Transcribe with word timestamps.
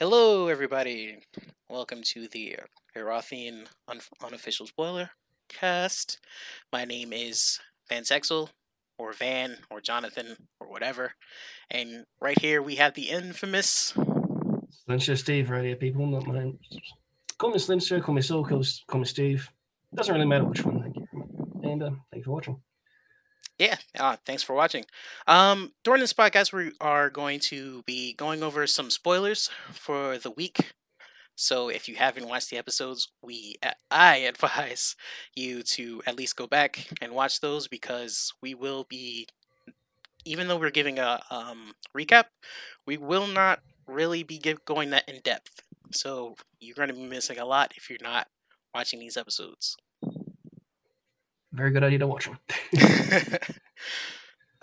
Hello, 0.00 0.48
everybody. 0.48 1.18
Welcome 1.68 2.00
to 2.14 2.26
the 2.26 2.56
Erathian 2.96 3.66
un- 3.86 4.00
unofficial 4.24 4.66
spoiler 4.66 5.10
cast. 5.50 6.18
My 6.72 6.86
name 6.86 7.12
is 7.12 7.60
Van 7.90 8.06
Sexel, 8.06 8.48
or 8.96 9.12
Van, 9.12 9.58
or 9.70 9.82
Jonathan, 9.82 10.48
or 10.58 10.70
whatever. 10.70 11.12
And 11.70 12.06
right 12.18 12.40
here 12.40 12.62
we 12.62 12.76
have 12.76 12.94
the 12.94 13.10
infamous. 13.10 13.92
Slinshow 14.88 15.18
Steve, 15.18 15.50
right 15.50 15.64
here, 15.64 15.76
people. 15.76 16.06
Not 16.06 16.26
my 16.26 16.38
name. 16.38 16.58
Call 17.36 17.50
me 17.50 17.58
Slinshow, 17.58 18.02
call 18.02 18.14
me 18.14 18.22
Soul, 18.22 18.46
call, 18.46 18.62
call 18.86 19.00
me 19.00 19.06
Steve. 19.06 19.50
Doesn't 19.94 20.14
really 20.14 20.26
matter 20.26 20.46
which 20.46 20.64
one. 20.64 20.80
Thank 20.80 20.96
you. 20.96 21.06
And 21.62 21.82
uh, 21.82 21.90
thank 22.10 22.20
you 22.20 22.24
for 22.24 22.30
watching. 22.30 22.58
Yeah, 23.60 23.76
uh, 23.98 24.16
thanks 24.24 24.42
for 24.42 24.54
watching. 24.54 24.86
Um, 25.26 25.72
during 25.84 26.00
this 26.00 26.14
podcast, 26.14 26.50
we 26.50 26.72
are 26.80 27.10
going 27.10 27.40
to 27.40 27.82
be 27.82 28.14
going 28.14 28.42
over 28.42 28.66
some 28.66 28.88
spoilers 28.88 29.50
for 29.70 30.16
the 30.16 30.30
week. 30.30 30.72
So 31.36 31.68
if 31.68 31.86
you 31.86 31.96
haven't 31.96 32.26
watched 32.26 32.48
the 32.48 32.56
episodes, 32.56 33.08
we 33.22 33.56
I 33.90 34.16
advise 34.32 34.96
you 35.36 35.62
to 35.74 36.02
at 36.06 36.16
least 36.16 36.36
go 36.36 36.46
back 36.46 36.88
and 37.02 37.12
watch 37.12 37.40
those 37.40 37.68
because 37.68 38.32
we 38.40 38.54
will 38.54 38.86
be, 38.88 39.26
even 40.24 40.48
though 40.48 40.58
we're 40.58 40.70
giving 40.70 40.98
a 40.98 41.20
um, 41.30 41.74
recap, 41.94 42.26
we 42.86 42.96
will 42.96 43.26
not 43.26 43.60
really 43.86 44.22
be 44.22 44.38
give, 44.38 44.64
going 44.64 44.88
that 44.90 45.06
in 45.06 45.20
depth. 45.20 45.60
So 45.92 46.36
you're 46.60 46.76
going 46.76 46.88
to 46.88 46.94
be 46.94 47.04
missing 47.06 47.38
a 47.38 47.44
lot 47.44 47.74
if 47.76 47.90
you're 47.90 47.98
not 48.02 48.26
watching 48.74 49.00
these 49.00 49.18
episodes. 49.18 49.76
Very 51.52 51.70
good 51.72 51.82
idea 51.84 51.98
to 52.00 52.06
watch 52.06 52.26
them. 52.26 52.38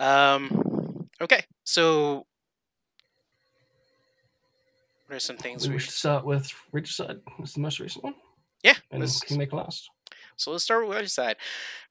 um, 0.00 1.08
okay, 1.20 1.44
so 1.64 2.26
what 5.06 5.16
are 5.16 5.20
some 5.20 5.36
things 5.36 5.66
we, 5.68 5.74
we 5.74 5.80
should 5.80 5.92
start 5.92 6.24
with 6.24 6.50
Regicide. 6.72 7.20
It's 7.40 7.54
the 7.54 7.60
most 7.60 7.80
recent 7.80 8.04
one. 8.04 8.14
Yeah, 8.62 8.74
And 8.90 9.00
let's- 9.00 9.20
Kingmaker 9.20 9.56
last. 9.56 9.88
so 10.36 10.50
let's 10.50 10.64
start 10.64 10.86
with 10.86 10.96
Regicide. 10.96 11.36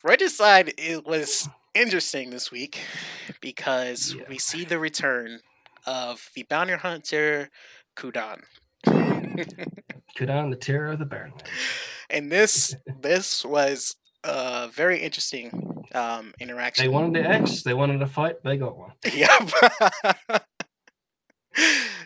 Regicide 0.04 0.74
it 0.78 1.06
was 1.06 1.48
interesting 1.74 2.30
this 2.30 2.52
week 2.52 2.80
because 3.42 4.14
Yeah. 4.16 4.24
we 4.30 4.38
see 4.38 4.66
the 4.66 4.80
return 4.80 5.40
of 5.86 6.30
the 6.36 6.44
bounty 6.44 6.74
hunter 6.74 7.50
Kudan. 7.96 8.42
Kudan, 10.18 10.50
the 10.50 10.58
terror 10.60 10.92
of 10.92 11.00
the 11.00 11.06
Baron. 11.06 11.34
and 12.10 12.32
this 12.32 12.76
this 13.02 13.46
was 13.46 13.96
a 14.24 14.70
very 14.74 15.00
interesting 15.02 15.86
um 15.94 16.34
interaction. 16.40 16.86
They 16.86 16.90
wanted 16.90 17.14
the 17.14 17.30
X, 17.30 17.64
they 17.64 17.74
wanted 17.74 18.02
a 18.02 18.08
fight, 18.08 18.44
they 18.44 18.58
got 18.58 18.78
one. 18.78 18.92
Yep. 19.14 19.52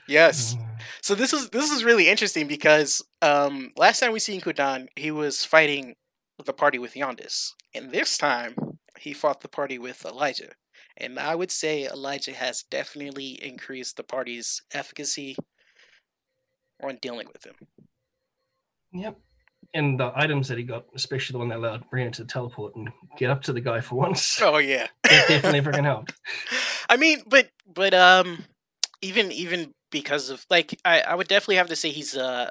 yes. 0.07 0.55
Uh, 0.55 0.63
So 1.01 1.15
this 1.15 1.33
is 1.33 1.49
this 1.49 1.71
is 1.71 1.83
really 1.83 2.07
interesting 2.09 2.47
because 2.47 3.01
um 3.21 3.71
last 3.75 3.99
time 3.99 4.11
we 4.13 4.19
seen 4.19 4.41
Kudan, 4.41 4.87
he 4.95 5.11
was 5.11 5.43
fighting 5.45 5.95
the 6.45 6.53
party 6.53 6.79
with 6.79 6.93
Yondis. 6.93 7.51
And 7.73 7.91
this 7.91 8.17
time 8.17 8.55
he 8.99 9.13
fought 9.13 9.41
the 9.41 9.47
party 9.49 9.77
with 9.79 10.05
Elijah. 10.05 10.51
And 10.97 11.17
I 11.19 11.35
would 11.35 11.51
say 11.51 11.85
Elijah 11.85 12.33
has 12.33 12.63
definitely 12.63 13.39
increased 13.43 13.97
the 13.97 14.03
party's 14.03 14.61
efficacy 14.73 15.35
on 16.83 16.97
dealing 17.01 17.27
with 17.33 17.45
him. 17.45 17.55
Yep. 18.93 19.17
And 19.73 19.99
the 19.99 20.11
items 20.15 20.47
that 20.49 20.57
he 20.57 20.63
got, 20.63 20.85
especially 20.95 21.33
the 21.33 21.39
one 21.39 21.49
that 21.49 21.57
allowed 21.57 21.89
Brianna 21.89 22.11
to 22.13 22.25
teleport 22.25 22.75
and 22.75 22.89
get 23.17 23.29
up 23.29 23.41
to 23.43 23.53
the 23.53 23.61
guy 23.61 23.79
for 23.79 23.95
once, 23.95 24.39
Oh 24.41 24.57
yeah. 24.57 24.87
that 25.03 25.27
definitely 25.27 25.61
freaking 25.61 25.85
helped. 25.85 26.13
I 26.89 26.97
mean, 26.97 27.23
but 27.27 27.49
but 27.73 27.93
um, 27.93 28.45
even 29.01 29.31
even 29.31 29.73
because 29.91 30.29
of 30.29 30.45
like, 30.49 30.79
I 30.83 31.01
I 31.01 31.15
would 31.15 31.27
definitely 31.27 31.55
have 31.55 31.69
to 31.69 31.75
say 31.75 31.89
he's 31.89 32.17
uh 32.17 32.49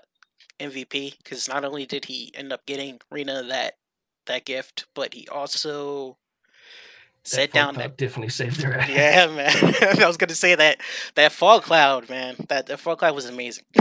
MVP 0.58 1.18
because 1.18 1.48
not 1.48 1.64
only 1.64 1.86
did 1.86 2.06
he 2.06 2.32
end 2.34 2.52
up 2.52 2.64
getting 2.66 3.00
Rena 3.10 3.42
that 3.44 3.74
that 4.26 4.44
gift, 4.44 4.86
but 4.94 5.14
he 5.14 5.28
also 5.28 6.16
set 7.24 7.52
That 7.52 7.58
down 7.58 7.74
that. 7.74 7.80
Cloud 7.80 7.96
definitely 7.96 8.28
saved 8.30 8.60
their 8.60 8.74
ass. 8.80 8.88
Yeah, 8.88 9.26
man. 9.28 9.74
I 10.02 10.06
was 10.06 10.16
gonna 10.16 10.34
say 10.34 10.54
that 10.54 10.78
that 11.14 11.32
fog 11.32 11.62
cloud, 11.62 12.08
man. 12.08 12.36
That 12.48 12.66
that 12.66 12.80
fog 12.80 12.98
cloud 12.98 13.14
was 13.14 13.26
amazing. 13.26 13.64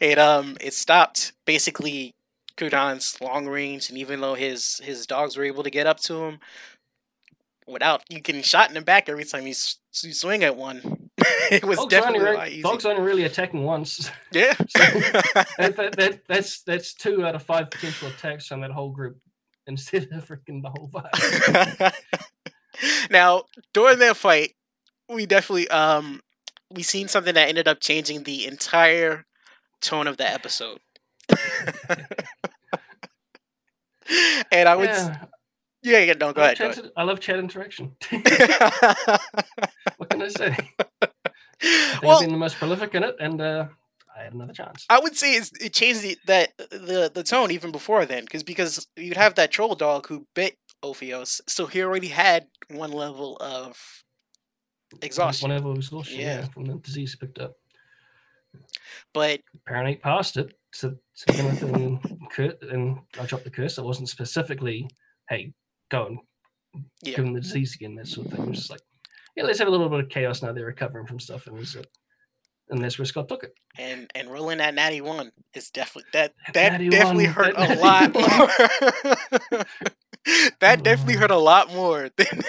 it 0.00 0.18
um 0.18 0.56
it 0.60 0.74
stopped 0.74 1.32
basically 1.46 2.14
Kudan's 2.56 3.20
long 3.20 3.46
range, 3.46 3.88
and 3.88 3.98
even 3.98 4.20
though 4.20 4.34
his 4.34 4.78
his 4.84 5.06
dogs 5.06 5.36
were 5.36 5.44
able 5.44 5.62
to 5.62 5.70
get 5.70 5.86
up 5.86 5.98
to 6.00 6.24
him 6.24 6.38
without 7.66 8.02
you 8.10 8.20
getting 8.20 8.42
shot 8.42 8.68
in 8.68 8.74
the 8.74 8.80
back 8.80 9.08
every 9.08 9.24
time 9.24 9.44
you, 9.44 9.50
s- 9.50 9.76
you 10.02 10.12
swing 10.12 10.42
at 10.42 10.56
one, 10.56 11.08
it 11.52 11.64
was 11.64 11.78
only, 11.78 11.88
definitely 11.88 12.18
a 12.26 12.30
re- 12.32 12.36
lot 12.36 12.48
easier. 12.48 12.62
Fog's 12.62 12.84
only 12.84 13.02
really 13.02 13.22
attacking 13.24 13.62
once. 13.62 14.10
Yeah. 14.32 14.54
that, 14.74 15.74
that, 15.76 15.96
that, 15.96 16.20
that's 16.26 16.62
that's 16.62 16.92
two 16.94 17.24
out 17.24 17.34
of 17.36 17.42
five 17.42 17.70
potential 17.70 18.08
attacks 18.08 18.50
on 18.50 18.60
that 18.62 18.72
whole 18.72 18.90
group 18.90 19.18
instead 19.70 20.08
of 20.12 20.26
freaking 20.28 20.62
the 20.62 20.70
whole 20.70 20.90
five. 20.92 21.94
now 23.10 23.44
during 23.72 23.98
that 23.98 24.16
fight 24.16 24.54
we 25.08 25.24
definitely 25.26 25.68
um 25.68 26.20
we 26.70 26.82
seen 26.82 27.08
something 27.08 27.34
that 27.34 27.48
ended 27.48 27.66
up 27.66 27.80
changing 27.80 28.24
the 28.24 28.46
entire 28.46 29.24
tone 29.80 30.06
of 30.06 30.16
the 30.18 30.28
episode 30.30 30.78
and 34.52 34.68
i 34.68 34.76
would 34.76 34.88
Yeah, 34.88 35.16
yeah 35.82 36.00
yeah 36.00 36.14
no 36.14 36.32
go 36.32 36.42
I, 36.42 36.52
ahead, 36.52 36.58
go 36.58 36.72
chat, 36.72 36.92
I 36.96 37.02
love 37.04 37.20
chat 37.20 37.38
interaction. 37.38 37.96
what 39.96 40.10
can 40.10 40.22
I 40.22 40.28
say? 40.28 40.48
I 40.50 41.98
think 42.00 42.04
I've 42.04 42.20
been 42.20 42.32
the 42.32 42.36
most 42.36 42.56
prolific 42.56 42.94
in 42.94 43.02
it, 43.04 43.16
and 43.20 43.40
uh, 43.40 43.66
I 44.20 44.24
had 44.24 44.34
another 44.34 44.52
chance. 44.52 44.84
I 44.90 44.98
would 45.00 45.16
say 45.16 45.34
it's, 45.34 45.50
it 45.60 45.72
changed 45.72 46.02
the, 46.02 46.16
that 46.26 46.50
the 46.58 47.10
the 47.12 47.22
tone 47.22 47.50
even 47.50 47.72
before 47.72 48.04
then, 48.06 48.24
because 48.24 48.42
because 48.42 48.86
you'd 48.96 49.16
have 49.16 49.34
that 49.36 49.50
troll 49.50 49.74
dog 49.74 50.06
who 50.08 50.26
bit 50.34 50.56
Ophios, 50.84 51.40
so 51.46 51.66
he 51.66 51.82
already 51.82 52.08
had 52.08 52.46
one 52.68 52.92
level 52.92 53.36
of 53.40 53.78
exhaustion. 55.02 55.48
Whenever 55.48 55.72
exhaustion, 55.72 56.20
Yeah. 56.20 56.40
yeah. 56.40 56.46
from 56.48 56.64
the 56.64 56.74
disease 56.74 57.16
picked 57.16 57.38
up. 57.38 57.52
But 59.14 59.40
Apparently, 59.66 59.96
passed 59.96 60.36
it. 60.36 60.52
So, 60.72 60.94
so 61.14 61.32
and 61.34 62.00
Kurt 62.30 62.62
and 62.62 62.98
I 63.18 63.26
dropped 63.26 63.44
the 63.44 63.50
curse. 63.50 63.78
It 63.78 63.84
wasn't 63.84 64.08
specifically, 64.08 64.88
hey, 65.28 65.52
go 65.90 66.06
and 66.06 66.18
Yeah. 67.02 67.16
give 67.16 67.24
them 67.24 67.34
the 67.34 67.40
disease 67.40 67.74
again, 67.74 67.94
that 67.96 68.06
sort 68.08 68.26
of 68.26 68.32
thing. 68.32 68.42
It 68.44 68.48
was 68.50 68.58
just 68.58 68.70
like, 68.70 68.80
yeah, 69.36 69.44
let's 69.44 69.58
have 69.58 69.68
a 69.68 69.70
little 69.70 69.88
bit 69.88 70.00
of 70.00 70.08
chaos 70.08 70.42
now. 70.42 70.52
They're 70.52 70.66
recovering 70.66 71.06
from 71.06 71.20
stuff, 71.20 71.46
and 71.46 71.56
was 71.56 71.74
it. 71.74 71.76
And 71.76 71.86
that's 71.86 71.99
where 72.78 73.04
Scott 73.06 73.28
took 73.28 73.42
it. 73.44 73.54
and 73.78 74.10
and 74.14 74.30
rolling 74.30 74.58
that 74.58 74.74
natty 74.74 75.00
one 75.00 75.32
is 75.54 75.70
definitely 75.70 76.08
that 76.12 76.34
That 76.54 76.72
natty 76.72 76.88
definitely 76.88 77.26
one, 77.26 77.34
hurt 77.34 77.56
that 77.56 77.78
a 77.78 77.80
lot 77.80 78.14
more. 78.14 79.64
that 80.60 80.82
definitely 80.82 81.14
hurt 81.16 81.30
a 81.30 81.36
lot 81.36 81.72
more 81.72 82.10
than 82.16 82.42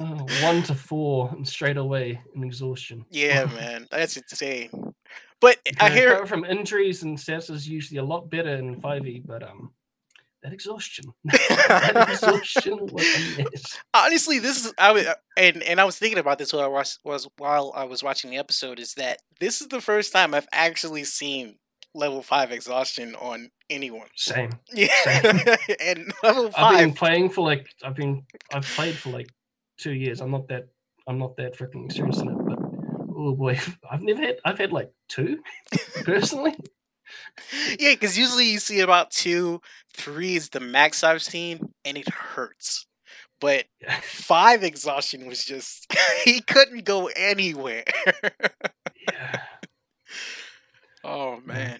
Oh, 0.00 0.26
one 0.42 0.62
to 0.64 0.74
four 0.74 1.30
and 1.32 1.46
straight 1.46 1.76
away 1.76 2.20
in 2.34 2.44
exhaustion. 2.44 3.04
yeah 3.10 3.44
man 3.54 3.86
that's 3.90 4.16
insane 4.16 4.70
but 5.40 5.58
i 5.80 5.88
hear 5.90 6.24
from 6.26 6.44
injuries 6.44 7.02
and 7.02 7.18
stats 7.18 7.50
is 7.50 7.68
usually 7.68 7.98
a 7.98 8.04
lot 8.04 8.30
better 8.30 8.54
in 8.56 8.80
5e, 8.80 9.26
but 9.26 9.42
um 9.42 9.72
that 10.42 10.52
exhaustion. 10.52 11.04
exhaustion 11.30 12.78
was 12.92 13.04
a 13.04 13.42
mess. 13.42 13.78
honestly 13.92 14.38
this 14.38 14.64
is 14.64 14.72
i 14.78 14.92
was 14.92 15.06
and 15.36 15.62
and 15.64 15.80
i 15.80 15.84
was 15.84 15.98
thinking 15.98 16.18
about 16.18 16.38
this 16.38 16.52
while 16.52 16.62
i 16.62 16.68
was, 16.68 16.98
was 17.04 17.28
while 17.38 17.72
i 17.74 17.84
was 17.84 18.02
watching 18.02 18.30
the 18.30 18.36
episode 18.38 18.78
is 18.78 18.94
that 18.94 19.18
this 19.40 19.60
is 19.60 19.68
the 19.68 19.80
first 19.80 20.12
time 20.12 20.34
i've 20.34 20.48
actually 20.52 21.04
seen 21.04 21.56
level 21.94 22.22
5 22.22 22.52
exhaustion 22.52 23.14
on 23.16 23.50
anyone 23.68 24.08
Same. 24.14 24.50
yeah 24.72 24.88
and 25.80 26.12
level 26.22 26.50
5 26.50 26.54
I've 26.56 26.78
been 26.78 26.94
playing 26.94 27.30
for 27.30 27.44
like 27.44 27.66
I've 27.82 27.96
been 27.96 28.24
I've 28.52 28.64
played 28.64 28.96
for 28.96 29.10
like 29.10 29.28
two 29.78 29.94
years. 29.94 30.20
I'm 30.20 30.30
not 30.30 30.48
that 30.48 30.68
I'm 31.06 31.18
not 31.18 31.36
that 31.36 31.56
freaking 31.56 31.86
experienced 31.86 32.20
in 32.20 32.28
it, 32.28 32.36
but 32.44 32.58
oh 33.16 33.34
boy, 33.34 33.58
I've 33.90 34.02
never 34.02 34.20
had 34.20 34.36
I've 34.44 34.58
had 34.58 34.72
like 34.72 34.90
two 35.08 35.38
personally. 36.04 36.54
Yeah, 37.78 37.92
because 37.92 38.18
usually 38.18 38.46
you 38.50 38.58
see 38.58 38.80
about 38.80 39.10
two, 39.10 39.60
three 39.92 40.36
is 40.36 40.50
the 40.50 40.60
max 40.60 41.02
I've 41.02 41.22
seen, 41.22 41.72
and 41.84 41.96
it 41.96 42.08
hurts. 42.08 42.86
But 43.40 43.66
five 44.02 44.62
exhaustion 44.64 45.26
was 45.26 45.44
just 45.44 45.92
he 46.24 46.40
couldn't 46.40 46.84
go 46.84 47.08
anywhere. 47.16 47.84
yeah. 49.06 49.40
oh 51.04 51.40
man! 51.44 51.78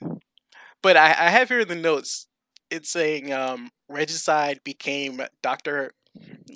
But 0.82 0.96
I, 0.96 1.06
I 1.08 1.30
have 1.30 1.48
here 1.48 1.60
in 1.60 1.68
the 1.68 1.76
notes. 1.76 2.26
It's 2.70 2.90
saying 2.90 3.32
um, 3.32 3.70
Regicide 3.88 4.60
became 4.64 5.22
Doctor 5.42 5.92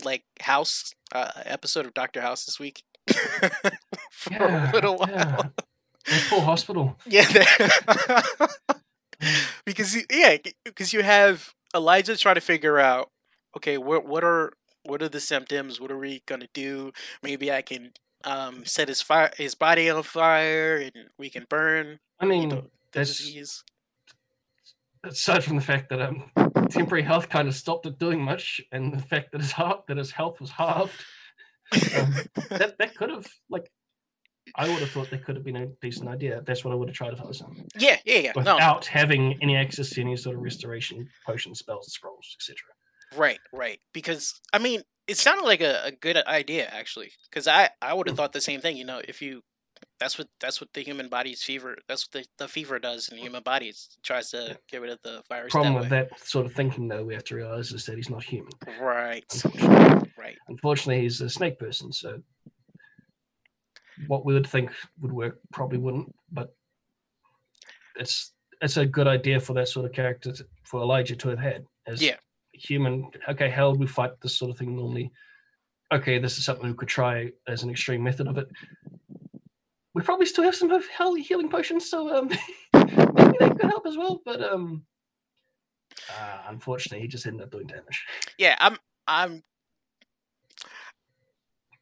like 0.04 0.24
House 0.40 0.92
uh, 1.14 1.30
episode 1.44 1.86
of 1.86 1.94
Doctor 1.94 2.20
House 2.20 2.44
this 2.44 2.58
week 2.60 2.82
for 4.10 4.30
Yeah, 4.30 4.70
a 4.70 4.72
little 4.72 4.96
while. 4.96 5.08
yeah. 5.08 5.42
Poor 6.28 6.40
hospital. 6.40 6.96
Yeah, 7.06 7.26
because 9.64 9.96
yeah, 10.10 10.37
because 10.64 10.93
you 10.93 11.02
have 11.02 11.54
Elijah 11.75 12.16
trying 12.16 12.34
to 12.37 12.40
figure 12.40 12.78
out, 12.78 13.10
okay, 13.56 13.78
what 13.78 14.06
what 14.06 14.25
are 14.25 14.52
what 14.84 15.02
are 15.02 15.08
the 15.08 15.20
symptoms? 15.20 15.81
What 15.81 15.90
are 15.93 15.99
we 15.99 16.22
gonna 16.26 16.49
do? 16.52 16.93
Maybe 17.22 17.52
I 17.52 17.62
can 17.62 17.93
um, 18.25 18.64
set 18.64 18.88
his 18.88 19.02
fire 19.02 19.31
his 19.37 19.54
body 19.54 19.90
on 19.90 20.02
fire, 20.02 20.76
and 20.76 21.08
we 21.19 21.31
can 21.31 21.46
burn 21.49 22.00
I 22.20 22.26
mean, 22.26 22.48
the, 22.48 22.56
the 22.56 22.62
that's 22.93 23.19
disease. 23.19 23.64
aside 25.05 25.44
from 25.44 25.56
the 25.56 25.62
fact 25.62 25.88
that 25.90 26.00
um 26.00 26.31
temporary 26.70 27.02
health 27.02 27.28
kind 27.28 27.48
of 27.48 27.55
stopped 27.55 27.87
it 27.87 27.98
doing 27.98 28.20
much, 28.22 28.60
and 28.72 28.93
the 28.93 29.02
fact 29.02 29.32
that 29.32 29.40
his 29.40 29.52
heart 29.52 29.87
that 29.87 29.96
his 29.98 30.12
health 30.12 30.40
was 30.40 30.50
halved, 30.50 30.93
um, 31.72 32.14
that 32.50 32.76
that 32.78 32.94
could 32.96 33.10
have 33.10 33.26
like. 33.48 33.70
I 34.56 34.69
would 34.69 34.81
have 34.81 34.90
thought 34.90 35.10
that 35.10 35.25
could 35.25 35.37
have 35.37 35.44
been 35.44 35.56
a 35.56 35.66
decent 35.81 36.08
idea. 36.08 36.43
That's 36.46 36.64
what 36.64 36.72
I 36.72 36.75
would 36.75 36.88
have 36.88 36.96
tried 36.96 37.12
if 37.12 37.20
I 37.20 37.25
was 37.26 37.40
him. 37.40 37.66
yeah, 37.78 37.96
yeah, 38.04 38.19
yeah. 38.19 38.32
No, 38.37 38.40
Without 38.54 38.87
having 38.87 39.38
any 39.43 39.56
access 39.56 39.90
to 39.90 40.00
any 40.00 40.16
sort 40.16 40.37
of 40.37 40.43
restoration 40.43 41.08
potion 41.26 41.54
spells, 41.54 41.93
scrolls, 41.93 42.37
etc. 42.38 42.56
Right, 43.16 43.40
right. 43.52 43.78
Because 43.93 44.40
I 44.52 44.58
mean, 44.58 44.82
it 45.06 45.16
sounded 45.19 45.44
like 45.44 45.60
a, 45.60 45.82
a 45.84 45.93
good 45.93 46.16
idea 46.16 46.66
actually. 46.69 47.12
Because 47.31 47.46
I 47.49 47.70
I 47.81 47.94
would 47.94 48.06
have 48.08 48.14
Mm. 48.14 48.19
thought 48.19 48.32
the 48.32 48.40
same 48.40 48.60
thing. 48.60 48.76
You 48.76 48.84
know, 48.84 49.00
if 49.06 49.20
you 49.22 49.43
that's 49.99 50.16
what 50.19 50.28
that's 50.40 50.60
what 50.60 50.70
the 50.75 50.82
human 50.82 51.08
body's 51.08 51.43
fever. 51.43 51.76
That's 51.88 52.06
what 52.06 52.22
the, 52.22 52.44
the 52.44 52.48
fever 52.48 52.78
does 52.78 53.08
in 53.08 53.16
the 53.16 53.22
human 53.22 53.43
body. 53.43 53.69
It 53.69 53.76
tries 54.02 54.31
to 54.31 54.38
Yeah. 54.48 54.55
get 54.70 54.81
rid 54.81 54.90
of 54.90 54.98
the 55.02 55.22
virus. 55.28 55.52
Problem 55.52 55.75
that 55.75 55.81
with 55.81 55.90
that 55.90 56.08
sort 56.26 56.46
of 56.46 56.52
thinking, 56.55 56.88
though, 56.88 57.05
we 57.05 57.14
have 57.14 57.25
to 57.25 57.37
realize 57.37 57.72
is 57.72 57.84
that 57.87 57.96
he's 57.96 58.10
not 58.10 58.22
human. 58.25 58.52
Right, 58.81 59.25
Unfortunately, 59.44 60.10
right. 60.19 60.38
unfortunately 60.48 61.02
he's 61.02 61.20
a 61.20 61.28
snake 61.31 61.58
person. 61.58 61.93
So 61.93 62.20
what 64.06 64.25
we 64.25 64.35
would 64.35 64.47
think 64.47 64.71
would 65.00 65.12
work 65.12 65.39
probably 65.53 65.79
wouldn't. 65.79 66.15
But 66.31 66.55
it's 67.97 68.33
it's 68.61 68.77
a 68.77 68.87
good 68.87 69.09
idea 69.09 69.41
for 69.41 69.55
that 69.55 69.69
sort 69.69 69.87
of 69.87 69.93
character 69.93 70.33
to, 70.33 70.47
for 70.65 70.81
Elijah 70.81 71.17
to 71.17 71.29
have 71.29 71.39
had 71.39 71.65
as 71.87 72.00
Yeah. 72.03 72.17
human. 72.53 73.11
Okay, 73.29 73.50
how 73.50 73.71
would 73.71 73.81
we 73.81 73.87
fight 73.87 74.12
this 74.21 74.37
sort 74.37 74.50
of 74.50 74.59
thing 74.59 74.77
normally? 74.77 75.11
Okay, 75.93 76.19
this 76.19 76.39
is 76.39 76.44
something 76.44 76.67
we 76.69 76.75
could 76.75 76.89
try 76.89 77.31
as 77.49 77.62
an 77.65 77.71
extreme 77.71 78.03
method 78.03 78.29
of 78.29 78.39
it. 78.39 78.49
We 79.94 80.03
probably 80.03 80.27
still 80.27 80.44
have 80.44 80.55
some 80.55 80.71
of 80.71 80.87
hell 80.89 81.15
healing 81.15 81.50
potions, 81.50 81.91
so 81.91 82.17
um, 82.17 82.29
maybe 82.73 83.37
that 83.41 83.56
could 83.61 83.69
help 83.71 83.87
as 83.87 83.97
well. 83.99 84.23
But 84.25 84.43
um, 84.43 84.87
uh, 86.09 86.39
unfortunately, 86.49 87.00
he 87.03 87.09
just 87.09 87.27
ended 87.27 87.43
up 87.43 87.50
doing 87.50 87.67
damage. 87.67 88.05
Yeah, 88.39 88.56
I'm 88.59 88.79
I'm 89.06 89.43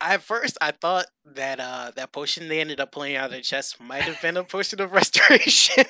at 0.00 0.22
first 0.22 0.56
I 0.60 0.70
thought 0.72 1.06
that 1.24 1.60
uh 1.60 1.92
that 1.96 2.12
potion 2.12 2.48
they 2.48 2.60
ended 2.60 2.80
up 2.80 2.92
pulling 2.92 3.16
out 3.16 3.26
of 3.26 3.32
the 3.32 3.40
chest 3.40 3.80
might 3.80 4.02
have 4.02 4.20
been 4.22 4.36
a 4.36 4.44
potion 4.44 4.80
of 4.80 4.92
restoration. 5.00 5.84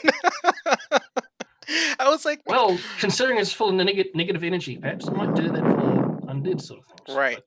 I 1.99 2.09
was 2.09 2.25
like, 2.25 2.41
Well, 2.47 2.79
considering 2.99 3.39
it's 3.39 3.53
full 3.53 3.69
of 3.69 3.75
neg- 3.75 4.15
negative 4.15 4.43
energy, 4.43 4.77
perhaps 4.77 5.07
it 5.07 5.15
might 5.15 5.35
do 5.35 5.49
that 5.51 5.61
for 5.63 6.21
undead 6.27 6.61
sort 6.61 6.81
of 6.81 6.87
things. 6.87 7.17
Right. 7.17 7.39
but, 7.39 7.45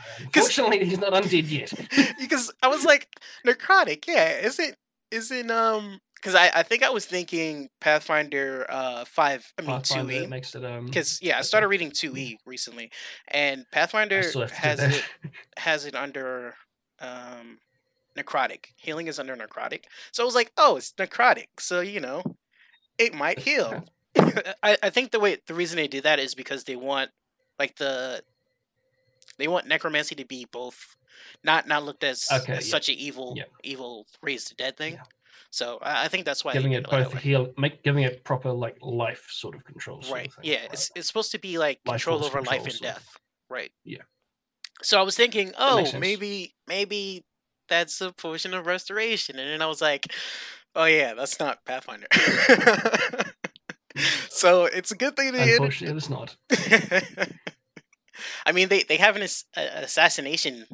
uh, 0.00 0.24
Unfortunately, 0.24 0.84
he's 0.84 0.98
not 0.98 1.12
undead 1.12 1.48
yet. 1.50 1.72
because 2.20 2.52
I 2.62 2.68
was 2.68 2.84
like 2.84 3.08
necrotic, 3.46 4.06
yeah. 4.08 4.38
Isn't 4.38 4.76
isn't 5.10 5.50
um 5.50 6.00
because 6.20 6.34
I 6.34 6.50
I 6.54 6.62
think 6.62 6.82
I 6.82 6.90
was 6.90 7.06
thinking 7.06 7.68
Pathfinder 7.80 8.66
uh 8.68 9.04
five 9.04 9.52
I 9.58 9.62
mean 9.62 9.82
two 9.82 10.10
E 10.10 10.26
makes 10.26 10.54
it 10.54 10.64
um. 10.64 10.86
because 10.86 11.20
yeah 11.22 11.38
I 11.38 11.42
started 11.42 11.68
reading 11.68 11.90
two 11.90 12.16
E 12.16 12.38
recently 12.46 12.90
and 13.28 13.64
Pathfinder 13.72 14.18
I 14.18 14.22
still 14.22 14.42
have 14.42 14.50
to 14.50 14.54
do 14.54 14.60
has 14.60 14.80
it 14.96 15.04
has 15.56 15.84
it 15.86 15.94
under 15.94 16.54
um 17.00 17.58
necrotic 18.16 18.66
healing 18.76 19.06
is 19.06 19.18
under 19.18 19.36
necrotic 19.36 19.84
so 20.12 20.22
I 20.22 20.26
was 20.26 20.34
like 20.34 20.52
oh 20.56 20.76
it's 20.76 20.92
necrotic 20.92 21.46
so 21.58 21.80
you 21.80 22.00
know 22.00 22.22
it 22.98 23.14
might 23.14 23.38
heal 23.38 23.84
I, 24.62 24.76
I 24.82 24.90
think 24.90 25.12
the 25.12 25.20
way 25.20 25.38
the 25.46 25.54
reason 25.54 25.76
they 25.76 25.86
did 25.88 26.02
that 26.02 26.18
is 26.18 26.34
because 26.34 26.64
they 26.64 26.76
want 26.76 27.10
like 27.58 27.76
the 27.76 28.22
they 29.38 29.48
want 29.48 29.66
necromancy 29.68 30.14
to 30.16 30.24
be 30.26 30.46
both 30.50 30.96
not 31.44 31.68
not 31.68 31.84
looked 31.84 32.02
as, 32.04 32.26
Okay, 32.30 32.54
as 32.54 32.66
yeah. 32.66 32.70
such 32.70 32.88
an 32.88 32.96
evil 32.96 33.34
Yeah. 33.36 33.44
evil 33.62 34.06
raised 34.22 34.50
the 34.50 34.54
dead 34.56 34.76
thing 34.76 34.94
Yeah. 34.94 35.02
So 35.50 35.78
I, 35.82 36.04
I 36.04 36.08
think 36.08 36.24
that's 36.24 36.44
why 36.44 36.52
giving 36.52 36.72
it 36.72 36.88
both 36.88 37.12
heal, 37.18 37.52
make 37.58 37.82
giving 37.82 38.04
it 38.04 38.24
proper 38.24 38.52
like 38.52 38.76
life 38.80 39.26
sort 39.30 39.54
of 39.56 39.64
control. 39.64 40.00
sort 40.02 40.06
of 40.18 40.22
right 40.22 40.32
thing, 40.32 40.44
yeah 40.44 40.60
right? 40.60 40.72
it's 40.72 40.90
it's 40.94 41.06
supposed 41.08 41.32
to 41.32 41.38
be 41.38 41.58
like 41.58 41.80
Life 41.84 42.04
control 42.04 42.24
over 42.24 42.40
life 42.42 42.62
and 42.64 42.72
sort 42.72 42.90
of- 42.90 42.94
death 42.96 43.16
right 43.48 43.72
Yeah. 43.84 44.02
so 44.82 44.98
i 45.00 45.02
was 45.02 45.16
thinking 45.16 45.52
oh 45.58 45.84
maybe 45.98 46.54
maybe 46.68 47.24
that's 47.68 48.00
a 48.00 48.12
portion 48.12 48.54
of 48.54 48.66
restoration 48.66 49.38
and 49.38 49.48
then 49.50 49.60
i 49.62 49.66
was 49.66 49.80
like 49.80 50.06
oh 50.76 50.84
yeah 50.84 51.14
that's 51.14 51.38
not 51.40 51.64
pathfinder 51.64 52.06
so 54.28 54.64
it's 54.66 54.90
a 54.92 54.96
good 54.96 55.16
thing 55.16 55.32
they 55.32 55.52
Unfortunately, 55.52 55.96
it's 55.96 56.08
not. 56.08 56.36
i 58.46 58.52
mean 58.52 58.68
they 58.68 58.82
they 58.84 58.96
have 58.98 59.16
an, 59.16 59.22
ass- 59.22 59.44
an 59.56 59.82
assassination 59.84 60.66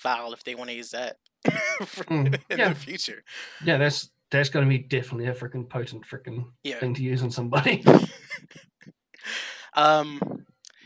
vial 0.00 0.32
if 0.32 0.44
they 0.44 0.54
want 0.54 0.70
to 0.70 0.76
use 0.76 0.90
that 0.90 1.16
for- 1.86 2.04
Mm, 2.04 2.34
in 2.50 2.58
yeah. 2.58 2.68
the 2.70 2.74
future 2.74 3.22
Yeah, 3.64 3.78
that's 3.78 4.10
that's 4.30 4.48
going 4.48 4.64
to 4.64 4.68
be 4.68 4.78
definitely 4.78 5.26
a 5.26 5.34
freaking 5.34 5.68
potent 5.68 6.06
freaking 6.06 6.46
yeah 6.64 6.78
thing 6.80 6.94
to 6.94 7.02
use 7.02 7.22
on 7.22 7.30
somebody. 7.30 7.84
um 9.74 10.20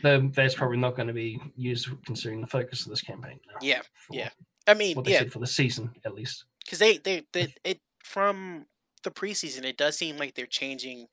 Though 0.03 0.29
that's 0.33 0.53
probably 0.53 0.77
not 0.77 0.95
going 0.95 1.07
to 1.07 1.13
be 1.13 1.39
used 1.55 1.89
considering 2.05 2.39
the 2.41 2.45
focus 2.47 2.83
of 2.85 2.91
this 2.91 3.01
campaign. 3.01 3.39
now, 3.47 3.57
Yeah, 3.61 3.81
yeah. 4.11 4.29
i 4.67 4.73
mean 4.75 4.95
yeah 5.05 5.23
for 5.29 5.39
the 5.39 5.47
season, 5.47 5.91
at 6.05 6.13
least. 6.13 6.45
because 6.63 6.77
they, 6.79 6.97
they 6.99 7.23
they 7.33 7.53
it 7.63 7.79
from 8.03 8.65
the 9.03 9.11
preseason 9.11 9.63
it 9.65 9.77
does 9.77 9.97
seem 9.97 10.17
like 10.17 10.35
they're 10.35 10.45
changing 10.45 11.07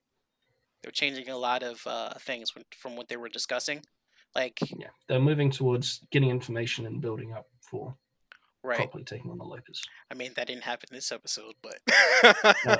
they're 0.82 0.92
changing 0.92 1.28
a 1.30 1.36
lot 1.36 1.62
of 1.62 1.80
uh 1.86 2.12
things 2.20 2.52
from 2.76 2.94
what 2.96 3.08
they 3.08 3.16
were 3.16 3.28
discussing 3.30 3.80
like 4.34 4.58
Yeah, 4.76 4.88
they're 5.08 5.20
moving 5.20 5.50
towards 5.50 6.00
getting 6.10 6.28
information 6.30 6.84
and 6.86 7.00
building 7.00 7.32
up 7.32 7.46
for 7.70 7.96
right 8.62 8.76
properly 8.78 9.04
taking 9.04 9.30
on 9.30 9.38
the 9.38 9.44
Locust. 9.44 9.88
i 10.10 10.14
mean 10.14 10.32
that 10.36 10.46
didn't 10.46 10.64
happen 10.64 10.88
this 10.92 11.12
episode 11.12 11.54
but 11.62 11.78
No, 12.64 12.76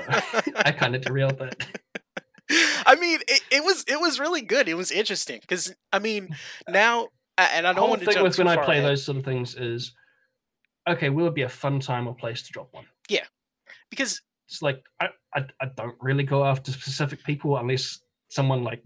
I 0.57 0.71
kind 0.77 0.95
of 0.95 1.01
derailed 1.01 1.37
that. 1.39 1.65
i 2.85 2.95
mean 2.95 3.19
it, 3.27 3.41
it 3.51 3.63
was 3.63 3.83
it 3.87 3.99
was 3.99 4.19
really 4.19 4.41
good 4.41 4.67
it 4.67 4.75
was 4.75 4.91
interesting 4.91 5.39
because 5.41 5.73
i 5.91 5.99
mean 5.99 6.29
uh, 6.67 6.71
now 6.71 7.07
and 7.37 7.67
i 7.67 7.73
don't 7.73 7.89
want 7.89 8.01
to 8.01 8.11
jump 8.11 8.23
with 8.23 8.37
when 8.37 8.47
I 8.47 8.55
play 8.57 8.77
ahead, 8.79 8.89
those 8.89 9.03
sort 9.03 9.17
of 9.17 9.25
things 9.25 9.55
is 9.55 9.93
okay. 10.87 11.09
Will 11.09 11.27
it 11.27 11.33
be 11.35 11.41
a 11.41 11.49
fun 11.49 11.79
time 11.79 12.07
or 12.07 12.13
place 12.15 12.43
to 12.43 12.51
drop 12.51 12.69
one? 12.71 12.85
Yeah, 13.09 13.25
because 13.89 14.21
It's 14.47 14.61
like 14.61 14.83
I, 15.01 15.09
I, 15.33 15.45
I 15.59 15.65
don't 15.75 15.95
really 15.99 16.23
go 16.23 16.45
after 16.45 16.71
specific 16.71 17.23
people 17.23 17.57
unless 17.57 17.99
someone 18.29 18.63
like 18.63 18.81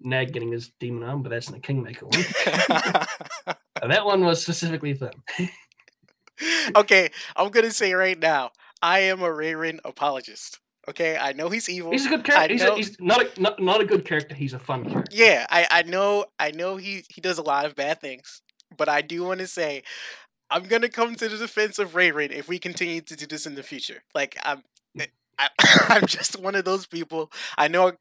Nag 0.00 0.32
getting 0.32 0.52
his 0.52 0.70
demon 0.80 1.02
arm, 1.02 1.22
but 1.22 1.30
that's 1.30 1.48
in 1.48 1.54
the 1.54 1.60
Kingmaker 1.60 2.06
one. 3.46 3.56
And 3.82 3.90
that 3.92 4.04
one 4.04 4.24
was 4.24 4.42
specifically 4.42 4.94
for 4.94 5.10
them. 5.10 5.48
okay, 6.76 7.10
I'm 7.34 7.50
gonna 7.50 7.70
say 7.70 7.92
right 7.94 8.18
now, 8.18 8.50
I 8.82 9.00
am 9.00 9.22
a 9.22 9.28
Rayrin 9.28 9.80
apologist. 9.84 10.60
Okay, 10.88 11.16
I 11.16 11.32
know 11.32 11.48
he's 11.48 11.68
evil. 11.68 11.90
He's 11.90 12.06
a 12.06 12.10
good 12.10 12.24
character. 12.24 12.52
He's, 12.52 12.62
know- 12.62 12.74
a, 12.74 12.76
he's 12.76 13.00
not, 13.00 13.20
a, 13.38 13.40
not 13.40 13.60
not 13.60 13.80
a 13.80 13.84
good 13.84 14.04
character. 14.04 14.34
He's 14.34 14.52
a 14.52 14.58
fun 14.58 14.84
character. 14.88 15.10
yeah, 15.14 15.46
I, 15.50 15.66
I 15.70 15.82
know 15.82 16.26
I 16.38 16.50
know 16.52 16.76
he 16.76 17.04
he 17.08 17.20
does 17.20 17.38
a 17.38 17.42
lot 17.42 17.64
of 17.64 17.74
bad 17.74 18.00
things, 18.00 18.42
but 18.76 18.88
I 18.88 19.00
do 19.02 19.24
want 19.24 19.40
to 19.40 19.46
say 19.46 19.82
I'm 20.50 20.64
gonna 20.64 20.88
come 20.88 21.14
to 21.16 21.28
the 21.28 21.36
defense 21.36 21.78
of 21.78 21.92
Rayrin 21.94 22.30
if 22.30 22.48
we 22.48 22.58
continue 22.58 23.00
to 23.00 23.16
do 23.16 23.26
this 23.26 23.46
in 23.46 23.54
the 23.54 23.62
future. 23.62 24.02
Like 24.14 24.36
I'm. 24.44 24.62
Hmm. 24.94 25.00
Eh, 25.02 25.06
I, 25.38 25.48
I'm 25.88 26.06
just 26.06 26.40
one 26.40 26.54
of 26.54 26.64
those 26.64 26.86
people. 26.86 27.30
I 27.58 27.68
know 27.68 27.92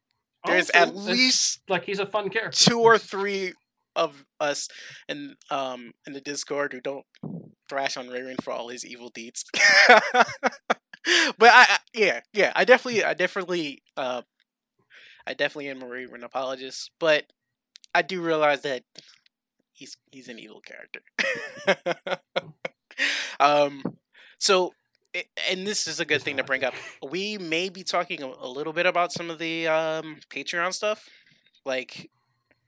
there's 0.46 0.70
Also, 0.70 0.88
at 0.89 0.96
least 0.96 1.62
like 1.67 1.84
he's 1.84 2.00
a 2.00 2.05
fun 2.05 2.29
character. 2.29 2.51
two 2.58 2.79
or 2.79 2.98
three 2.98 3.53
of 3.96 4.25
us 4.40 4.68
in 5.08 5.36
um 5.50 5.94
in 6.06 6.14
the 6.14 6.22
Discord 6.22 6.74
who 6.74 6.82
don't 6.82 7.06
thrash 7.70 7.98
on 7.98 8.08
Rayrin 8.08 8.42
for 8.44 8.52
all 8.52 8.70
his 8.70 8.86
evil 8.86 9.10
deeds. 9.10 9.46
but 9.88 10.34
I, 11.50 11.66
I 11.70 11.78
yeah 11.94 12.22
yeah 12.34 12.52
I 12.56 12.66
definitely 12.66 13.04
I 13.04 13.14
definitely 13.14 13.82
uh 13.98 14.22
I 15.28 15.34
definitely 15.34 15.70
am 15.70 15.82
a 15.82 15.86
Rayrin 15.86 16.24
apologist, 16.24 16.92
but 17.00 17.25
I 17.94 18.02
do 18.02 18.22
realize 18.22 18.62
that 18.62 18.84
he's 19.74 19.98
he's 20.12 20.28
an 20.28 20.40
evil 20.40 20.62
character. 20.62 21.02
um, 23.40 23.84
so. 24.38 24.74
And 25.50 25.66
this 25.66 25.88
is 25.88 26.02
a 26.02 26.06
good 26.06 26.22
thing 26.22 26.36
to 26.36 26.44
bring 26.44 26.66
up. 26.66 26.74
We 27.02 27.38
may 27.38 27.70
be 27.70 27.86
talking 27.86 28.22
a, 28.22 28.28
a 28.28 28.50
little 28.50 28.74
bit 28.74 28.86
about 28.86 29.14
some 29.14 29.30
of 29.30 29.40
the 29.40 29.66
um, 29.66 30.18
Patreon 30.30 30.74
stuff, 30.74 31.08
like 31.66 32.10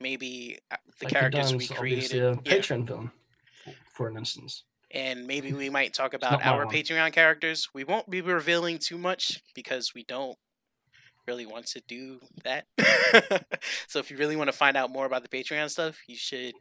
maybe 0.00 0.58
uh, 0.70 0.76
the 1.00 1.06
Like 1.06 1.12
characters 1.14 1.52
we 1.52 1.66
Don's 1.66 1.72
obviously 1.72 2.20
created. 2.20 2.22
A 2.22 2.40
Yeah. 2.44 2.56
Patreon 2.56 2.86
villain, 2.86 3.10
for, 3.94 4.08
an 4.08 4.16
instance. 4.16 4.64
and 4.90 5.26
maybe 5.26 5.52
we 5.52 5.68
might 5.70 5.92
talk 5.94 6.14
about 6.14 6.44
our 6.44 6.64
one. 6.66 6.74
Patreon 6.74 7.12
characters. 7.12 7.68
We 7.74 7.84
won't 7.84 8.08
be 8.08 8.20
revealing 8.20 8.78
too 8.78 8.98
much 8.98 9.42
because 9.54 9.92
we 9.94 10.04
don't 10.04 10.38
really 11.26 11.44
want 11.46 11.66
to 11.66 11.80
do 11.86 12.20
that. 12.44 12.64
so 13.86 13.98
if 13.98 14.10
you 14.10 14.16
really 14.16 14.36
want 14.36 14.48
to 14.48 14.56
find 14.56 14.76
out 14.76 14.90
more 14.90 15.04
about 15.04 15.22
the 15.22 15.28
Patreon 15.28 15.68
stuff, 15.68 15.98
you 16.08 16.16
should 16.16 16.54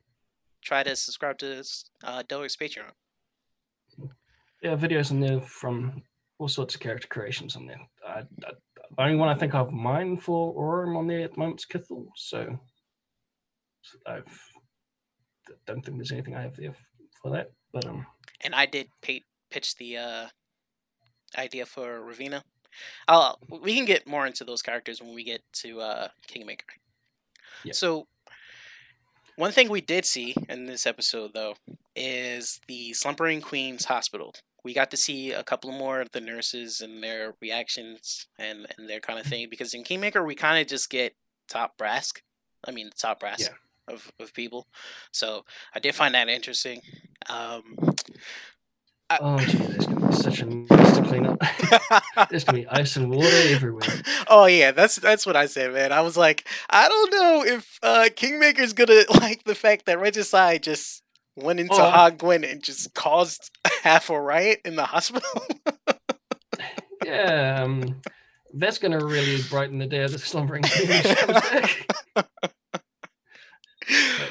try 0.61 0.83
to 0.83 0.95
subscribe 0.95 1.37
to 1.37 1.63
uh, 2.03 2.23
Deluxe 2.27 2.57
Patreon. 2.57 2.91
Yeah, 4.61 4.75
videos 4.75 5.11
in 5.11 5.19
there 5.21 5.39
from 5.39 6.01
all 6.39 6.47
sorts 6.47 6.75
of 6.75 6.81
character 6.81 7.07
creations 7.07 7.55
on 7.55 7.65
there. 7.67 7.79
I, 8.05 8.19
I, 8.19 8.51
the 8.95 9.01
only 9.01 9.15
one 9.15 9.29
I 9.29 9.35
think 9.35 9.53
I've 9.55 9.71
mine 9.71 10.17
for 10.17 10.53
Aurum 10.55 10.97
on 10.97 11.07
there 11.07 11.21
at 11.21 11.33
the 11.33 11.39
moment 11.39 11.61
is 11.61 11.65
Kithel, 11.65 12.07
so 12.15 12.59
I've 14.05 14.25
don't 15.65 15.83
think 15.83 15.97
there's 15.97 16.11
anything 16.11 16.35
I 16.35 16.41
have 16.41 16.55
there 16.55 16.75
for 17.21 17.31
that. 17.31 17.51
But 17.71 17.85
um, 17.85 18.05
And 18.41 18.53
I 18.55 18.65
did 18.65 18.89
pitch 19.01 19.75
the 19.75 19.97
uh, 19.97 20.27
idea 21.37 21.65
for 21.65 22.01
Ravina. 22.01 22.41
I'll 23.07 23.39
we 23.49 23.75
can 23.75 23.85
get 23.85 24.07
more 24.07 24.27
into 24.27 24.43
those 24.43 24.61
characters 24.61 25.01
when 25.01 25.13
we 25.13 25.23
get 25.23 25.41
to 25.61 25.79
uh, 25.81 26.07
Kingmaker. 26.27 26.65
Yeah. 27.63 27.73
So 27.73 28.07
one 29.35 29.51
thing 29.51 29.69
we 29.69 29.81
did 29.81 30.05
see 30.05 30.35
in 30.49 30.65
this 30.65 30.85
episode 30.85 31.31
though 31.33 31.55
is 31.95 32.59
the 32.67 32.93
Slumbering 32.93 33.41
Queen's 33.41 33.85
Hospital. 33.85 34.35
We 34.63 34.73
got 34.73 34.91
to 34.91 34.97
see 34.97 35.31
a 35.31 35.43
couple 35.43 35.71
more 35.71 36.01
of 36.01 36.11
the 36.11 36.21
nurses 36.21 36.81
and 36.81 37.01
their 37.01 37.35
reactions 37.41 38.27
and, 38.37 38.67
and 38.77 38.89
their 38.89 38.99
kind 38.99 39.17
of 39.17 39.25
thing 39.25 39.47
because 39.49 39.73
in 39.73 39.83
Kingmaker 39.83 40.23
we 40.23 40.35
kind 40.35 40.61
of 40.61 40.67
just 40.67 40.89
get 40.89 41.15
top 41.47 41.77
brass. 41.77 42.11
I 42.67 42.71
mean 42.71 42.89
top 42.99 43.21
brass 43.21 43.41
Yeah. 43.41 43.55
Of, 43.87 44.11
of 44.19 44.33
people. 44.33 44.67
So 45.11 45.45
I 45.73 45.79
did 45.79 45.95
find 45.95 46.15
that 46.15 46.29
interesting. 46.29 46.81
Um, 47.29 47.77
Oh, 49.09 49.37
gee, 49.45 49.57
there's 49.57 49.85
going 49.85 50.01
to 50.01 50.07
be 50.07 50.13
such 50.13 50.41
a 50.41 50.45
mess 50.45 50.97
to 50.97 51.03
clean 51.03 51.25
up. 51.25 51.41
there's 52.29 52.43
to 52.43 52.53
be 52.53 52.67
ice 52.67 52.97
and 52.97 53.09
water 53.09 53.29
everywhere. 53.49 53.87
oh 54.27 54.45
yeah, 54.45 54.71
that's 54.71 54.97
that's 54.97 55.25
what 55.25 55.37
I 55.37 55.45
said, 55.45 55.73
man. 55.73 55.91
I 55.93 56.01
was 56.01 56.17
like, 56.17 56.45
I 56.69 56.89
don't 56.89 57.11
know 57.13 57.43
if 57.45 57.79
uh 57.81 58.09
Kingmaker's 58.15 58.73
gonna 58.73 59.03
like 59.09 59.43
the 59.45 59.55
fact 59.55 59.85
that 59.85 59.99
Regicide 59.99 60.63
just 60.63 61.03
went 61.37 61.59
into 61.59 61.75
Oh. 61.75 62.19
And 62.29 62.61
just 62.61 62.93
caused 62.95 63.51
half 63.83 64.09
a 64.09 64.19
riot 64.19 64.61
in 64.65 64.75
the 64.75 64.85
hospital. 64.85 65.47
Yeah, 67.05 67.61
um, 67.63 68.01
that's 68.53 68.79
going 68.79 68.91
to 68.91 69.05
really 69.05 69.41
brighten 69.43 69.77
the 69.77 69.85
day 69.85 70.03
of 70.03 70.11
the 70.11 70.19
slumbering 70.19 70.63
queen 70.63 70.89
when 70.89 71.03
she 71.03 71.15
comes 71.15 71.33
back. 71.33 71.87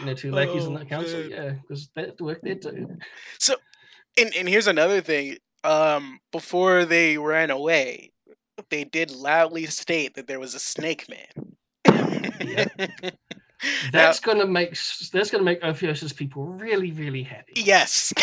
And 0.01 0.09
the 0.09 0.15
two 0.15 0.31
lackeys 0.33 0.65
Oh, 0.67 0.77
that 0.77 0.89
council, 0.89 1.21
man. 1.21 1.31
yeah, 1.31 1.51
because 1.63 1.89
they 1.95 2.03
have 2.03 2.17
to 2.17 2.25
work 2.25 2.41
there 2.43 2.55
too. 2.57 2.99
and 4.19 4.35
and 4.37 4.49
here's 4.49 4.67
another 4.67 5.01
thing. 5.01 5.39
Um, 5.65 6.21
before 6.33 6.85
they 6.85 7.19
ran 7.19 7.51
away, 7.51 8.13
they 8.71 8.85
did 8.85 9.11
loudly 9.11 9.67
state 9.67 10.15
that 10.15 10.27
there 10.27 10.39
was 10.39 10.55
a 10.55 10.59
snake 10.61 11.07
man. 11.09 11.57
That's 13.91 14.21
going 14.21 14.39
to 14.39 14.47
make 14.47 14.77
that's 15.13 15.31
to 15.31 15.43
make 15.43 15.61
Ophios's 15.65 16.13
people 16.13 16.45
really, 16.45 16.93
really 16.93 17.23
happy. 17.23 17.55
yes. 17.57 18.13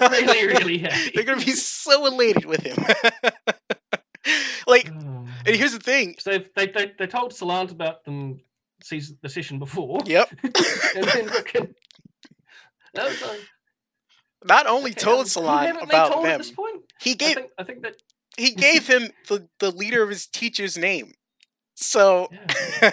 Really, 0.00 0.46
really 0.46 0.78
happy. 0.78 1.12
They're 1.14 1.24
gonna 1.24 1.44
be 1.44 1.52
so 1.52 2.04
elated 2.06 2.44
with 2.44 2.62
him. 2.62 2.76
like, 4.66 4.90
Oh. 4.90 5.26
and 5.46 5.56
here's 5.56 5.72
the 5.72 5.78
thing. 5.78 6.16
So 6.18 6.30
they've, 6.32 6.50
they 6.56 6.66
they 6.66 6.92
they 6.98 7.06
told 7.06 7.32
Salant 7.32 7.70
about 7.70 8.04
them 8.04 8.40
season 8.82 9.18
the 9.22 9.28
session 9.28 9.58
before, 9.58 10.00
Yep. 10.06 10.30
and 10.42 11.04
then 11.04 11.28
fucking. 11.28 11.74
That 12.94 13.08
was 13.08 13.22
like, 13.22 13.40
Not 14.44 14.66
only 14.66 14.90
okay, 14.90 15.00
told 15.00 15.20
um, 15.20 15.26
Salon 15.26 15.76
about 15.82 16.22
them, 16.22 16.40
he 17.00 17.12
I 17.12 17.14
gave 17.14 17.34
think 17.36 17.50
I 17.58 17.64
think 17.64 17.82
that 17.82 17.96
he 18.36 18.52
gave 18.52 18.86
him 18.86 19.10
the, 19.28 19.48
the 19.58 19.70
leader 19.70 20.02
of 20.02 20.08
his 20.08 20.26
teacher's 20.26 20.76
name. 20.76 21.12
So 21.74 22.28
yeah, 22.32 22.90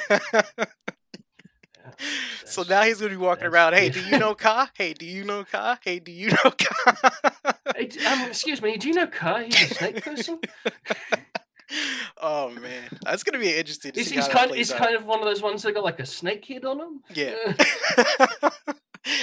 so 2.46 2.64
now 2.64 2.84
he's 2.84 3.00
gonna 3.00 3.12
be 3.12 3.18
walking 3.18 3.48
around. 3.48 3.74
Hey, 3.74 3.90
do 3.98 4.02
you 4.02 4.18
know 4.18 4.36
Ka? 4.36 4.70
Hey, 4.76 4.94
do 4.94 5.06
you 5.06 5.24
know 5.24 5.44
Ka? 5.44 5.80
Hey, 5.84 6.00
do 6.00 6.12
you 6.12 6.30
know 6.30 6.52
Ka? 6.52 7.12
Hey, 7.76 7.90
um, 8.06 8.28
excuse 8.28 8.62
me, 8.62 8.78
do 8.78 8.88
you 8.88 8.94
know 8.94 9.08
Kai? 9.08 9.46
He's 9.46 9.72
a 9.72 9.76
snake 9.76 10.04
person. 10.04 10.40
oh 12.22 12.50
man, 12.52 12.90
that's 13.04 13.24
gonna 13.24 13.40
be 13.40 13.56
interesting 13.56 13.92
to 13.92 14.00
He's, 14.00 14.10
see 14.10 14.16
he's 14.16 14.28
how 14.28 14.34
that 14.34 14.50
kind 14.50 14.72
out. 14.72 14.78
kind 14.78 14.96
of 14.96 15.06
one 15.06 15.20
of 15.20 15.26
those 15.26 15.42
ones 15.42 15.64
that 15.64 15.74
got 15.74 15.84
like 15.84 16.00
a 16.00 16.06
snake 16.06 16.46
head 16.46 16.66
on 16.66 16.80
him. 16.80 17.02
Yeah. 17.14 17.36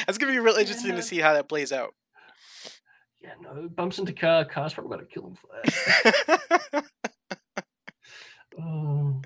That's 0.07 0.17
gonna 0.17 0.33
be 0.33 0.39
real 0.39 0.55
interesting 0.55 0.91
no. 0.91 0.97
to 0.97 1.03
see 1.03 1.19
how 1.19 1.35
that 1.35 1.49
plays 1.49 1.73
out. 1.73 1.95
yeah, 3.23 3.33
no, 3.43 3.69
bumps 3.69 3.99
into 3.99 4.13
car. 4.13 4.45
Car's 4.45 4.73
probably 4.73 4.99
to 4.99 5.05
kill 5.05 5.27
him 5.27 5.35
for 5.35 5.49
that. 5.53 6.85
Oh, 8.61 9.21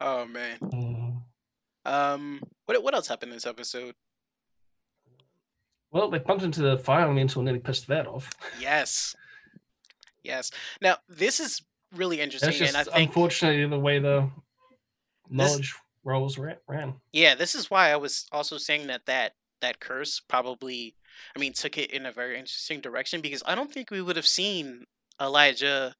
oh 0.00 0.26
man. 0.26 0.58
oh. 0.72 1.22
Um, 1.90 2.40
what 2.66 2.82
what 2.82 2.94
else 2.94 3.08
happened 3.08 3.32
in 3.32 3.36
this 3.36 3.46
episode? 3.46 3.94
Well, 5.90 6.10
they 6.10 6.18
bumped 6.18 6.42
into 6.42 6.62
the 6.62 6.78
fire 6.78 7.02
elemental 7.02 7.40
and 7.40 7.46
nearly 7.46 7.60
pissed 7.60 7.86
that 7.88 8.06
off. 8.06 8.30
Yes, 8.60 9.14
yes. 10.22 10.50
Now 10.80 10.96
this 11.08 11.40
is 11.40 11.62
really 11.96 12.20
interesting, 12.20 12.48
That's 12.48 12.58
just 12.58 12.74
and 12.74 12.88
I 12.88 12.96
think 12.96 13.08
unfortunately 13.10 13.66
the 13.66 13.78
way 13.78 13.98
the 13.98 14.30
knowledge 15.30 15.74
rolls 16.04 16.38
ra- 16.38 16.54
ran. 16.68 16.94
yeah, 17.12 17.34
this 17.34 17.54
is 17.54 17.70
why 17.70 17.90
I 17.90 17.96
was 17.96 18.26
also 18.32 18.58
saying 18.58 18.88
that 18.88 19.06
that 19.06 19.32
that 19.60 19.80
curse 19.80 20.20
probably, 20.20 20.94
I 21.34 21.38
mean, 21.38 21.52
took 21.52 21.78
it 21.78 21.90
in 21.90 22.06
a 22.06 22.12
very 22.12 22.38
interesting 22.38 22.80
direction 22.80 23.20
because 23.20 23.42
I 23.46 23.54
don't 23.54 23.72
think 23.72 23.90
we 23.90 24.02
would 24.02 24.16
have 24.16 24.26
seen 24.26 24.84
Elijah 25.20 25.94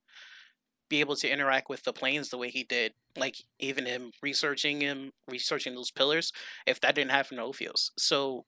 be 0.90 1.00
able 1.00 1.16
to 1.16 1.28
interact 1.28 1.70
with 1.70 1.82
the 1.84 1.92
planes 1.92 2.28
the 2.28 2.38
way 2.38 2.50
he 2.50 2.64
did. 2.64 2.92
Like 3.16 3.36
even 3.58 3.86
him 3.86 4.10
researching 4.22 4.80
him, 4.80 5.12
researching 5.28 5.74
those 5.74 5.90
pillars, 5.90 6.32
if 6.66 6.80
that 6.80 6.94
didn't 6.94 7.12
happen 7.12 7.38
to 7.38 7.44
Ophios. 7.44 7.90
So 7.96 8.44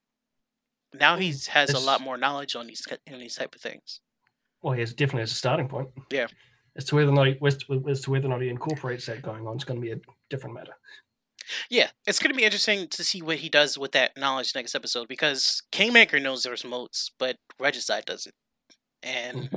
now 0.93 1.17
he 1.17 1.33
has 1.49 1.71
a 1.71 1.79
lot 1.79 2.01
more 2.01 2.17
knowledge 2.19 2.57
on 2.57 2.67
these 2.67 2.87
on 3.11 3.19
these 3.21 3.37
type 3.37 3.55
of 3.55 3.61
things. 3.61 4.01
Well, 4.63 4.75
he 4.75 4.81
has 4.81 4.93
definitely 4.93 5.23
as 5.23 5.33
a 5.33 5.37
starting 5.37 5.69
point. 5.69 5.89
Yeah. 6.11 6.27
As 6.77 6.85
to 6.87 6.97
whether 6.97 7.11
or 7.11 7.15
not 7.15 7.27
he, 7.27 7.39
as 7.45 7.57
to 7.59 7.85
as 7.89 8.01
to 8.03 8.11
whether 8.11 8.27
or 8.27 8.31
not 8.31 8.43
he 8.43 8.49
incorporates 8.49 9.07
that 9.07 9.23
going 9.23 9.47
on, 9.47 9.55
it's 9.55 9.65
going 9.65 9.81
to 9.81 9.85
be 9.85 9.93
a 9.93 10.01
different 10.29 10.55
matter. 10.55 10.73
Yeah, 11.71 11.89
it's 12.07 12.19
going 12.19 12.33
to 12.33 12.37
be 12.37 12.45
interesting 12.45 12.89
to 12.89 13.05
see 13.05 13.23
what 13.23 13.37
he 13.37 13.49
does 13.49 13.79
with 13.79 13.93
that 13.93 14.17
knowledge 14.17 14.55
next 14.55 14.75
episode 14.75 15.09
because 15.09 15.63
Kingmaker 15.71 16.19
knows 16.19 16.43
there's 16.43 16.65
moats, 16.65 17.13
but 17.19 17.37
Regicide 17.61 18.05
doesn't. 18.05 18.35
And 19.03 19.49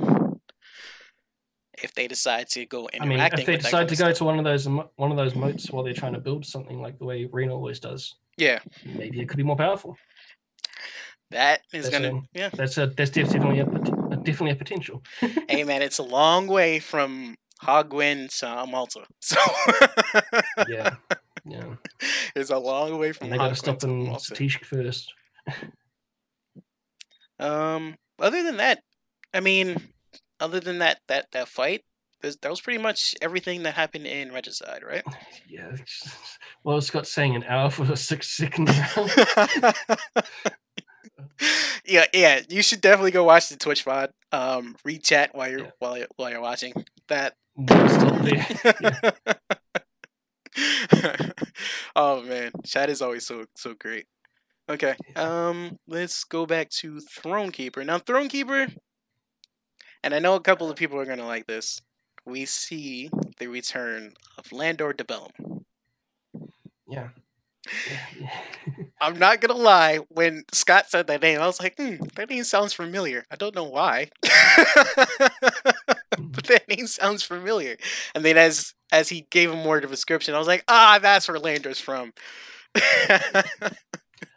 if 1.82 1.94
they 1.94 2.06
decide 2.06 2.48
to 2.50 2.66
go 2.66 2.88
I 3.00 3.06
mean, 3.06 3.20
if 3.20 3.46
they 3.46 3.56
decide 3.56 3.88
to 3.88 3.96
go 3.96 4.12
to 4.12 4.24
one 4.24 4.38
of 4.38 4.44
those 4.44 4.66
one 4.68 5.10
of 5.10 5.16
those 5.16 5.34
moats 5.34 5.70
while 5.70 5.82
they're 5.82 5.92
trying 5.92 6.12
to 6.14 6.20
build 6.20 6.44
something 6.46 6.80
like 6.80 6.98
the 6.98 7.04
way 7.04 7.28
Reno 7.30 7.54
always 7.54 7.80
does, 7.80 8.16
yeah, 8.36 8.60
maybe 8.84 9.20
it 9.20 9.28
could 9.28 9.36
be 9.36 9.42
more 9.42 9.56
powerful. 9.56 9.96
that 11.30 11.62
is 11.72 11.90
That's, 11.90 11.98
going 11.98 12.10
to 12.10 12.18
um, 12.18 12.28
yeah. 12.34 12.50
That's 12.52 12.78
a 12.78 12.86
that's 12.88 13.10
definitely 13.10 13.60
a 13.60 13.66
definitely 14.22 14.50
a 14.52 14.56
potential. 14.56 15.02
hey 15.48 15.64
man, 15.64 15.82
it's 15.82 15.98
a 15.98 16.02
long 16.02 16.46
way 16.46 16.78
from 16.80 17.36
Hogwin 17.62 18.28
to 18.40 18.66
Malta, 18.66 19.04
so 19.20 19.36
Yeah, 20.68 20.94
yeah. 21.44 21.74
it's 22.36 22.50
a 22.50 22.58
long 22.58 22.98
way 22.98 23.12
from 23.12 23.26
And 23.26 23.32
they 23.34 23.38
got 23.38 23.48
to 23.48 23.54
stop 23.56 23.78
to 23.80 23.88
in. 23.88 24.06
Satish 24.14 24.64
first. 24.64 25.12
Um, 27.38 27.96
other 28.18 28.42
than 28.42 28.58
that, 28.58 28.80
I 29.32 29.40
mean, 29.40 29.76
other 30.40 30.60
than 30.60 30.78
that 30.78 31.00
that 31.08 31.26
that 31.32 31.48
fight, 31.48 31.82
there's- 32.20 32.36
that 32.42 32.50
was 32.50 32.60
pretty 32.60 32.82
much 32.82 33.14
everything 33.22 33.62
that 33.62 33.74
happened 33.74 34.06
in 34.06 34.30
Regicide, 34.32 34.82
right? 34.86 35.02
Yeah. 35.48 35.72
Well, 36.64 36.80
Scott's 36.82 37.10
saying 37.12 37.34
an 37.36 37.44
hour 37.44 37.70
for 37.70 37.84
a 37.90 37.96
six 37.96 38.36
second 38.36 38.68
round. 38.68 39.74
yeah, 41.84 42.06
yeah. 42.12 42.40
You 42.48 42.62
should 42.62 42.80
definitely 42.80 43.10
go 43.10 43.24
watch 43.24 43.48
the 43.48 43.56
Twitch 43.56 43.84
pod. 43.84 44.10
Um, 44.32 44.76
read 44.84 45.02
chat 45.02 45.34
while 45.34 45.48
you're 45.50 45.60
Yeah. 45.60 45.70
while 45.78 45.98
you're, 45.98 46.06
while 46.16 46.30
you're 46.30 46.40
watching 46.40 46.72
that. 47.08 47.34
We're 47.56 47.88
still 47.88 48.18
there. 48.20 49.12
oh 51.96 52.22
man, 52.22 52.50
chat 52.64 52.90
is 52.90 53.02
always 53.02 53.26
so 53.26 53.46
so 53.54 53.74
great. 53.74 54.06
Okay, 54.68 54.94
um, 55.16 55.78
let's 55.86 56.24
go 56.24 56.46
back 56.46 56.70
to 56.70 57.00
Throne 57.00 57.50
Keeper. 57.50 57.84
Now, 57.84 57.98
Throne 57.98 58.28
Keeper, 58.28 58.68
and 60.02 60.14
I 60.14 60.18
know 60.20 60.34
a 60.34 60.40
couple 60.40 60.70
of 60.70 60.76
people 60.76 60.98
are 60.98 61.04
gonna 61.04 61.26
like 61.26 61.46
this. 61.46 61.82
We 62.24 62.44
see 62.46 63.10
the 63.38 63.48
return 63.48 64.14
of 64.38 64.52
Landor 64.52 64.92
de 64.92 65.04
Bellum. 65.04 65.64
Yeah. 66.88 67.08
I'm 69.00 69.18
not 69.18 69.40
gonna 69.40 69.54
lie. 69.54 69.98
When 70.08 70.44
Scott 70.52 70.90
said 70.90 71.06
that 71.06 71.22
name, 71.22 71.40
I 71.40 71.46
was 71.46 71.60
like, 71.60 71.76
hmm, 71.76 71.96
that 72.16 72.30
name 72.30 72.44
sounds 72.44 72.72
familiar. 72.72 73.24
I 73.30 73.36
don't 73.36 73.54
know 73.54 73.64
why, 73.64 74.10
but 74.22 74.32
that 76.46 76.64
name 76.68 76.86
sounds 76.86 77.22
familiar. 77.22 77.76
And 78.14 78.24
then 78.24 78.36
as 78.36 78.74
as 78.92 79.08
he 79.08 79.26
gave 79.30 79.50
him 79.50 79.58
more 79.58 79.78
of 79.78 79.84
a 79.84 79.88
description, 79.88 80.34
I 80.34 80.38
was 80.38 80.48
like, 80.48 80.64
ah, 80.68 80.98
that's 81.00 81.28
where 81.28 81.38
Lander's 81.38 81.80
from. 81.80 82.12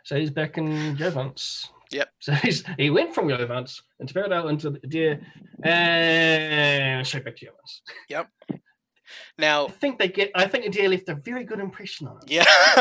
So 0.03 0.17
he's 0.17 0.31
back 0.31 0.57
in 0.57 0.97
Jovance. 0.97 1.67
Yep. 1.91 2.09
So 2.19 2.33
he's 2.33 2.63
he 2.77 2.89
went 2.89 3.15
from 3.15 3.27
Jovance 3.27 3.81
and 3.99 4.09
spirit 4.09 4.33
out 4.33 4.47
into 4.47 4.69
the 4.69 4.79
deer 4.79 5.21
and 5.63 7.05
straight 7.05 7.25
back 7.25 7.35
to 7.37 7.45
Jovance. 7.45 7.81
Now, 9.37 9.67
I 9.67 9.71
think 9.71 9.99
they 9.99 10.07
get 10.07 10.31
I 10.35 10.47
think 10.47 10.65
the 10.65 10.69
deer 10.71 10.89
left 10.89 11.09
a 11.09 11.15
very 11.15 11.43
good 11.43 11.59
impression 11.59 12.07
on 12.07 12.15
him. 12.17 12.21
yeah, 12.27 12.45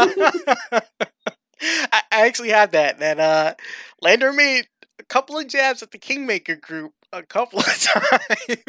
I, 1.61 2.03
I 2.11 2.27
actually 2.27 2.51
had 2.51 2.73
that. 2.73 2.99
That 2.99 3.21
uh, 3.21 3.55
Lander 4.01 4.33
made 4.33 4.67
a 4.99 5.05
couple 5.05 5.39
of 5.39 5.47
jabs 5.49 5.83
at 5.83 5.91
the 5.91 5.99
Kingmaker 5.99 6.57
group 6.57 6.93
a 7.13 7.23
couple 7.23 7.61
of 7.61 7.67
times. 7.81 8.63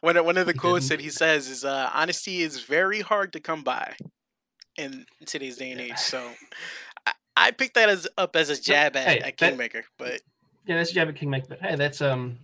one 0.00 0.16
of- 0.16 0.24
one 0.24 0.36
of 0.38 0.46
the 0.46 0.52
He 0.52 0.58
quotes 0.58 0.88
that 0.88 1.00
he 1.00 1.10
says 1.10 1.48
is, 1.48 1.64
uh, 1.64 1.90
"Honesty 1.92 2.42
is 2.42 2.60
very 2.60 3.00
hard 3.00 3.32
to 3.32 3.40
come 3.40 3.62
by 3.62 3.94
in 4.76 5.06
today's 5.24 5.56
day 5.56 5.70
and 5.72 5.80
age." 5.80 5.98
So. 5.98 6.30
I- 7.06 7.12
I 7.38 7.50
picked 7.50 7.74
that 7.74 7.90
as 7.90 8.08
up 8.16 8.34
as 8.34 8.48
a 8.48 8.58
jab 8.58 8.96
at, 8.96 9.06
hey, 9.08 9.18
at 9.18 9.24
that- 9.24 9.36
Kingmaker, 9.36 9.84
but 9.98 10.22
Yeah, 10.66 10.76
that's 10.76 10.90
a 10.90 10.94
jab 10.94 11.08
at 11.08 11.16
Kingmaker, 11.16 11.46
but 11.50 11.60
hey, 11.60 11.76
that's 11.76 12.00
um 12.00 12.38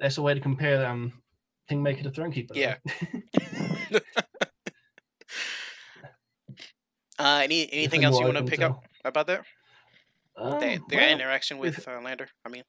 that's 0.00 0.18
a 0.18 0.22
way 0.22 0.34
to 0.34 0.40
compare 0.40 0.84
um 0.84 1.12
Kingmaker 1.70 2.02
to 2.02 2.10
Thronekeeper. 2.10 2.54
Yeah. 2.54 2.76
uh, 7.18 7.40
any 7.44 7.72
anything 7.72 8.02
else 8.04 8.18
you 8.18 8.24
want 8.24 8.38
to 8.38 8.44
pick 8.44 8.60
up 8.60 8.84
about 9.04 9.28
that? 9.28 9.44
Um, 10.36 10.58
Their, 10.58 10.78
their 10.88 11.00
well, 11.00 11.10
interaction 11.12 11.58
with 11.58 11.86
uh, 11.86 12.00
Lander. 12.00 12.28
I 12.44 12.48
mean, 12.48 12.64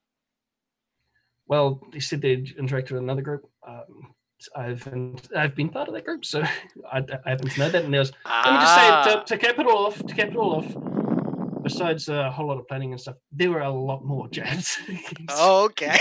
Well, 1.48 1.82
they 1.92 2.00
said 2.00 2.22
they 2.22 2.38
interacted 2.38 2.92
with 2.92 3.02
another 3.02 3.24
group. 3.24 3.50
Um, 3.68 4.14
I've 4.56 4.84
been, 4.86 5.18
I've 5.36 5.56
been 5.56 5.70
part 5.70 5.88
of 5.88 5.94
that 5.96 6.06
group, 6.06 6.26
so 6.26 6.42
I, 6.92 7.00
I 7.26 7.30
happen 7.32 7.50
to 7.50 7.60
know 7.60 7.70
that. 7.70 7.84
And 7.84 7.94
there's 7.94 8.12
let 8.26 8.54
me 8.54 8.60
just 8.60 8.76
say 8.76 8.88
Ah. 8.90 9.24
to, 9.26 9.36
to 9.36 9.38
cap 9.38 9.58
it 9.58 9.66
all 9.66 9.88
off. 9.88 9.98
To 9.98 10.14
cap 10.14 10.30
it 10.30 10.36
all 10.36 10.58
off, 10.58 11.64
besides 11.64 12.08
a 12.10 12.30
whole 12.30 12.48
lot 12.48 12.60
of 12.60 12.68
planning 12.68 12.92
and 12.92 13.02
stuff, 13.02 13.16
there 13.32 13.50
were 13.50 13.62
a 13.62 13.72
lot 13.72 14.06
more 14.06 14.28
jabs. 14.30 14.78
Oh, 15.30 15.66
okay. 15.66 15.98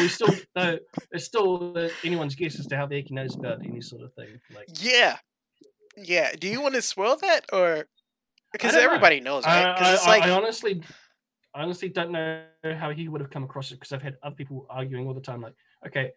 We 0.00 0.08
still, 0.08 0.34
no, 0.56 0.78
it's 1.12 1.24
still 1.24 1.76
uh, 1.76 1.88
anyone's 2.04 2.34
guess 2.34 2.58
as 2.58 2.66
to 2.68 2.76
how 2.76 2.86
the 2.86 2.96
Eki 3.02 3.12
knows 3.12 3.34
about 3.36 3.64
any 3.64 3.80
sort 3.80 4.02
of 4.02 4.12
thing. 4.14 4.40
Like, 4.54 4.66
yeah, 4.82 5.18
yeah. 5.96 6.32
Do 6.38 6.48
you 6.48 6.60
want 6.60 6.74
to 6.74 6.82
spoil 6.82 7.16
that, 7.22 7.46
or 7.52 7.86
because 8.52 8.72
don't 8.72 8.80
know. 8.82 8.86
everybody 8.86 9.20
knows, 9.20 9.44
right? 9.46 9.64
I, 9.66 9.92
it's 9.94 10.06
I- 10.06 10.10
like, 10.18 10.22
I 10.24 10.30
honestly, 10.30 10.82
I 11.54 11.62
honestly 11.62 11.88
don't 11.88 12.12
know 12.12 12.42
how 12.76 12.90
he 12.90 13.08
would 13.08 13.20
have 13.20 13.30
come 13.30 13.44
across 13.44 13.70
it 13.70 13.74
because 13.76 13.92
I've 13.92 14.02
had 14.02 14.16
other 14.22 14.34
people 14.36 14.66
arguing 14.70 15.06
all 15.06 15.14
the 15.14 15.20
time. 15.20 15.40
Like, 15.42 15.54
okay, 15.86 16.12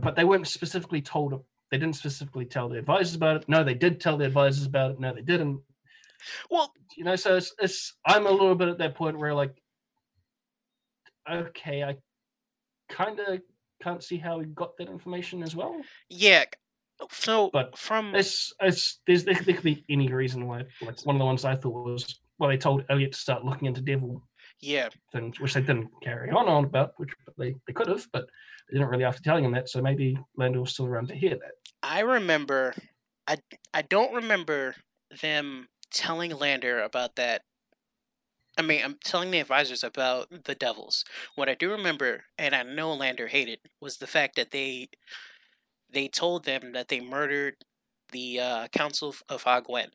but 0.00 0.16
they 0.16 0.24
weren't 0.24 0.46
specifically 0.46 1.02
told. 1.02 1.44
They 1.70 1.78
didn't 1.78 1.96
specifically 1.96 2.46
tell 2.46 2.68
their 2.68 2.80
advisors 2.80 3.14
about 3.14 3.36
it. 3.36 3.48
No, 3.48 3.62
they 3.62 3.74
did 3.74 4.00
tell 4.00 4.16
their 4.16 4.26
advisors 4.26 4.66
about 4.66 4.92
it. 4.92 5.00
No, 5.00 5.14
they 5.14 5.22
didn't. 5.22 5.60
well, 6.50 6.72
You 6.96 7.04
know, 7.04 7.14
so 7.14 7.36
it's, 7.36 7.54
it's 7.60 7.94
I'm 8.04 8.26
a 8.26 8.30
little 8.30 8.56
bit 8.56 8.68
at 8.68 8.78
that 8.78 8.96
point 8.96 9.18
where 9.18 9.32
like, 9.34 9.54
okay, 11.30 11.84
I 11.84 11.96
kind 12.90 13.18
of 13.20 13.40
can't 13.82 14.02
see 14.02 14.18
how 14.18 14.38
we 14.38 14.44
got 14.46 14.76
that 14.76 14.88
information 14.88 15.42
as 15.42 15.56
well. 15.56 15.80
yeah. 16.08 16.44
So 17.10 17.48
But 17.50 17.78
from 17.78 18.14
It's 18.14 18.52
it's 18.60 19.00
there's 19.06 19.24
there, 19.24 19.34
there 19.34 19.54
could 19.54 19.64
be 19.64 19.84
any 19.88 20.12
reason 20.12 20.46
why. 20.46 20.64
Like 20.82 21.00
one 21.04 21.16
of 21.16 21.20
the 21.20 21.24
ones 21.24 21.44
I 21.44 21.56
thought 21.56 21.84
was 21.84 22.20
well, 22.38 22.50
they 22.50 22.56
told 22.56 22.84
Elliot 22.88 23.12
to 23.12 23.18
start 23.18 23.44
looking 23.44 23.66
into 23.66 23.80
Devil 23.82 24.22
yeah, 24.60 24.88
things, 25.12 25.40
which 25.40 25.54
they 25.54 25.60
didn't 25.60 25.90
carry 26.02 26.30
on 26.30 26.48
on 26.48 26.64
about, 26.64 26.92
which 26.98 27.10
they, 27.38 27.54
they 27.66 27.72
could 27.72 27.88
have, 27.88 28.06
but 28.12 28.26
they 28.68 28.78
didn't 28.78 28.88
really 28.88 29.04
after 29.04 29.22
telling 29.22 29.44
him 29.44 29.52
that. 29.52 29.68
So 29.68 29.80
maybe 29.80 30.18
Lando 30.36 30.60
was 30.60 30.72
still 30.72 30.86
around 30.86 31.08
to 31.08 31.14
hear 31.14 31.30
that. 31.30 31.52
I 31.82 32.00
remember. 32.00 32.74
I 33.26 33.38
I 33.72 33.82
don't 33.82 34.14
remember 34.14 34.74
them 35.22 35.68
telling 35.90 36.36
Lander 36.36 36.82
about 36.82 37.16
that. 37.16 37.42
I 38.58 38.62
mean, 38.62 38.82
I'm 38.84 38.96
telling 39.04 39.30
the 39.30 39.38
advisors 39.40 39.82
about 39.84 40.44
the 40.44 40.54
Devils. 40.54 41.04
What 41.34 41.48
I 41.48 41.54
do 41.54 41.70
remember, 41.70 42.24
and 42.38 42.54
I 42.54 42.62
know 42.62 42.92
Lander 42.92 43.28
hated, 43.28 43.60
was 43.80 43.96
the 43.98 44.06
fact 44.06 44.36
that 44.36 44.50
they 44.50 44.88
they 45.92 46.08
told 46.08 46.44
them 46.44 46.72
that 46.72 46.88
they 46.88 47.00
murdered 47.00 47.56
the 48.12 48.38
uh, 48.38 48.68
Council 48.68 49.14
of- 49.28 49.44
Agwen. 49.44 49.88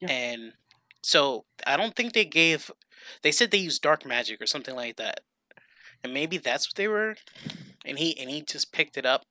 Yeah. 0.00 0.10
And 0.10 0.52
so 1.02 1.44
I 1.66 1.76
don't 1.76 1.94
think 1.94 2.12
they 2.12 2.24
gave. 2.24 2.70
They 3.22 3.30
said 3.32 3.50
they 3.50 3.58
used 3.58 3.82
dark 3.82 4.04
magic 4.04 4.40
or 4.40 4.46
something 4.46 4.74
like 4.74 4.96
that, 4.96 5.20
and 6.02 6.12
maybe 6.12 6.38
that's 6.38 6.68
what 6.68 6.74
they 6.76 6.88
were. 6.88 7.16
And 7.84 7.98
he 7.98 8.18
and 8.18 8.28
he 8.30 8.42
just 8.42 8.72
picked 8.72 8.96
it 8.96 9.06
up. 9.06 9.22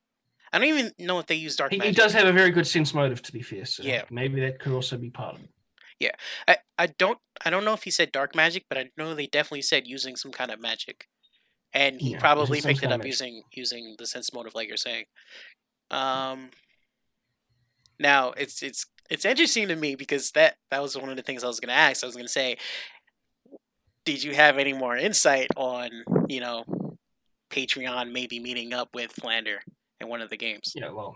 I 0.53 0.59
don't 0.59 0.67
even 0.69 0.91
know 0.99 1.19
if 1.19 1.27
they 1.27 1.35
used 1.35 1.57
dark 1.57 1.71
He, 1.73 1.79
he 1.79 1.91
does 1.91 2.13
have 2.13 2.27
a 2.27 2.31
very 2.31 2.49
good 2.51 2.65
sense 2.65 2.93
motive, 2.93 3.21
to 3.23 3.33
be 3.33 3.41
fair. 3.41 3.65
So 3.65 3.83
Yeah. 3.83 4.03
maybe 4.09 4.39
that 4.41 4.59
could 4.59 4.71
also 4.71 4.95
be 4.97 5.09
part 5.09 5.35
of 5.35 5.43
it. 5.43 5.49
I, 6.47 6.57
I 6.77 6.87
don't 6.87 7.19
I 7.45 7.49
don't 7.49 7.65
know 7.65 7.73
if 7.73 7.83
he 7.83 7.91
said 7.91 8.11
dark 8.11 8.35
magic, 8.35 8.65
but 8.69 8.77
I 8.77 8.89
know 8.97 9.13
they 9.15 9.27
definitely 9.27 9.61
said 9.63 9.87
using 9.87 10.15
some 10.15 10.31
kind 10.31 10.51
of 10.51 10.59
magic, 10.59 11.07
and 11.73 12.01
he 12.01 12.11
Yeah, 12.11 12.19
probably 12.19 12.61
picked 12.61 12.83
it 12.83 12.91
up 12.91 12.99
magic. 12.99 13.11
using 13.11 13.43
using 13.53 13.95
the 13.97 14.05
sense 14.07 14.33
motive, 14.33 14.55
like 14.55 14.67
you're 14.67 14.77
saying. 14.77 15.05
Um. 15.91 16.51
Now 17.99 18.31
it's 18.31 18.61
it's 18.61 18.85
it's 19.09 19.25
interesting 19.25 19.67
to 19.69 19.75
me 19.75 19.95
because 19.95 20.31
that 20.31 20.55
that 20.71 20.81
was 20.81 20.97
one 20.97 21.09
of 21.09 21.15
the 21.15 21.23
things 21.23 21.43
I 21.43 21.47
was 21.47 21.59
going 21.59 21.69
to 21.69 21.75
ask. 21.75 22.03
I 22.03 22.07
was 22.07 22.15
going 22.15 22.25
to 22.25 22.31
say, 22.31 22.57
did 24.05 24.23
you 24.23 24.33
have 24.33 24.57
any 24.57 24.73
more 24.73 24.95
insight 24.97 25.47
on 25.55 25.89
you 26.27 26.39
know 26.39 26.65
Patreon 27.49 28.11
maybe 28.11 28.39
meeting 28.39 28.73
up 28.73 28.89
with 28.93 29.11
Flander 29.11 29.59
in 29.99 30.07
one 30.07 30.21
of 30.21 30.29
the 30.29 30.37
games? 30.37 30.75
Yeah, 30.75 30.91
well, 30.91 31.15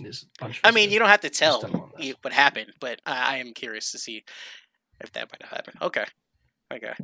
there's 0.00 0.24
a 0.40 0.44
bunch. 0.44 0.60
I 0.64 0.70
mean, 0.70 0.90
you 0.90 0.98
don't 0.98 1.08
have 1.08 1.20
to 1.22 1.30
tell 1.30 1.60
don't 1.60 1.72
want 1.74 1.96
that. 1.96 2.04
you- 2.04 2.14
what 2.22 2.32
happened, 2.32 2.72
but 2.80 3.00
I, 3.06 3.34
I 3.34 3.36
am 3.38 3.52
curious 3.52 3.92
to 3.92 3.98
see 3.98 4.24
if 5.00 5.12
that 5.12 5.30
might 5.32 5.42
have 5.42 5.50
happened. 5.50 5.76
Okay, 5.82 6.04
okay. 6.72 6.94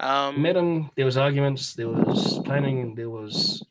Um, 0.00 0.40
met 0.42 0.56
him. 0.56 0.90
There 0.96 1.04
was 1.04 1.16
arguments. 1.16 1.74
There 1.74 1.88
was 1.88 2.40
planning, 2.44 2.80
and 2.80 2.96
there 2.96 3.10
was 3.10 3.62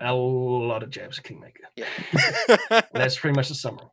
a 0.00 0.12
lot 0.12 0.82
of 0.82 0.90
jabs 0.90 1.18
at 1.18 1.24
Kingmaker. 1.24 1.64
yeah. 1.76 1.86
That's 2.92 3.18
pretty 3.18 3.34
much 3.34 3.48
the 3.48 3.54
summary. 3.54 3.86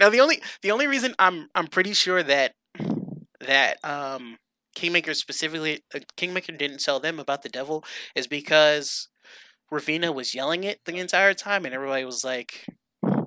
now 0.00 0.08
the 0.08 0.20
only 0.20 0.42
the 0.62 0.70
only 0.70 0.86
reason 0.86 1.14
I'm 1.18 1.48
I'm 1.54 1.66
pretty 1.66 1.92
sure 1.92 2.22
that 2.22 2.54
that 3.40 3.82
um 3.84 4.38
Kingmaker 4.74 5.12
specifically 5.14 5.84
uh, 5.94 6.00
Kingmaker 6.16 6.52
didn't 6.52 6.80
tell 6.80 6.98
them 7.00 7.18
about 7.20 7.42
the 7.42 7.48
devil 7.50 7.84
is 8.14 8.26
because 8.26 9.08
Ravina 9.70 10.12
was 10.14 10.34
yelling 10.34 10.64
it 10.64 10.80
the 10.86 10.96
entire 10.98 11.34
time, 11.34 11.64
and 11.66 11.74
everybody 11.74 12.04
was 12.04 12.24
like, 12.24 12.66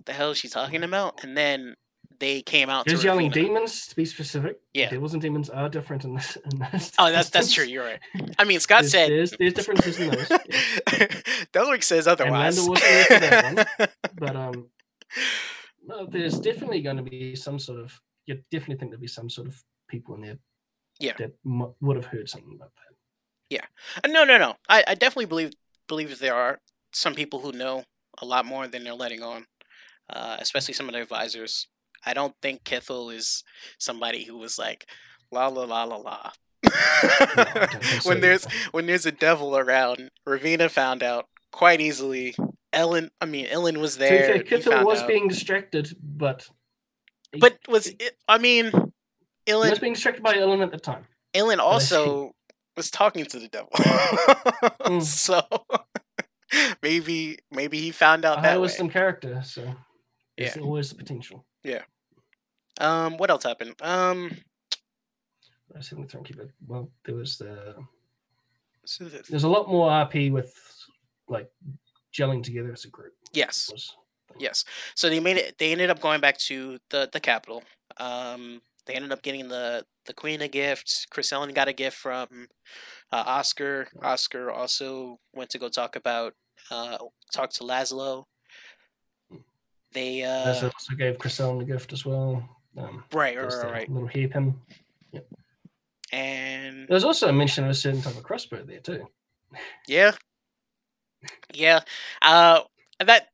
"The 0.06 0.14
hell 0.14 0.32
is 0.32 0.38
she 0.38 0.48
talking 0.48 0.84
about?" 0.84 1.24
And 1.24 1.38
then 1.38 1.76
they 2.20 2.42
came 2.42 2.70
out. 2.70 2.86
There's 2.86 3.04
yelling 3.04 3.32
demons, 3.32 3.88
to 3.88 3.96
be 3.96 4.06
specific. 4.06 4.60
Yeah. 4.74 4.90
devils 4.90 5.14
and 5.14 5.22
demons 5.22 5.50
are 5.50 5.70
different 5.70 6.04
in 6.06 6.16
this. 6.16 6.38
In 6.52 6.60
this 6.72 6.92
Oh, 6.98 7.12
that's 7.12 7.30
that's 7.30 7.52
true. 7.52 7.66
You're 7.66 7.86
right. 7.86 8.00
I 8.38 8.44
mean, 8.44 8.60
Scott 8.60 8.82
There's, 8.82 8.92
said 8.92 9.10
there's, 9.10 9.32
there's 9.32 9.54
differences 9.54 10.00
in 10.00 10.10
those, 10.12 10.30
yeah. 10.30 11.78
Says 11.82 12.08
otherwise. 12.08 12.58
Lando 12.58 12.72
wasn't 12.72 12.90
there 12.90 13.04
for 13.06 13.20
that 13.20 13.92
but 14.18 14.36
um, 14.36 14.68
no, 15.86 16.06
there's 16.06 16.40
definitely 16.40 16.82
going 16.82 16.98
to 16.98 17.04
be 17.04 17.36
some 17.36 17.60
sort 17.60 17.80
of. 17.80 18.00
You 18.26 18.42
definitely 18.50 18.78
think 18.78 18.92
there'll 18.92 19.02
be 19.02 19.08
some 19.08 19.30
sort 19.30 19.48
of 19.48 19.64
people 19.88 20.16
in 20.16 20.22
there. 20.22 20.38
Yeah. 21.00 21.14
that 21.20 21.34
m- 21.46 21.74
would 21.82 21.98
have 21.98 22.06
heard 22.06 22.30
something 22.30 22.54
about 22.56 22.72
that. 22.76 22.96
Yeah, 23.50 23.66
No, 24.12 24.24
no, 24.24 24.38
no. 24.38 24.56
I, 24.70 24.84
I 24.88 24.96
definitely 24.96 25.26
believe 25.26 25.54
believe 25.88 26.18
there 26.18 26.34
are 26.34 26.60
some 26.94 27.14
people 27.14 27.40
who 27.42 27.52
know 27.52 27.84
a 28.20 28.26
lot 28.26 28.46
more 28.46 28.68
than 28.68 28.84
they're 28.84 28.94
letting 28.94 29.22
on, 29.22 29.46
uh, 30.10 30.38
especially 30.40 30.74
some 30.74 30.88
of 30.88 30.94
their 30.94 31.04
advisors. 31.04 31.68
I 32.06 32.14
don't 32.14 32.36
think 32.42 32.64
Kithel 32.64 33.14
is 33.14 33.44
somebody 33.80 34.24
who 34.24 34.38
was 34.38 34.60
like 34.60 34.86
la 35.32 35.48
la 35.48 35.64
la 35.64 35.84
la 35.84 35.98
la. 35.98 36.32
No, 37.36 37.44
I 37.46 37.80
so 38.00 38.10
when 38.10 38.22
there's 38.22 38.46
either. 38.46 38.56
when 38.72 38.86
there's 38.88 39.06
a 39.06 39.12
devil 39.12 39.58
around, 39.58 40.10
Ravina 40.28 40.70
found 40.70 41.04
out 41.04 41.28
quite 41.52 41.82
easily. 41.82 42.36
Ellen, 42.74 43.10
I 43.22 43.26
mean, 43.26 43.46
Ellen 43.50 43.80
was 43.80 43.98
there. 43.98 44.28
fair, 44.28 44.38
he 44.38 44.44
Kithel 44.44 44.86
was 44.86 45.02
out. 45.02 45.08
being 45.08 45.28
distracted, 45.28 45.96
but 46.02 46.50
but 47.40 47.58
was 47.68 47.88
it, 47.88 48.18
I 48.28 48.38
mean, 48.38 48.72
he 49.46 49.52
Ellen 49.52 49.70
was 49.70 49.80
being 49.80 49.94
distracted 49.94 50.24
by 50.24 50.38
Ellen 50.38 50.62
at 50.62 50.72
the 50.72 50.80
time. 50.80 51.06
Ellen 51.34 51.60
I 51.60 51.64
also 51.64 52.32
was 52.76 52.90
talking 52.92 53.26
to 53.26 53.40
the 53.40 53.48
devil. 53.48 53.70
Mm. 53.72 55.02
so 55.04 55.42
maybe 56.82 57.38
maybe 57.52 57.80
he 57.80 57.92
found 57.92 58.26
out 58.26 58.40
I 58.40 58.42
that 58.42 58.62
was 58.62 58.74
way. 58.74 58.78
some 58.78 58.90
character, 58.90 59.42
so 59.44 59.76
there's 60.38 60.56
Yeah. 60.56 60.62
always 60.62 60.90
the 60.90 60.96
potential. 60.96 61.46
Yeah. 61.64 61.84
Um, 62.80 63.18
what 63.18 63.30
else 63.30 63.44
happened? 63.44 63.76
Um, 63.82 64.32
I 65.76 65.82
having 65.90 66.08
to 66.08 66.22
keep 66.24 66.40
it. 66.40 66.52
Well, 66.66 66.92
there 67.06 67.16
was 67.16 67.38
the 67.38 67.76
so 68.86 69.06
the- 69.06 69.24
there's 69.30 69.44
a 69.44 69.50
lot 69.50 69.68
more 69.68 69.90
RP 69.90 70.32
with 70.32 70.54
like 71.28 71.50
gelling 72.14 72.44
together 72.44 72.72
as 72.72 72.86
a 72.86 72.90
group. 72.90 73.14
yes, 73.34 73.70
Was 73.72 73.96
yes. 74.38 74.64
So 74.96 75.10
they 75.10 75.20
made 75.20 75.38
it. 75.38 75.58
They 75.58 75.72
ended 75.72 75.90
up 75.90 76.00
going 76.00 76.22
back 76.22 76.38
to 76.50 76.80
the 76.90 77.10
the 77.12 77.20
capital. 77.20 77.64
Um, 77.98 78.62
they 78.86 78.94
ended 78.94 79.12
up 79.12 79.22
getting 79.24 79.48
the 79.48 79.86
the 80.06 80.14
queen 80.14 80.42
a 80.42 80.48
gift. 80.48 81.08
Chriselle 81.12 81.52
got 81.54 81.68
a 81.68 81.74
gift 81.74 81.98
from 81.98 82.48
uh, 83.12 83.24
Oscar. 83.26 83.88
Oscar 84.04 84.52
also 84.52 85.20
went 85.34 85.50
to 85.52 85.60
go 85.60 85.68
talk 85.70 85.96
about 85.96 86.34
uh 86.72 86.98
talk 87.34 87.50
to 87.52 87.64
Laszlo. 87.64 88.26
They 89.96 90.24
uh 90.24 90.54
also 90.54 90.70
gave 90.98 91.18
Chriselle 91.18 91.62
a 91.62 91.66
gift 91.66 91.94
as 91.94 92.06
well. 92.06 92.48
Um, 92.78 93.06
right 93.14 93.38
right 93.38 93.46
right, 93.46 93.62
the 93.62 93.68
right. 93.68 93.90
little 93.90 94.10
hairpin. 94.10 94.54
and 96.12 96.86
There's 96.90 97.06
also 97.06 97.30
a 97.30 97.34
mention 97.34 97.64
of 97.64 97.70
a 97.70 97.74
certain 97.74 98.02
type 98.02 98.18
of 98.18 98.24
crossbow 98.24 98.64
there 98.66 98.82
too. 98.82 99.08
Yeah. 99.88 100.12
Yeah. 101.54 101.80
Uh 102.22 102.62
that 103.00 103.30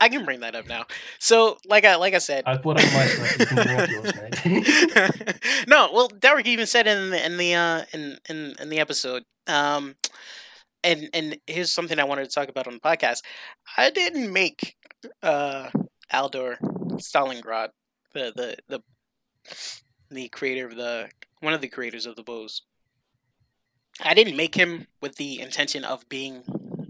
I 0.00 0.08
can 0.08 0.24
bring 0.24 0.40
that 0.40 0.54
up 0.54 0.66
now. 0.66 0.86
So 1.18 1.58
like 1.66 1.84
I 1.84 1.96
like 1.96 2.14
I 2.14 2.18
said 2.18 2.44
I 2.46 2.56
brought 2.56 2.82
up 2.82 2.92
my 2.94 3.06
stuff. 3.06 3.38
You 3.38 3.46
can 3.46 3.56
bring 3.56 3.80
up 3.80 3.90
yours, 3.90 4.44
mate. 4.44 5.68
No, 5.68 5.90
well 5.92 6.08
Derek 6.08 6.46
even 6.46 6.66
said 6.66 6.86
in 6.86 7.10
the 7.10 7.26
in 7.26 7.36
the 7.36 7.54
uh 7.54 7.82
in, 7.92 8.18
in 8.30 8.54
in 8.58 8.68
the 8.70 8.80
episode. 8.80 9.24
Um 9.46 9.96
and 10.82 11.10
and 11.12 11.36
here's 11.46 11.70
something 11.70 11.98
I 11.98 12.04
wanted 12.04 12.24
to 12.24 12.34
talk 12.34 12.48
about 12.48 12.66
on 12.66 12.74
the 12.74 12.80
podcast. 12.80 13.22
I 13.76 13.90
didn't 13.90 14.32
make 14.32 14.76
uh 15.22 15.68
Aldor 16.12 16.56
Stalingrad 16.98 17.70
the 18.14 18.32
the 18.34 18.56
the 18.68 18.82
the 20.10 20.28
creator 20.28 20.66
of 20.66 20.76
the 20.76 21.08
one 21.40 21.54
of 21.54 21.60
the 21.60 21.68
creators 21.68 22.06
of 22.06 22.16
the 22.16 22.22
bows. 22.22 22.62
I 24.02 24.14
didn't 24.14 24.36
make 24.36 24.54
him 24.54 24.86
with 25.00 25.16
the 25.16 25.40
intention 25.40 25.84
of 25.84 26.08
being 26.08 26.44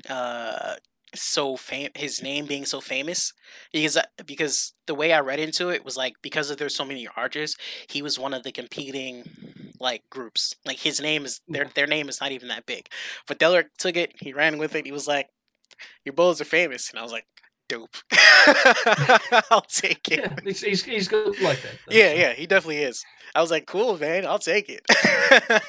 uh 0.09 0.77
so 1.14 1.57
fam 1.57 1.90
his 1.94 2.22
name 2.22 2.46
being 2.46 2.64
so 2.64 2.81
famous 2.81 3.35
because 3.70 3.98
uh, 3.98 4.03
because 4.25 4.72
the 4.87 4.94
way 4.94 5.12
I 5.12 5.20
read 5.20 5.38
into 5.40 5.68
it 5.68 5.85
was 5.85 5.96
like 5.96 6.14
because 6.22 6.55
there's 6.57 6.75
so 6.75 6.87
many 6.87 7.07
archers 7.16 7.57
he 7.87 8.01
was 8.01 8.18
one 8.18 8.33
of 8.33 8.44
the 8.44 8.53
competing 8.53 9.25
like 9.79 10.09
groups. 10.09 10.55
Like 10.64 10.79
his 10.79 11.01
name 11.01 11.25
is 11.25 11.40
their 11.48 11.66
their 11.75 11.87
name 11.87 12.09
is 12.09 12.20
not 12.20 12.33
even 12.33 12.48
that 12.48 12.66
big. 12.66 12.88
But 13.27 13.38
Delric 13.38 13.77
took 13.77 13.96
it 13.96 14.14
he 14.20 14.33
ran 14.33 14.59
with 14.59 14.75
it 14.75 14.87
he 14.87 14.92
was 14.92 15.07
like 15.07 15.29
your 16.05 16.14
bows 16.14 16.40
are 16.40 16.46
famous. 16.46 16.90
And 16.90 16.98
I 16.98 17.03
was 17.03 17.12
like 17.12 17.27
dope 17.72 17.96
I'll 19.50 19.62
take 19.82 20.11
it 20.11 20.20
Yeah, 20.20 20.37
he's, 20.44 20.61
he's, 20.61 20.82
he's 20.85 21.08
good 21.08 21.40
like 21.40 21.62
that. 21.62 21.76
though, 21.87 21.94
yeah 21.94 22.12
yeah 22.12 22.32
he 22.35 22.46
definitely 22.46 22.82
is 22.90 23.04
I 23.35 23.40
was 23.40 23.50
like 23.50 23.66
cool 23.66 23.98
man 23.98 24.26
I'll 24.26 24.38
take 24.52 24.68
it 24.68 24.85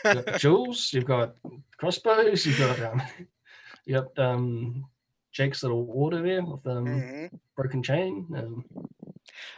You've 0.05 0.25
got 0.25 0.37
jewels, 0.43 0.91
you've 0.93 1.05
got 1.05 1.35
crossbows, 1.77 2.45
you've 2.45 2.59
got 2.59 2.81
um, 2.83 3.01
you 3.85 3.93
got 3.99 4.19
um, 4.19 4.85
Jake's 5.31 5.63
little 5.63 5.87
order 5.89 6.21
there 6.21 6.43
with 6.43 6.65
um, 6.67 6.85
Mhm. 6.85 7.39
broken 7.55 7.81
chain. 7.83 8.27
Um, 8.35 8.65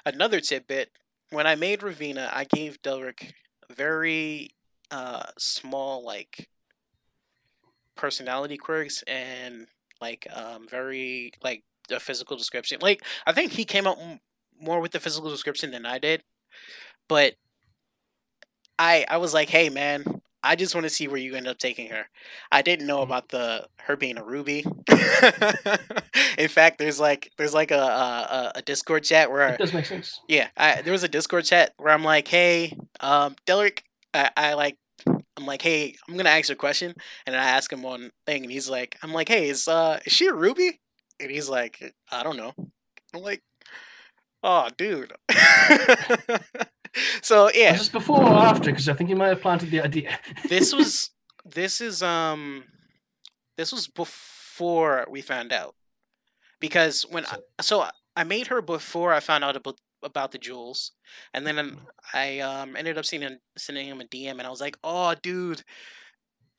another 0.05 0.39
tidbit 0.39 0.91
when 1.31 1.47
i 1.47 1.55
made 1.55 1.79
ravina 1.81 2.29
i 2.31 2.43
gave 2.45 2.79
delric 2.83 3.33
very 3.75 4.49
uh 4.91 5.23
small 5.39 6.03
like 6.05 6.47
personality 7.95 8.57
quirks 8.57 9.01
and 9.07 9.67
like 10.01 10.27
um 10.33 10.67
very 10.67 11.31
like 11.43 11.63
a 11.91 11.99
physical 11.99 12.37
description 12.37 12.79
like 12.81 13.03
i 13.25 13.31
think 13.31 13.51
he 13.51 13.65
came 13.65 13.85
m- 13.87 14.19
more 14.59 14.79
with 14.79 14.91
the 14.91 14.99
physical 14.99 15.29
description 15.29 15.71
than 15.71 15.85
i 15.85 15.97
did 15.97 16.23
but 17.07 17.33
i 18.79 19.05
i 19.09 19.17
was 19.17 19.33
like 19.33 19.49
hey 19.49 19.69
man 19.69 20.03
i 20.43 20.55
just 20.55 20.73
want 20.75 20.83
to 20.85 20.89
see 20.89 21.07
where 21.07 21.17
you 21.17 21.35
end 21.35 21.47
up 21.47 21.57
taking 21.57 21.89
her 21.89 22.05
i 22.51 22.61
didn't 22.61 22.87
know 22.87 22.99
Mhm. 22.99 23.03
about 23.03 23.29
the 23.29 23.67
her 23.81 23.95
being 23.95 24.17
a 24.17 24.23
ruby 24.23 24.65
in 26.37 26.47
fact 26.47 26.77
there's 26.77 26.99
like 26.99 27.31
there's 27.37 27.53
like 27.53 27.71
a 27.71 27.77
a, 27.79 28.51
a 28.55 28.61
discord 28.61 29.03
chat 29.03 29.31
where 29.31 29.49
it 29.49 29.59
does 29.59 29.73
make 29.73 29.85
sense. 29.85 30.19
yeah, 30.27 30.47
I, 30.57 30.81
there 30.81 30.91
was 30.93 31.03
a 31.03 31.07
Discord 31.07 31.45
chat 31.45 31.73
where 31.77 31.93
I'm 31.93 32.03
like, 32.03 32.27
"Hey, 32.27 32.75
um, 32.99 33.35
Delric, 33.45 33.83
I, 34.13 34.31
I 34.35 34.53
like, 34.55 34.75
I'm 35.05 35.45
like, 35.45 35.61
hey, 35.61 35.95
I'm 36.07 36.17
gonna 36.17 36.29
ask 36.29 36.49
you 36.49 36.53
a 36.53 36.57
question," 36.57 36.95
and 37.27 37.35
I 37.35 37.43
ask 37.43 37.71
him 37.71 37.83
one 37.83 38.11
thing, 38.25 38.41
and 38.43 38.51
he's 38.51 38.69
like, 38.69 38.97
"I'm 39.03 39.13
like, 39.13 39.27
hey, 39.29 39.49
is 39.49 39.67
uh, 39.67 39.99
is 40.05 40.13
she 40.13 40.25
a 40.27 40.33
ruby?" 40.33 40.79
And 41.19 41.31
he's 41.31 41.49
like, 41.49 41.93
"I 42.11 42.23
don't 42.23 42.37
know." 42.37 42.53
I'm 43.13 43.21
like, 43.21 43.41
"Oh, 44.43 44.67
dude." 44.77 45.13
so 47.21 47.45
Was 47.45 47.55
yeah, 47.55 47.73
this 47.73 47.89
before 47.89 48.21
or 48.21 48.33
after? 48.33 48.71
Because 48.71 48.89
I 48.89 48.93
think 48.93 49.09
you 49.09 49.15
might 49.15 49.29
have 49.29 49.41
planted 49.41 49.71
the 49.71 49.81
idea. 49.81 50.19
this 50.49 50.73
was 50.73 51.11
this 51.45 51.81
is 51.81 52.01
um 52.03 52.63
this 53.57 53.71
was 53.71 53.87
before 53.87 55.05
we 55.09 55.21
found 55.21 55.51
out 55.53 55.75
because 56.59 57.03
when 57.09 57.25
I, 57.25 57.37
So- 57.61 57.81
so 57.81 57.89
I 58.15 58.23
made 58.23 58.47
her 58.47 58.61
before 58.61 59.13
I 59.13 59.19
found 59.19 59.43
out 59.43 59.55
about 59.55 59.79
about 60.03 60.31
the 60.31 60.37
jewels, 60.37 60.91
and 61.33 61.47
then 61.47 61.57
um, 61.57 61.79
I 62.13 62.39
um 62.39 62.75
ended 62.75 62.97
up 62.97 63.05
sending 63.05 63.37
sending 63.57 63.87
him 63.87 64.01
a 64.01 64.05
DM, 64.05 64.31
and 64.37 64.43
I 64.43 64.49
was 64.49 64.61
like, 64.61 64.77
"Oh, 64.83 65.15
dude, 65.21 65.63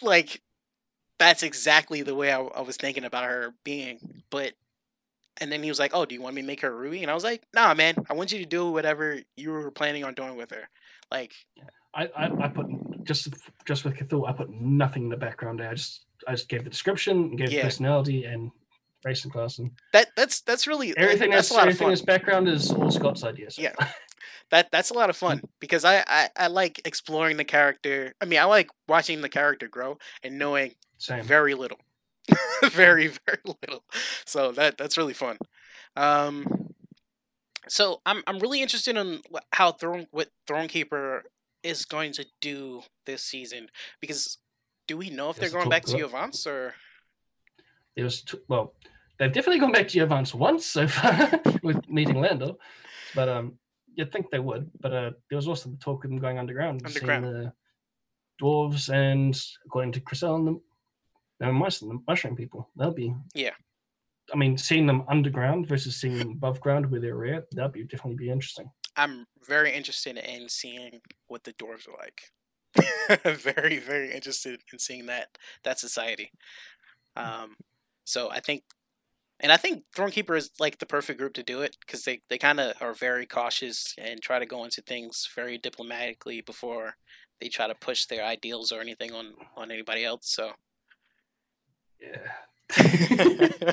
like 0.03 0.43
that's 1.19 1.43
exactly 1.43 2.03
the 2.03 2.15
way 2.15 2.33
I, 2.33 2.41
I 2.41 2.61
was 2.61 2.77
thinking 2.77 3.05
about 3.05 3.25
her 3.25 3.55
being." 3.65 4.23
But 4.31 4.55
and 5.41 5.53
then 5.53 5.63
he 5.63 5.69
was 5.69 5.79
like, 5.79 5.93
"Oh, 5.95 6.05
do 6.07 6.15
you 6.15 6.23
want 6.23 6.35
me 6.35 6.43
to 6.43 6.47
make 6.47 6.61
her 6.63 6.69
a 6.69 6.77
ruby?" 6.77 7.03
And 7.03 7.11
I 7.11 7.15
was 7.15 7.25
like, 7.25 7.43
"Nah, 7.55 7.75
man, 7.75 7.95
I 8.09 8.15
want 8.15 8.33
you 8.33 8.39
to 8.39 8.47
do 8.47 8.71
whatever 8.71 9.21
you 9.37 9.51
were 9.51 9.71
planning 9.71 10.05
on 10.05 10.15
doing 10.15 10.37
with 10.37 10.51
her." 10.51 10.69
Like, 11.11 11.33
I, 11.95 12.09
I, 12.17 12.45
I 12.45 12.49
put 12.49 12.67
just 13.05 13.29
just 13.65 13.85
with 13.85 13.95
Cthulhu, 13.95 14.29
I 14.29 14.33
put 14.33 14.51
nothing 14.51 15.05
in 15.05 15.09
the 15.09 15.17
background 15.17 15.61
there. 15.61 15.71
I 15.71 15.75
just 15.75 16.05
I 16.27 16.33
just 16.33 16.49
gave 16.49 16.65
the 16.65 16.71
description, 16.71 17.37
gave 17.37 17.53
Yeah. 17.53 17.63
personality 17.63 18.25
and 18.25 18.51
race 19.07 19.25
and 19.25 19.33
class, 19.33 19.59
and 19.59 19.71
that 19.93 20.09
that's 20.17 20.41
that's 20.43 20.67
really 20.67 20.97
everything 20.97 21.31
that's 21.31 21.49
that's, 21.49 21.51
a 21.53 21.55
lot 21.55 21.63
of 21.63 21.69
everything 21.69 21.89
that's 21.89 22.03
background 22.03 22.49
is 22.49 22.73
all 22.73 22.91
Scott's 22.91 23.25
ideas. 23.25 23.57
Yeah. 23.57 23.73
that 24.51 24.71
that's 24.71 24.91
a 24.91 24.95
lot 24.95 25.09
of 25.09 25.17
fun 25.17 25.41
because 25.61 25.85
I, 25.85 26.05
I 26.07 26.29
I 26.37 26.47
like 26.49 26.81
exploring 26.85 27.37
the 27.37 27.45
character. 27.45 28.15
I 28.21 28.25
mean, 28.25 28.41
I 28.41 28.45
like 28.45 28.71
watching 28.89 29.21
the 29.23 29.29
character 29.29 29.69
grow 29.69 29.99
and 30.23 30.39
knowing 30.39 30.73
Same. 30.99 31.25
very 31.25 31.55
little, 31.55 31.79
very 32.65 33.09
very 33.27 33.41
little. 33.45 33.85
So 34.25 34.53
that 34.53 34.77
that's 34.77 34.99
really 34.99 35.15
fun. 35.15 35.39
Um, 35.97 36.75
so 37.69 38.01
I'm 38.05 38.23
I'm 38.27 38.39
really 38.39 38.63
interested 38.63 38.97
in 38.97 39.23
how 39.53 39.73
Throne 39.73 40.07
what 40.11 40.31
Thronekeeper 40.49 41.23
is 41.63 41.85
going 41.85 42.13
to 42.13 42.27
do 42.41 42.83
this 43.07 43.23
season 43.23 43.69
because 44.01 44.39
do 44.87 44.97
we 44.97 45.11
know 45.11 45.31
if 45.31 45.37
they're 45.37 45.51
going 45.51 45.69
back 45.69 45.85
to 45.85 46.05
Avance 46.05 46.47
or 46.47 46.75
There 47.97 48.05
was 48.05 48.23
t- 48.23 48.39
well, 48.47 48.75
they've 49.19 49.33
definitely 49.33 49.61
gone 49.61 49.73
back 49.73 49.89
to 49.89 49.99
Yavance 49.99 50.35
once 50.35 50.67
so 50.67 50.87
far 50.87 51.31
with 51.63 51.89
meeting 51.89 52.21
Lando, 52.21 52.59
but 53.15 53.29
um, 53.29 53.59
you'd 53.95 54.13
think 54.13 54.31
they 54.31 54.39
would. 54.39 54.71
But 54.81 54.93
uh, 54.93 55.11
there 55.29 55.37
was 55.37 55.49
also 55.49 55.71
the 55.71 55.77
talk 55.77 56.05
of 56.05 56.11
them 56.11 56.21
going 56.21 56.39
underground, 56.39 56.83
and 56.83 56.93
seeing 56.93 57.23
the 57.23 57.53
dwarves, 58.41 58.89
and 58.91 59.39
according 59.65 59.93
to 59.93 60.01
Chriselle 60.01 60.49
and 60.49 60.61
the, 61.41 61.53
mice 61.53 61.83
and 61.83 61.91
the 61.91 62.03
mushroom 62.07 62.37
people, 62.37 62.71
they'll 62.77 62.93
be 62.93 63.15
Yeah. 63.35 63.53
I 64.35 64.37
mean, 64.37 64.59
seeing 64.59 64.87
them 64.87 65.05
underground 65.09 65.69
versus 65.69 65.97
seeing 65.97 66.19
them 66.19 66.31
above 66.33 66.61
ground 66.61 66.91
where 66.91 67.01
they're 67.01 67.17
rare, 67.17 67.45
that'd 67.53 67.73
be 67.73 67.85
definitely 67.85 68.17
be 68.17 68.31
interesting. 68.31 68.69
I'm 68.97 69.27
very 69.47 69.73
interested 69.73 70.17
in 70.17 70.49
seeing 70.49 71.01
what 71.29 71.45
the 71.45 71.53
dwarves 71.53 71.87
are 71.87 71.97
like. 71.97 72.23
very, 73.25 73.79
very 73.79 74.13
interested 74.13 74.61
in 74.73 74.79
seeing 74.79 75.07
that 75.07 75.29
that 75.63 75.79
society. 75.79 76.31
Um, 77.15 77.57
so 78.05 78.31
I 78.31 78.41
think, 78.41 78.63
and 79.41 79.53
I 79.53 79.57
think 79.57 79.85
Thronekeeper 79.95 80.37
is 80.37 80.51
like 80.59 80.79
the 80.79 80.87
perfect 80.87 81.19
group 81.19 81.35
to 81.35 81.43
do 81.43 81.61
it 81.63 81.77
because 81.81 82.05
they 82.05 82.23
they 82.29 82.39
kind 82.39 82.61
of 82.61 82.75
are 82.81 82.95
very 82.95 83.27
cautious 83.27 83.95
and 83.99 84.21
try 84.23 84.39
to 84.39 84.47
go 84.47 84.65
into 84.65 84.81
things 84.83 85.29
very 85.35 85.59
diplomatically 85.59 86.41
before 86.41 86.97
they 87.41 87.49
try 87.49 87.67
to 87.67 87.75
push 87.75 88.07
their 88.07 88.25
ideals 88.25 88.73
or 88.73 88.81
anything 88.81 89.13
on 89.13 89.35
on 89.57 89.71
anybody 89.71 90.05
else. 90.05 90.29
So 90.31 90.53
Yeah. 92.01 92.33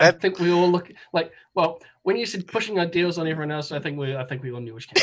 I 0.00 0.10
think 0.10 0.38
we 0.38 0.50
all 0.50 0.70
look 0.70 0.90
like 1.12 1.32
well 1.54 1.78
when 2.02 2.16
you 2.16 2.26
said 2.26 2.46
pushing 2.46 2.78
our 2.78 2.86
deals 2.86 3.18
on 3.18 3.26
everyone 3.28 3.52
else. 3.52 3.72
I 3.72 3.78
think 3.78 3.98
we 3.98 4.16
I 4.16 4.24
think 4.24 4.42
we 4.42 4.52
all 4.52 4.60
knew 4.60 4.74
which 4.74 4.88
came. 4.88 5.02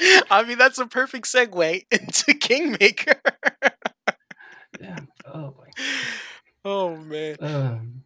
I 0.30 0.42
mean, 0.44 0.58
that's 0.58 0.78
a 0.78 0.86
perfect 0.86 1.26
segue 1.26 1.86
into 1.90 2.34
Kingmaker. 2.34 3.20
Yeah. 4.80 4.98
Oh 5.32 5.50
boy. 5.50 5.65
Oh 6.64 6.96
man, 6.96 7.36
Um, 7.40 8.02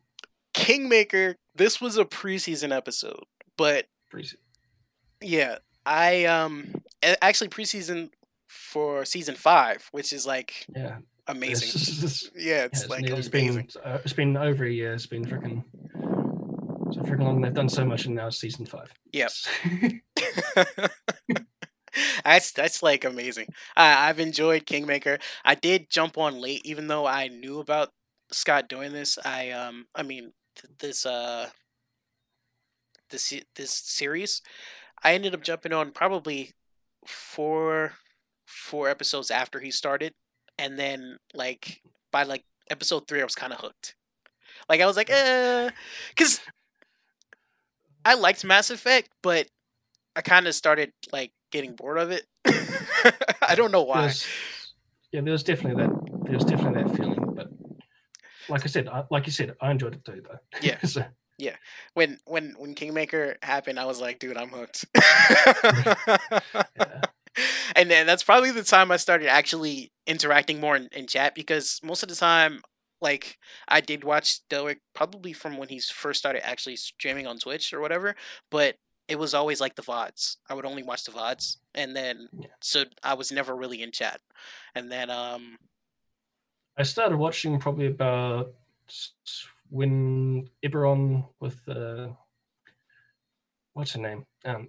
Kingmaker. 0.54 1.36
This 1.54 1.80
was 1.80 1.96
a 1.98 2.04
preseason 2.04 2.74
episode, 2.74 3.24
but 3.56 3.86
pretty- 4.10 4.36
yeah, 5.20 5.58
I 5.84 6.24
um 6.24 6.72
actually 7.22 7.48
preseason 7.48 8.10
for 8.48 9.04
season 9.04 9.34
five, 9.34 9.88
which 9.92 10.12
is 10.12 10.26
like 10.26 10.66
yeah. 10.74 10.98
amazing. 11.26 11.68
It's, 11.68 11.86
just- 12.00 12.02
it's, 12.02 12.30
yeah, 12.36 12.64
it's 12.64 12.82
yeah, 12.82 12.88
like 12.88 13.04
it's 13.04 13.28
amazing. 13.28 13.68
been 13.74 13.82
uh, 13.92 13.98
it's 14.04 14.12
been 14.12 14.36
over 14.36 14.64
a 14.64 14.70
year. 14.70 14.94
It's 14.94 15.06
been 15.06 15.24
freaking 15.24 15.64
so 16.92 17.00
freaking 17.02 17.22
long. 17.24 17.40
They've 17.40 17.52
done 17.54 17.68
so 17.68 17.84
much, 17.84 18.06
and 18.06 18.14
now 18.14 18.28
it's 18.28 18.38
season 18.38 18.66
five. 18.66 18.92
Yep. 19.12 19.30
that's 22.24 22.52
that's 22.52 22.82
like 22.82 23.04
amazing. 23.04 23.46
I, 23.76 24.08
I've 24.08 24.20
enjoyed 24.20 24.66
Kingmaker. 24.66 25.18
I 25.44 25.54
did 25.54 25.90
jump 25.90 26.18
on 26.18 26.40
late, 26.40 26.62
even 26.64 26.86
though 26.86 27.06
I 27.06 27.28
knew 27.28 27.58
about 27.60 27.90
Scott 28.32 28.68
doing 28.68 28.92
this. 28.92 29.18
I 29.24 29.50
um, 29.50 29.86
I 29.94 30.02
mean, 30.02 30.32
th- 30.56 30.72
this 30.78 31.06
uh, 31.06 31.50
this 33.10 33.32
this 33.56 33.70
series, 33.70 34.42
I 35.02 35.14
ended 35.14 35.34
up 35.34 35.42
jumping 35.42 35.72
on 35.72 35.92
probably 35.92 36.52
four 37.06 37.94
four 38.46 38.88
episodes 38.88 39.30
after 39.30 39.60
he 39.60 39.70
started, 39.70 40.14
and 40.58 40.78
then 40.78 41.18
like 41.34 41.82
by 42.12 42.24
like 42.24 42.44
episode 42.70 43.08
three, 43.08 43.20
I 43.20 43.24
was 43.24 43.34
kind 43.34 43.52
of 43.52 43.60
hooked. 43.60 43.96
Like 44.68 44.80
I 44.80 44.86
was 44.86 44.96
like, 44.96 45.10
uh, 45.10 45.70
because 46.10 46.40
I 48.04 48.14
liked 48.14 48.44
Mass 48.44 48.70
Effect, 48.70 49.10
but 49.22 49.48
I 50.16 50.22
kind 50.22 50.46
of 50.46 50.54
started 50.54 50.92
like 51.12 51.32
getting 51.50 51.74
bored 51.74 51.98
of 51.98 52.10
it. 52.10 52.26
I 53.42 53.54
don't 53.54 53.72
know 53.72 53.82
why. 53.82 54.02
There's, 54.02 54.26
yeah, 55.12 55.20
there 55.22 55.32
was 55.32 55.42
definitely 55.42 55.82
that. 55.84 55.90
There 56.24 56.34
was 56.34 56.44
definitely 56.44 56.84
that 56.84 56.96
feeling, 56.96 57.34
but 57.34 57.48
like 58.48 58.62
I 58.64 58.66
said, 58.66 58.88
I, 58.88 59.04
like 59.10 59.26
you 59.26 59.32
said, 59.32 59.54
I 59.60 59.70
enjoyed 59.70 59.94
it 59.94 60.04
too, 60.04 60.22
though. 60.22 60.38
Yeah. 60.60 60.80
so, 60.84 61.04
When 61.94 62.18
when 62.26 62.54
when 62.58 62.74
Kingmaker 62.74 63.36
happened, 63.42 63.78
I 63.78 63.86
was 63.86 64.00
like, 64.00 64.18
dude, 64.18 64.36
I'm 64.36 64.50
hooked. 64.50 64.84
yeah. 64.96 65.94
and 67.76 67.90
then 67.90 68.06
that's 68.06 68.22
probably 68.22 68.50
the 68.50 68.62
time 68.62 68.90
I 68.90 68.96
started 68.96 69.28
actually 69.28 69.92
interacting 70.06 70.60
more 70.60 70.76
in, 70.76 70.88
in 70.92 71.06
chat 71.06 71.34
because 71.34 71.80
most 71.82 72.02
of 72.02 72.08
the 72.08 72.14
time, 72.14 72.62
like 73.00 73.38
I 73.68 73.80
did 73.80 74.04
watch 74.04 74.40
Delric 74.48 74.80
probably 74.94 75.32
from 75.32 75.56
when 75.56 75.68
he 75.68 75.80
first 75.80 76.18
started 76.18 76.46
actually 76.46 76.76
streaming 76.76 77.26
on 77.26 77.38
Twitch 77.38 77.72
or 77.72 77.80
whatever, 77.80 78.16
but 78.50 78.76
it 79.10 79.18
was 79.18 79.34
always 79.34 79.60
like 79.60 79.74
the 79.74 79.82
VODs. 79.82 80.36
I 80.48 80.54
would 80.54 80.64
only 80.64 80.82
watch 80.84 81.04
the 81.04 81.10
VODs. 81.10 81.56
And 81.74 81.94
then 81.96 82.28
Yeah. 82.38 82.46
so 82.60 82.84
I 83.02 83.14
was 83.14 83.32
never 83.32 83.54
really 83.56 83.82
in 83.82 83.90
chat. 83.90 84.20
And 84.74 84.90
then 84.90 85.10
um 85.10 85.58
I 86.78 86.84
started 86.84 87.16
watching 87.18 87.58
probably 87.58 87.86
about 87.88 88.54
when 89.68 90.48
Eberron 90.64 91.26
with 91.40 91.58
uh, 91.68 92.08
what's 93.74 93.92
her 93.92 94.00
name? 94.00 94.24
Um, 94.44 94.68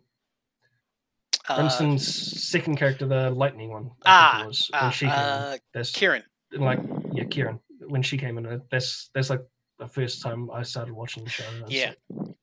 uh, 1.47 1.97
second 1.97 2.77
character, 2.77 3.05
the 3.07 3.29
lightning 3.31 3.69
one. 3.69 3.91
I 4.03 4.09
ah, 4.09 4.31
think 4.33 4.43
it 4.43 4.47
was 4.47 4.71
ah, 4.73 4.89
she 4.89 5.05
came 5.05 5.19
in. 5.19 5.19
uh, 5.23 5.57
That's 5.73 5.91
Kieran. 5.91 6.23
like 6.51 6.79
yeah, 7.13 7.23
Kieran. 7.25 7.59
When 7.87 8.01
she 8.03 8.17
came 8.17 8.37
in, 8.37 8.45
uh, 8.45 8.59
that's 8.69 9.09
that's 9.13 9.29
like 9.29 9.41
the 9.79 9.87
first 9.87 10.21
time 10.21 10.49
I 10.51 10.63
started 10.63 10.93
watching 10.93 11.23
the 11.23 11.29
show. 11.29 11.43
and 11.47 11.63
I 11.63 11.65
was 11.65 11.73
Yeah. 11.73 11.93
like, 12.17 12.35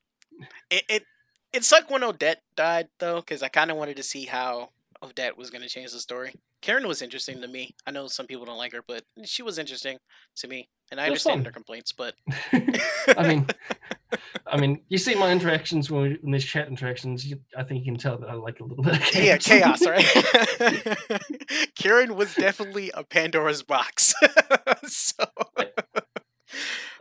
It 0.71 0.85
it 0.89 1.07
it 1.53 1.65
sucked 1.65 1.91
when 1.91 2.05
Odette 2.05 2.43
died 2.57 2.89
though, 2.99 3.17
because 3.17 3.43
I 3.43 3.49
kind 3.49 3.71
of 3.71 3.77
wanted 3.77 3.97
to 3.97 4.03
see 4.03 4.27
how 4.27 4.71
Odette 5.03 5.39
was 5.39 5.51
going 5.51 5.63
to 5.63 5.69
change 5.69 5.93
the 5.93 6.01
story. 6.01 6.35
Karen 6.61 6.89
was 6.89 7.03
interesting 7.03 7.41
to 7.41 7.49
me. 7.49 7.75
I 7.87 7.93
know 7.93 8.09
some 8.09 8.27
people 8.27 8.45
don't 8.45 8.59
like 8.59 8.73
her, 8.73 8.83
but 8.87 9.05
she 9.25 9.43
was 9.43 9.59
interesting 9.59 9.99
to 10.37 10.49
me, 10.49 10.69
and 10.91 11.01
I 11.01 11.07
understand 11.07 11.37
fun. 11.37 11.43
their 11.45 11.53
complaints. 11.53 11.93
But 11.93 12.15
I 12.53 13.29
mean, 13.29 13.47
I 14.47 14.57
mean, 14.59 14.81
you 14.89 14.99
see 14.99 15.15
my 15.15 15.31
interactions 15.31 15.91
when, 15.91 16.03
we, 16.03 16.19
when 16.21 16.33
there's 16.33 16.45
chat 16.45 16.67
interactions. 16.67 17.25
You, 17.25 17.41
I 17.57 17.63
think 17.63 17.85
you 17.85 17.93
can 17.93 17.99
tell 17.99 18.19
that 18.19 18.29
I 18.29 18.35
like 18.35 18.59
a 18.61 18.65
little 18.65 18.83
bit. 18.83 18.97
Of 18.97 19.15
yeah, 19.15 19.37
chaos, 19.37 19.87
right? 19.87 20.05
Karen 21.77 22.17
was 22.17 22.35
definitely 22.35 22.91
a 22.93 23.05
Pandora's 23.05 23.63
box. 23.63 24.15
so, 24.87 25.25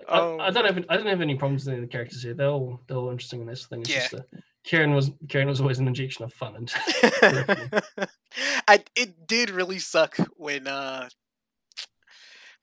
I, 0.07 0.19
Oh. 0.19 0.37
I 0.39 0.51
don't 0.51 0.65
have 0.65 0.85
I 0.89 0.97
don't 0.97 1.07
have 1.07 1.21
any 1.21 1.35
problems 1.35 1.65
with 1.65 1.73
any 1.73 1.83
of 1.83 1.89
the 1.89 1.91
characters 1.91 2.23
here. 2.23 2.33
They're 2.33 2.47
all 2.49 2.79
they're 2.87 2.97
all 2.97 3.09
interesting 3.09 3.41
in 3.41 3.47
this 3.47 3.65
thing. 3.65 3.81
It's 3.81 3.89
Yeah. 3.89 3.99
just 4.01 4.13
uh, 4.15 4.19
Karen 4.63 4.93
was 4.93 5.11
Karen 5.29 5.47
was 5.47 5.61
always 5.61 5.79
an 5.79 5.87
injection 5.87 6.23
of 6.25 6.33
fun. 6.33 6.55
And 6.55 6.73
I 8.67 8.83
it 8.95 9.27
did 9.27 9.49
really 9.49 9.79
suck 9.79 10.17
when 10.35 10.67
uh 10.67 11.09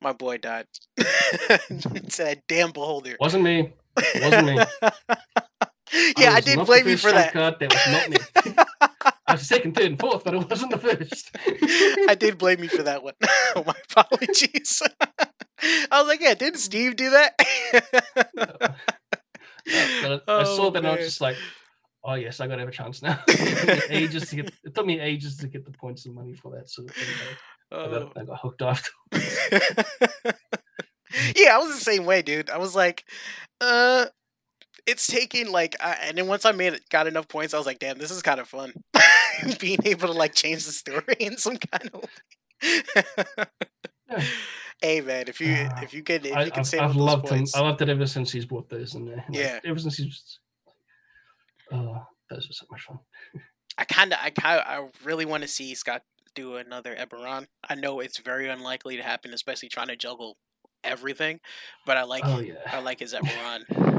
my 0.00 0.12
boy 0.12 0.38
died. 0.38 0.66
it's 0.98 2.16
that 2.18 2.42
damn 2.46 2.72
beholder. 2.72 3.16
wasn't 3.20 3.44
me. 3.44 3.72
wasn't 4.20 4.46
me. 4.46 4.54
yeah, 6.18 6.30
I, 6.32 6.34
was 6.36 6.44
did 6.44 6.66
blame 6.66 6.88
you 6.88 6.96
for 6.98 7.12
that. 7.12 7.32
Card. 7.32 7.54
That 7.60 7.72
was 7.72 7.86
not 7.88 8.10
me. 8.10 8.18
I 9.26 9.32
was 9.32 9.46
second, 9.48 9.74
third, 9.74 9.86
and 9.86 9.98
fourth, 9.98 10.24
but 10.24 10.34
it 10.34 10.50
wasn't 10.50 10.72
the 10.72 10.78
first. 10.78 11.30
I 12.08 12.14
did 12.14 12.36
blame 12.36 12.62
you 12.62 12.68
for 12.68 12.82
that 12.82 13.02
one. 13.02 13.14
my 13.56 13.74
apologies. 13.90 14.82
I 15.62 16.00
was 16.00 16.06
like, 16.08 16.20
yeah, 16.20 16.34
didn't 16.34 16.58
Steve 16.60 16.96
do 16.96 17.10
that? 17.10 17.34
But 19.66 20.22
I, 20.28 20.40
I 20.40 20.44
saw 20.44 20.66
Oh, 20.66 20.70
that 20.70 20.78
and 20.78 20.86
I 20.86 20.96
was 20.96 21.06
just 21.06 21.20
like, 21.20 21.36
oh 22.04 22.14
yes, 22.14 22.40
I 22.40 22.46
gotta 22.46 22.60
have 22.60 22.68
a 22.68 22.72
chance 22.72 23.02
now. 23.02 23.18
it, 23.28 23.56
took 23.58 23.88
me 23.90 23.96
ages 23.96 24.28
to 24.30 24.36
get 24.36 24.52
it 24.64 24.74
took 24.74 24.86
me 24.86 25.00
ages 25.00 25.36
to 25.38 25.48
get 25.48 25.64
the 25.64 25.70
points 25.70 26.04
and 26.06 26.14
money 26.14 26.34
for 26.34 26.52
that 26.56 26.68
sort 26.68 26.90
of 26.90 26.96
thing. 26.96 27.06
but 27.70 27.78
I 27.78 27.84
Oh. 27.86 27.90
got, 27.90 28.16
I 28.18 28.24
got 28.24 28.40
hooked 28.40 28.62
after. 28.62 28.90
yeah, 31.36 31.54
I 31.54 31.58
was 31.58 31.74
the 31.74 31.80
same 31.80 32.04
way, 32.04 32.22
dude. 32.22 32.50
I 32.50 32.58
was 32.58 32.74
like, 32.76 33.04
uh, 33.60 34.06
it's 34.86 35.06
taking 35.06 35.50
like, 35.50 35.74
I, 35.80 35.96
and 36.02 36.18
then 36.18 36.26
once 36.26 36.44
I 36.44 36.52
made 36.52 36.74
it, 36.74 36.82
got 36.90 37.06
enough 37.06 37.26
points, 37.26 37.54
I 37.54 37.58
was 37.58 37.66
like, 37.66 37.78
damn, 37.78 37.98
this 37.98 38.10
is 38.10 38.20
kind 38.22 38.38
of 38.38 38.48
fun. 38.48 38.74
Being 39.58 39.78
able 39.84 40.08
to 40.08 40.12
like 40.14 40.34
change 40.34 40.66
the 40.66 40.72
story 40.72 41.16
in 41.18 41.36
some 41.38 41.56
kind 41.56 41.90
of 41.94 42.02
way. 42.02 43.02
Yeah. 44.10 44.22
Hey 44.84 45.00
man, 45.00 45.24
if 45.28 45.40
you 45.40 45.54
Ah, 45.70 45.82
if 45.82 45.94
you 45.94 46.02
can 46.02 46.16
if 46.16 46.26
you 46.26 46.50
can 46.50 46.60
I've, 46.60 46.66
save 46.66 46.80
I've 46.82 46.96
loved 46.96 47.28
him. 47.28 47.44
I 47.54 47.60
loved 47.60 47.80
it 47.82 47.88
ever 47.88 48.06
since 48.06 48.30
he's 48.30 48.44
brought 48.44 48.68
those 48.68 48.94
in 48.94 49.06
there. 49.06 49.24
Like, 49.28 49.38
Yeah. 49.38 49.60
ever 49.64 49.78
since 49.78 49.96
he's. 49.96 50.38
Oh, 51.72 52.02
those 52.30 52.46
were 52.46 52.52
so 52.52 52.66
much 52.70 52.82
fun. 52.82 52.98
I 53.78 53.84
kind 53.84 54.12
of 54.12 54.18
I 54.22 54.30
kind 54.30 54.62
I 54.66 54.86
really 55.02 55.24
want 55.24 55.42
to 55.42 55.48
see 55.48 55.74
Scott 55.74 56.02
do 56.34 56.56
another 56.56 56.94
Eberron. 56.94 57.46
I 57.68 57.74
know 57.74 58.00
it's 58.00 58.18
very 58.18 58.48
unlikely 58.48 58.96
to 58.96 59.02
happen, 59.02 59.32
especially 59.32 59.68
trying 59.68 59.88
to 59.88 59.96
juggle 59.96 60.36
everything. 60.82 61.40
But 61.86 61.96
I 61.96 62.02
like 62.02 62.24
oh 62.26 62.40
yeah. 62.40 62.54
I 62.70 62.80
like 62.80 63.00
his 63.00 63.14
Eberron. 63.18 63.93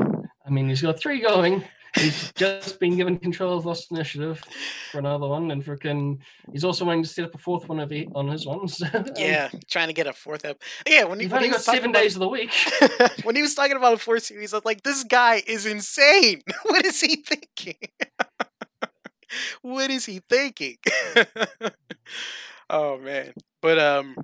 I 0.46 0.50
mean, 0.50 0.70
he's 0.70 0.82
got 0.82 1.00
three 1.00 1.22
going. 1.22 1.64
He's 1.96 2.34
just 2.34 2.78
been 2.80 2.98
given 2.98 3.18
control 3.18 3.58
of 3.58 3.66
Lost 3.66 3.90
Initiative 3.90 4.44
for 4.92 5.00
another 5.00 5.28
one, 5.28 5.50
and 5.52 5.64
freaking, 5.64 6.18
he's 6.52 6.66
also 6.66 6.84
wanting 6.84 7.04
to 7.04 7.10
set 7.10 7.24
up 7.24 7.34
a 7.34 7.38
fourth 7.38 7.70
one 7.70 7.80
of 7.80 7.90
eight 7.94 8.10
on 8.14 8.28
his 8.28 8.46
ones. 8.46 8.84
Yeah, 9.16 9.50
trying 9.70 9.88
to 9.88 9.94
get 9.94 10.06
a 10.06 10.12
fourth 10.12 10.44
ep. 10.44 10.62
Yeah, 10.86 11.06
when 11.06 11.20
he, 11.20 11.24
You've 11.24 11.32
when 11.32 11.38
only 11.38 11.48
he 11.50 11.54
got 11.54 11.62
seven 11.62 11.92
about- 11.92 12.02
days 12.02 12.16
of 12.16 12.20
the 12.20 12.28
week. 12.28 12.52
when 13.24 13.36
he 13.38 13.42
was 13.42 13.56
talking 13.56 13.78
about 13.78 13.94
a 13.94 13.98
fourth 13.98 14.24
series, 14.24 14.54
I 14.54 14.58
was 14.58 14.66
like, 14.66 14.84
this 14.84 15.06
guy 15.06 15.42
is 15.48 15.66
insane. 15.66 16.42
what 16.64 16.86
is 16.86 17.00
he 17.00 17.16
thinking? 17.16 17.78
what 19.62 19.90
is 19.90 20.06
he 20.06 20.22
thinking? 20.30 20.78
oh 22.70 22.98
man. 22.98 23.34
But 23.62 23.80
um 23.80 24.16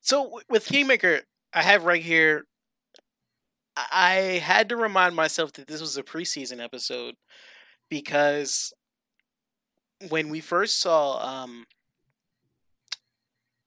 so 0.00 0.40
with 0.48 0.66
Kingmaker, 0.66 1.20
I 1.52 1.62
have 1.62 1.84
right 1.84 2.02
here 2.02 2.44
I 3.92 4.40
had 4.42 4.68
to 4.70 4.76
remind 4.76 5.14
myself 5.16 5.52
that 5.54 5.66
this 5.68 5.80
was 5.80 5.96
a 5.96 6.02
preseason 6.02 6.62
episode 6.62 7.14
because 7.88 8.72
when 10.08 10.28
we 10.30 10.40
first 10.40 10.80
saw 10.80 11.18
um 11.18 11.66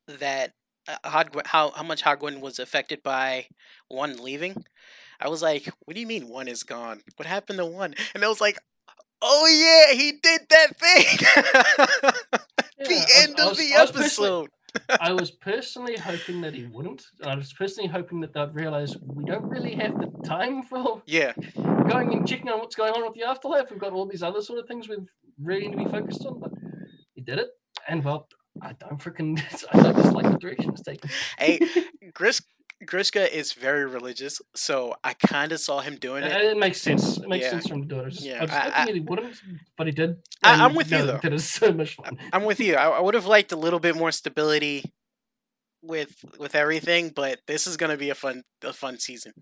that 0.07 0.53
uh, 0.87 1.23
how 1.45 1.71
how 1.71 1.83
much 1.83 2.03
Hogwin 2.03 2.41
was 2.41 2.59
affected 2.59 3.03
by 3.03 3.47
one 3.87 4.17
leaving, 4.17 4.65
I 5.19 5.29
was 5.29 5.41
like, 5.41 5.69
"What 5.85 5.93
do 5.95 5.99
you 6.01 6.07
mean 6.07 6.27
one 6.29 6.47
is 6.47 6.63
gone? 6.63 7.01
What 7.17 7.27
happened 7.27 7.59
to 7.59 7.65
one?" 7.65 7.93
And 8.13 8.23
I 8.23 8.27
was 8.27 8.41
like, 8.41 8.57
"Oh 9.21 9.45
yeah, 9.47 9.95
he 9.97 10.13
did 10.13 10.41
that 10.49 10.77
thing." 10.79 12.11
Yeah, 12.81 12.87
the 12.87 12.93
was- 12.95 13.23
end 13.23 13.35
I 13.39 13.43
of 13.43 13.49
was- 13.49 13.57
the 13.59 13.73
episode. 13.73 14.49
I 15.01 15.11
was 15.13 15.31
personally 15.31 15.97
hoping 15.97 16.41
that 16.41 16.53
he 16.53 16.65
wouldn't. 16.65 17.03
I 17.23 17.35
was 17.35 17.51
personally 17.53 17.89
hoping 17.89 18.21
that 18.21 18.33
they'd 18.33 18.53
realize 18.53 18.95
we 19.05 19.23
don't 19.25 19.45
really 19.49 19.75
have 19.75 19.97
the 19.99 20.09
time 20.25 20.63
for 20.63 21.01
Yeah, 21.05 21.33
going 21.89 22.13
and 22.13 22.27
checking 22.27 22.49
on 22.49 22.59
what's 22.59 22.75
going 22.75 22.93
on 22.93 23.03
with 23.03 23.13
the 23.13 23.23
afterlife. 23.23 23.69
We've 23.69 23.79
got 23.79 23.93
all 23.93 24.05
these 24.05 24.23
other 24.23 24.41
sort 24.41 24.59
of 24.59 24.67
things 24.67 24.87
we've 24.87 25.09
really 25.41 25.67
need 25.67 25.77
to 25.77 25.83
be 25.85 25.91
focused 25.91 26.25
on, 26.25 26.39
but 26.39 26.51
he 27.15 27.21
did 27.21 27.39
it. 27.39 27.49
And 27.87 28.03
well, 28.03 28.27
I 28.61 28.73
don't 28.73 28.99
freaking, 28.99 29.41
I 29.73 29.81
don't 29.81 29.95
dislike 29.95 30.31
the 30.31 30.37
direction 30.37 30.69
it's 30.71 30.83
taken. 30.83 31.09
hey, 31.37 31.59
Gris- 32.13 32.41
Grishka 32.85 33.29
is 33.29 33.53
very 33.53 33.85
religious, 33.85 34.41
so 34.55 34.95
I 35.03 35.13
kind 35.13 35.51
of 35.51 35.59
saw 35.59 35.81
him 35.81 35.95
doing 35.97 36.23
it. 36.23 36.31
It 36.31 36.57
makes 36.57 36.81
sense. 36.81 37.17
It 37.17 37.27
makes 37.27 37.45
Yeah. 37.45 37.51
sense 37.51 37.67
from 37.67 37.81
the 37.81 37.87
daughter. 37.87 38.09
Just, 38.09 38.23
Yeah, 38.23 38.39
I 38.39 38.41
was 38.41 38.51
I, 38.51 38.71
I, 38.73 38.91
he 38.91 38.99
wouldn't, 38.99 39.35
but 39.77 39.87
he 39.87 39.93
did. 39.93 40.17
I, 40.41 40.53
I'm 40.53 40.67
and 40.67 40.75
with 40.75 40.91
you, 40.91 41.05
though. 41.05 41.19
That 41.21 41.33
is 41.33 41.49
so 41.49 41.71
much 41.71 41.95
fun. 41.95 42.17
I'm 42.33 42.43
with 42.43 42.59
you. 42.59 42.75
I, 42.75 42.89
I 42.89 42.99
would 42.99 43.13
have 43.13 43.27
liked 43.27 43.51
a 43.51 43.55
little 43.55 43.79
bit 43.79 43.95
more 43.95 44.11
stability 44.11 44.91
with 45.83 46.13
with 46.39 46.55
everything, 46.55 47.11
but 47.15 47.39
this 47.47 47.67
is 47.67 47.77
gonna 47.77 47.97
be 47.97 48.09
a 48.09 48.15
fun 48.15 48.43
a 48.63 48.73
fun 48.73 48.99
season. 48.99 49.33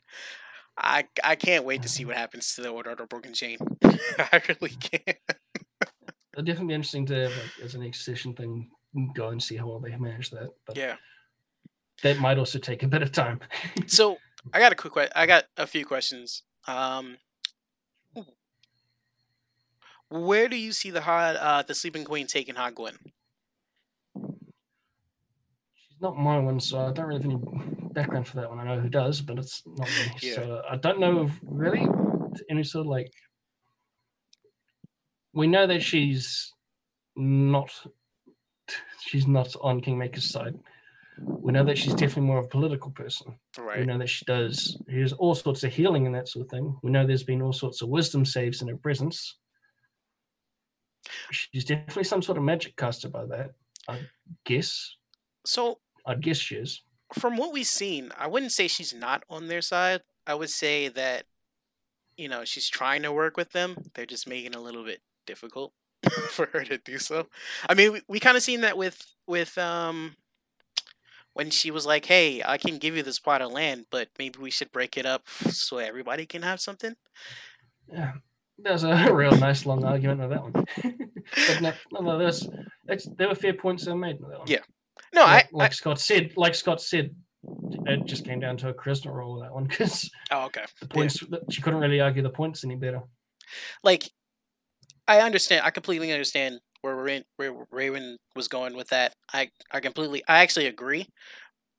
I 0.77 1.05
I 1.23 1.35
can't 1.35 1.65
wait 1.65 1.81
to 1.83 1.89
see 1.89 2.03
uh-huh. 2.03 2.09
what 2.09 2.17
happens 2.17 2.55
to 2.55 2.61
the 2.61 2.69
Order 2.69 2.91
of 2.91 3.09
Broken 3.09 3.33
Chain. 3.33 3.57
I 3.83 4.41
really 4.47 4.75
can't. 4.75 5.17
It'll 6.33 6.45
definitely 6.45 6.67
be 6.67 6.73
interesting 6.75 7.05
to 7.07 7.15
have 7.15 7.31
like, 7.31 7.65
as 7.65 7.75
an 7.75 7.81
next 7.81 8.05
session 8.05 8.33
thing 8.33 8.69
go 9.15 9.29
and 9.29 9.41
see 9.41 9.55
how 9.55 9.67
well 9.67 9.79
they 9.79 9.95
manage 9.95 10.29
that. 10.31 10.49
But 10.65 10.77
Yeah. 10.77 10.95
That 12.03 12.19
might 12.19 12.37
also 12.37 12.59
take 12.59 12.83
a 12.83 12.87
bit 12.87 13.01
of 13.01 13.11
time. 13.11 13.39
So 13.87 14.17
I 14.53 14.59
got 14.59 14.71
a 14.71 14.75
quick. 14.75 14.93
que- 14.93 15.09
I 15.19 15.25
got 15.25 15.45
a 15.57 15.67
few 15.67 15.85
questions. 15.85 16.43
Um, 16.67 17.17
where 20.09 20.47
do 20.47 20.55
you 20.57 20.71
see 20.71 20.89
the 20.91 21.01
Hod, 21.01 21.35
uh, 21.35 21.61
the 21.61 21.75
Sleeping 21.75 22.03
Queen 22.03 22.25
taking 22.27 22.55
Hogwin? 22.55 22.95
She's 25.75 26.01
not 26.01 26.17
my 26.17 26.39
one, 26.39 26.59
so 26.59 26.79
I 26.79 26.91
don't 26.91 27.05
really 27.05 27.21
have 27.21 27.31
any 27.31 27.39
background 27.93 28.27
for 28.27 28.37
that 28.37 28.49
one. 28.49 28.59
I 28.59 28.63
know 28.65 28.79
who 28.79 28.89
does, 28.89 29.21
but 29.21 29.37
it's 29.37 29.61
not 29.65 29.87
me. 29.87 30.11
Yeah. 30.21 30.35
So 30.35 30.61
I 30.69 30.77
don't 30.77 30.99
know 30.99 31.23
if 31.25 31.31
really 31.43 31.87
any 32.49 32.63
sort 32.63 32.85
of 32.85 32.89
like. 32.89 33.11
We 35.33 35.47
know 35.47 35.67
that 35.67 35.83
she's 35.83 36.53
not. 37.15 37.69
She's 39.01 39.27
not 39.27 39.55
on 39.61 39.81
Kingmaker's 39.81 40.29
side. 40.29 40.57
We 41.21 41.51
know 41.51 41.63
that 41.63 41.77
she's 41.77 41.93
definitely 41.93 42.23
more 42.23 42.39
of 42.39 42.45
a 42.45 42.49
political 42.49 42.91
person. 42.91 43.37
We 43.79 43.85
know 43.85 43.97
that 43.97 44.09
she 44.09 44.25
does. 44.25 44.77
There's 44.87 45.13
all 45.13 45.35
sorts 45.35 45.63
of 45.63 45.73
healing 45.73 46.05
and 46.05 46.15
that 46.15 46.27
sort 46.27 46.45
of 46.45 46.51
thing. 46.51 46.77
We 46.83 46.91
know 46.91 47.05
there's 47.05 47.23
been 47.23 47.41
all 47.41 47.53
sorts 47.53 47.81
of 47.81 47.89
wisdom 47.89 48.25
saves 48.25 48.61
in 48.61 48.67
her 48.67 48.77
presence. 48.77 49.35
She's 51.31 51.65
definitely 51.65 52.03
some 52.03 52.21
sort 52.21 52.37
of 52.37 52.43
magic 52.43 52.75
caster 52.75 53.09
by 53.09 53.25
that. 53.25 53.51
I 53.87 53.99
guess. 54.45 54.95
So 55.45 55.79
I'd 56.05 56.21
guess 56.21 56.37
she 56.37 56.55
is. 56.55 56.83
from 57.13 57.37
what 57.37 57.53
we've 57.53 57.65
seen, 57.65 58.11
I 58.17 58.27
wouldn't 58.27 58.51
say 58.51 58.67
she's 58.67 58.93
not 58.93 59.23
on 59.29 59.47
their 59.47 59.61
side. 59.61 60.01
I 60.27 60.35
would 60.35 60.49
say 60.51 60.89
that, 60.89 61.25
you 62.17 62.27
know, 62.29 62.45
she's 62.45 62.67
trying 62.69 63.01
to 63.03 63.11
work 63.11 63.35
with 63.37 63.51
them. 63.51 63.89
They're 63.95 64.05
just 64.05 64.27
making 64.27 64.51
it 64.51 64.55
a 64.55 64.61
little 64.61 64.83
bit 64.83 65.01
difficult 65.25 65.73
for 66.29 66.45
her 66.53 66.63
to 66.65 66.77
do 66.77 66.99
so. 66.99 67.27
I 67.67 67.73
mean, 67.73 67.93
we, 67.93 68.01
we 68.07 68.19
kind 68.19 68.37
of 68.37 68.43
seen 68.43 68.61
that 68.61 68.77
with 68.77 69.01
with 69.25 69.57
um 69.57 70.15
when 71.33 71.49
she 71.49 71.71
was 71.71 71.85
like, 71.85 72.05
"Hey, 72.05 72.41
I 72.43 72.57
can 72.57 72.77
give 72.77 72.95
you 72.95 73.03
this 73.03 73.19
plot 73.19 73.41
of 73.41 73.51
land, 73.51 73.85
but 73.91 74.09
maybe 74.17 74.39
we 74.39 74.51
should 74.51 74.71
break 74.71 74.97
it 74.97 75.05
up 75.05 75.27
so 75.29 75.77
everybody 75.77 76.25
can 76.25 76.41
have 76.41 76.61
something." 76.61 76.95
Yeah. 77.91 78.13
There's 78.61 78.83
a 78.83 79.13
real 79.13 79.35
nice 79.37 79.65
long 79.65 79.83
argument 79.83 80.19
with 80.21 80.29
that 80.31 80.43
one. 80.43 80.51
but 80.83 81.61
no, 81.61 81.73
no, 81.93 82.01
no 82.01 82.17
there's, 82.17 82.47
it's, 82.87 83.07
there 83.17 83.29
were 83.29 83.35
fair 83.35 83.53
points 83.53 83.85
that 83.85 83.91
were 83.91 83.99
made 83.99 84.19
that 84.19 84.39
one. 84.39 84.47
Yeah. 84.47 84.59
No, 85.13 85.23
like, 85.23 85.45
I, 85.45 85.49
like 85.53 85.71
I 85.71 85.73
Scott 85.73 85.99
said, 85.99 86.33
like 86.35 86.55
Scott 86.55 86.81
said, 86.81 87.15
it 87.85 88.05
just 88.05 88.25
came 88.25 88.39
down 88.39 88.57
to 88.57 88.69
a 88.69 88.73
charisma 88.73 89.13
roll 89.13 89.35
with 89.35 89.43
that 89.43 89.53
one 89.53 89.65
because 89.65 90.09
oh 90.31 90.45
okay. 90.45 90.65
the 90.81 90.87
points 90.87 91.23
she 91.49 91.61
couldn't 91.61 91.79
really 91.79 92.01
argue 92.01 92.21
the 92.21 92.29
points 92.29 92.63
any 92.63 92.75
better. 92.75 93.01
Like, 93.83 94.11
I 95.07 95.21
understand. 95.21 95.65
I 95.65 95.71
completely 95.71 96.11
understand 96.11 96.59
where 96.81 96.95
Raven, 96.95 97.23
where 97.37 97.53
Raven 97.71 98.17
was 98.35 98.47
going 98.47 98.75
with 98.75 98.89
that. 98.89 99.13
I 99.33 99.49
I 99.71 99.79
completely, 99.79 100.23
I 100.27 100.39
actually 100.39 100.67
agree, 100.67 101.07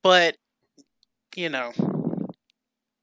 but 0.03 0.37
you 1.37 1.49
know, 1.49 1.73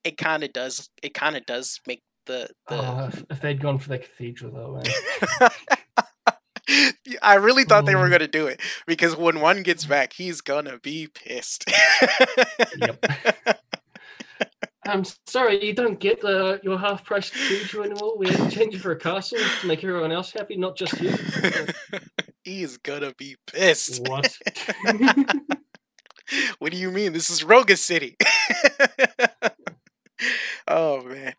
it 0.04 0.18
kind 0.18 0.44
of 0.44 0.54
does. 0.54 0.90
It 1.02 1.14
kind 1.14 1.36
of 1.36 1.46
does 1.46 1.80
make 1.88 2.02
the 2.26 2.50
the. 2.68 2.76
Oh, 2.76 3.10
if, 3.30 3.42
they'd 3.42 3.62
gone 3.62 3.80
for 3.80 3.90
the 3.90 4.00
cathedral 4.00 4.52
though, 4.52 4.82
man. 4.82 5.50
I 7.22 7.36
really 7.36 7.64
thought 7.64 7.86
they 7.86 7.96
were 7.96 8.10
gonna 8.10 8.28
do 8.28 8.48
it 8.48 8.60
because 8.86 9.16
when 9.16 9.40
one 9.40 9.64
gets 9.64 9.86
back, 9.86 10.14
he's 10.14 10.42
gonna 10.42 10.80
be 10.80 11.08
pissed. 11.08 11.70
Yep. 12.78 13.06
I'm 14.88 15.04
sorry, 15.28 15.63
you 15.65 15.73
don't 15.73 16.00
get 16.00 16.21
the 16.21 16.60
your 16.63 16.78
half 16.80 17.04
price 17.04 17.30
cathedral 17.30 17.84
anymore. 17.86 18.17
We 18.17 18.30
had 18.30 18.50
to 18.50 18.56
change 18.56 18.76
it 18.76 18.80
for 18.82 18.91
a 18.91 19.00
castle 19.00 19.39
to 19.62 19.67
make 19.67 19.84
everyone 19.84 20.12
else 20.12 20.32
happy, 20.32 20.58
not 20.58 20.78
just 20.78 21.00
you. 21.02 21.13
He's 22.43 22.78
gonna 22.78 23.13
be 23.17 23.36
pissed. 23.45 24.08
What? 24.08 24.38
what 26.60 26.71
do 26.71 26.78
you 26.78 26.91
mean? 26.91 27.13
This 27.13 27.30
is 27.30 27.43
Roga 27.43 27.78
City. 27.78 28.15
oh 30.67 31.04
man. 31.04 31.34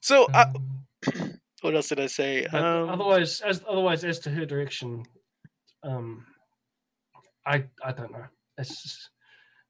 So 0.00 0.26
uh, 0.32 0.52
Um, 0.54 0.84
what 1.62 1.74
else 1.74 1.88
did 1.88 2.00
I 2.00 2.06
say? 2.06 2.44
Um, 2.46 2.88
otherwise, 2.90 3.40
as 3.40 3.62
otherwise 3.68 4.04
as 4.04 4.18
to 4.20 4.30
her 4.30 4.44
direction, 4.44 5.04
um, 5.82 6.26
I 7.46 7.64
I 7.82 7.92
don't 7.92 8.12
know. 8.12 8.26
It's 8.58 8.82
just- 8.82 9.08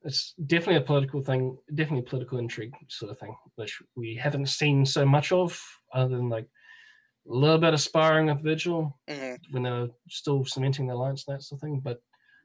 it's 0.05 0.35
definitely 0.47 0.77
a 0.77 0.87
political 0.87 1.23
thing, 1.23 1.57
definitely 1.75 2.03
political 2.09 2.39
intrigue 2.39 2.75
sort 2.89 3.11
of 3.11 3.19
thing, 3.19 3.35
which 3.57 3.81
we 3.97 4.17
haven't 4.17 4.49
seen 4.49 4.85
so 4.85 5.05
much 5.05 5.33
of, 5.33 5.61
other 5.93 6.17
than 6.17 6.29
like 6.29 6.47
a 7.31 7.33
little 7.33 7.59
bit 7.59 7.75
of 7.75 7.81
sparring 7.81 8.27
with 8.27 8.43
Vigil 8.43 8.99
mhm. 9.09 9.39
when 9.51 9.63
they're 9.63 9.89
still 10.09 10.45
cementing 10.45 10.87
the 10.87 10.95
alliance 10.95 11.25
and 11.27 11.37
that 11.37 11.43
sort 11.43 11.59
of 11.59 11.63
thing. 11.63 11.81
But 11.83 12.03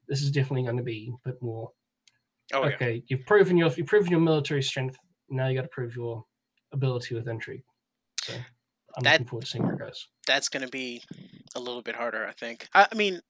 this 0.07 0.21
is 0.21 0.31
definitely 0.31 0.63
going 0.63 0.77
to 0.77 0.83
be 0.83 1.11
a 1.25 1.29
bit 1.29 1.41
more. 1.41 1.71
Oh 2.53 2.65
yeah. 2.65 2.75
okay, 2.75 3.03
you've 3.07 3.25
proven 3.25 3.57
your 3.57 3.71
you've 3.71 3.87
proven 3.87 4.11
your 4.11 4.21
military 4.21 4.63
strength. 4.63 4.97
Now 5.29 5.47
you 5.47 5.55
got 5.55 5.63
to 5.63 5.67
prove 5.69 5.95
your 5.95 6.23
ability 6.71 7.15
with 7.15 7.27
intrigue. 7.27 7.63
So 8.23 8.33
I'm 8.95 9.03
That- 9.03 9.13
looking 9.13 9.27
forward 9.27 9.45
to 9.45 9.47
seeing 9.51 9.63
where 9.65 9.73
it 9.73 9.79
goes. 9.79 10.07
That's 10.25 10.47
gonna 10.47 10.67
be 10.67 11.03
a 11.55 11.59
little 11.59 11.81
bit 11.81 11.95
harder, 11.95 12.25
I 12.25 12.31
think. 12.31 12.67
I, 12.73 12.87
I 12.91 12.95
mean, 12.95 13.21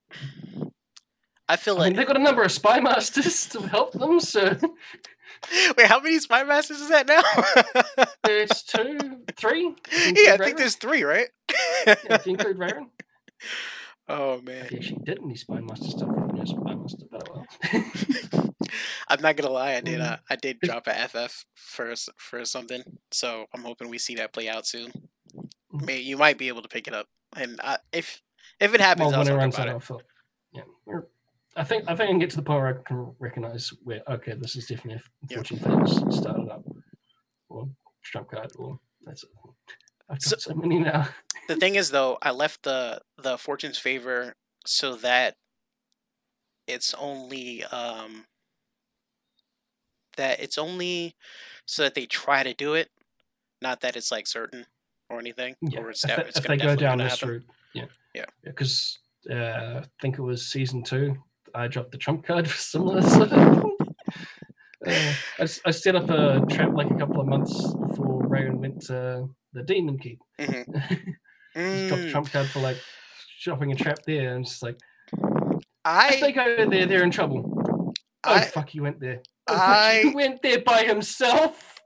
I 1.50 1.56
feel 1.56 1.76
I 1.76 1.78
mean, 1.78 1.84
like 1.88 1.96
they've 1.96 2.08
got 2.08 2.18
a 2.18 2.24
number 2.24 2.44
of 2.44 2.52
spy 2.52 2.80
masters 2.80 3.48
to 3.48 3.62
help 3.62 3.94
them, 3.94 4.20
so 4.20 4.58
wait, 5.78 5.88
how 5.88 6.00
many 6.00 6.20
spy 6.20 6.44
masters 6.44 6.82
is 6.82 6.90
that 6.90 7.08
now? 7.08 8.06
there's 8.24 8.64
two, 8.64 9.22
three. 9.36 9.76
yeah, 9.92 10.34
I 10.34 10.38
think 10.38 10.58
there's 10.58 10.76
three, 10.76 11.04
right? 11.04 11.28
Yeah, 11.86 11.96
if 12.10 12.26
you 12.26 12.34
include 12.34 12.60
Raven. 12.60 12.90
oh 14.10 14.42
man. 14.42 14.66
If 14.66 14.70
he 14.70 14.78
actually 14.78 15.04
did 15.06 15.20
any 15.24 15.36
spy 15.36 15.60
master 15.62 15.90
stuff, 15.90 16.10
yeah, 16.36 16.44
spy 16.44 16.76
master, 16.76 17.06
but 17.10 17.30
well. 17.34 17.46
I'm 19.08 19.22
not 19.22 19.38
gonna 19.38 19.54
lie, 19.54 19.76
I 19.76 19.82
did. 19.82 20.02
Uh, 20.02 20.18
I 20.30 20.36
did 20.36 20.60
drop 20.60 20.88
a 20.88 21.08
FF 21.08 21.46
for 21.56 21.94
for 22.18 22.44
something, 22.44 22.84
so 23.12 23.46
I'm 23.54 23.64
hoping 23.64 23.90
we 23.90 24.00
see 24.00 24.16
that 24.16 24.34
play 24.34 24.50
out 24.50 24.68
soon. 24.68 24.92
Mm. 25.74 25.86
May 25.86 26.00
you 26.00 26.18
might 26.18 26.38
be 26.38 26.50
able 26.50 26.62
to 26.62 26.70
pick 26.70 26.88
it 26.88 26.94
up, 26.94 27.08
and 27.38 27.58
uh, 27.64 27.78
if 27.94 28.22
if 28.60 28.74
it 28.74 28.82
happens, 28.82 29.12
well, 29.12 29.22
I'll 29.22 29.26
talk 29.26 29.54
about 29.54 29.68
it. 29.70 29.76
I 29.76 29.80
feel, 29.80 30.02
yeah. 30.52 30.64
I 31.58 31.64
think 31.64 31.84
I 31.88 31.96
think 31.96 32.02
I 32.10 32.12
can 32.12 32.20
get 32.20 32.30
to 32.32 32.36
the 32.36 32.44
point 32.44 32.60
where 32.62 32.70
I 32.80 32.84
can 32.84 33.14
recognize 33.20 33.74
where 33.84 34.02
okay, 34.08 34.34
this 34.34 34.56
is 34.56 34.68
definitely 34.68 35.02
a 35.02 35.02
Yeah. 35.30 35.38
fortune 35.38 35.58
things 35.60 36.16
started 36.16 36.50
up, 36.50 36.64
or 37.50 37.68
trump 38.04 38.30
card, 38.32 38.52
or 38.58 38.80
that's. 39.04 39.26
I've 40.10 40.22
So- 40.22 40.38
so 40.38 40.54
many 40.54 40.80
now. 40.80 41.10
The 41.50 41.56
thing 41.58 41.76
is, 41.76 41.90
though, 41.92 42.18
I 42.22 42.32
left 42.32 42.64
the 42.64 43.02
the 43.18 43.38
fortune's 43.38 43.78
favor 43.80 44.36
so 44.66 44.96
that 44.98 45.36
it's 46.68 46.94
only 46.94 47.64
um 47.66 48.26
that 50.18 50.40
it's 50.40 50.58
only 50.58 51.16
so 51.66 51.84
that 51.84 51.96
they 51.96 52.06
try 52.06 52.44
to 52.44 52.54
do 52.54 52.74
it, 52.76 52.90
not 53.62 53.82
that 53.82 53.96
it's 53.96 54.12
like 54.12 54.28
certain 54.28 54.66
or 55.10 55.20
anything. 55.20 55.56
Yeah, 55.62 55.80
or 55.80 55.90
it's, 55.90 56.04
if, 56.04 56.16
they, 56.16 56.24
it's 56.24 56.38
if 56.38 56.44
they 56.46 56.58
go 56.58 56.76
down 56.76 56.98
this 57.00 57.14
happen. 57.20 57.30
route, 57.30 57.46
yeah, 57.74 57.86
Yeah. 58.14 58.26
because 58.44 59.00
uh, 59.32 59.82
I 59.82 59.84
think 60.02 60.18
it 60.18 60.22
was 60.22 60.46
season 60.52 60.84
two. 60.84 61.16
I 61.54 61.68
dropped 61.68 61.92
the 61.92 61.98
trump 61.98 62.26
card 62.26 62.48
for 62.50 62.58
similar. 62.58 63.02
Sort 63.02 63.32
of. 63.32 63.64
uh, 64.88 65.14
I, 65.40 65.44
I 65.66 65.72
set 65.72 65.96
up 65.96 66.10
a 66.10 66.42
trap 66.50 66.76
like 66.76 66.90
a 66.92 66.96
couple 66.96 67.20
of 67.22 67.28
months 67.28 67.74
before 67.74 68.24
Raven 68.28 68.62
went 68.62 68.82
to 68.88 69.28
the 69.54 69.64
Demon 69.64 69.98
Keep. 70.00 70.20
Mhm. 70.40 70.66
Just 71.56 71.88
dropped 71.88 72.04
the 72.04 72.08
Mm, 72.08 72.12
trump 72.12 72.32
card 72.32 72.48
for 72.52 72.60
like 72.60 72.78
shopping 73.40 73.72
a 73.72 73.76
trap 73.76 74.00
there, 74.06 74.36
and 74.36 74.46
it's 74.46 74.62
like 74.62 74.78
if 75.14 76.22
they 76.22 76.28
I 76.28 76.32
go 76.32 76.70
there, 76.70 76.86
they're 76.86 77.04
in 77.04 77.12
trouble. 77.12 77.94
Oh 78.24 78.32
I 78.32 78.42
fuck, 78.42 78.70
he 78.70 78.80
went 78.80 79.00
there. 79.00 79.22
Oh, 79.48 79.58
fuck, 79.58 80.02
he 80.02 80.10
went 80.10 80.42
there 80.44 80.62
by 80.62 80.84
himself. 80.84 81.80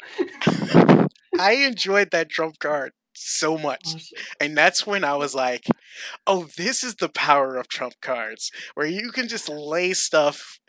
I 1.40 1.54
enjoyed 1.54 2.12
that 2.12 2.30
trump 2.30 2.60
card 2.60 2.92
so 3.24 3.58
much. 3.58 4.12
And 4.40 4.58
that's 4.58 4.86
when 4.88 5.04
I 5.04 5.16
was 5.16 5.34
like, 5.36 5.66
oh, 6.26 6.48
this 6.58 6.84
is 6.84 6.96
the 6.96 7.10
power 7.10 7.56
of 7.58 7.68
trump 7.68 7.94
cards, 8.02 8.52
where 8.74 8.88
you 8.88 9.12
can 9.12 9.28
just 9.28 9.50
lay 9.50 9.94
stuff 9.94 10.60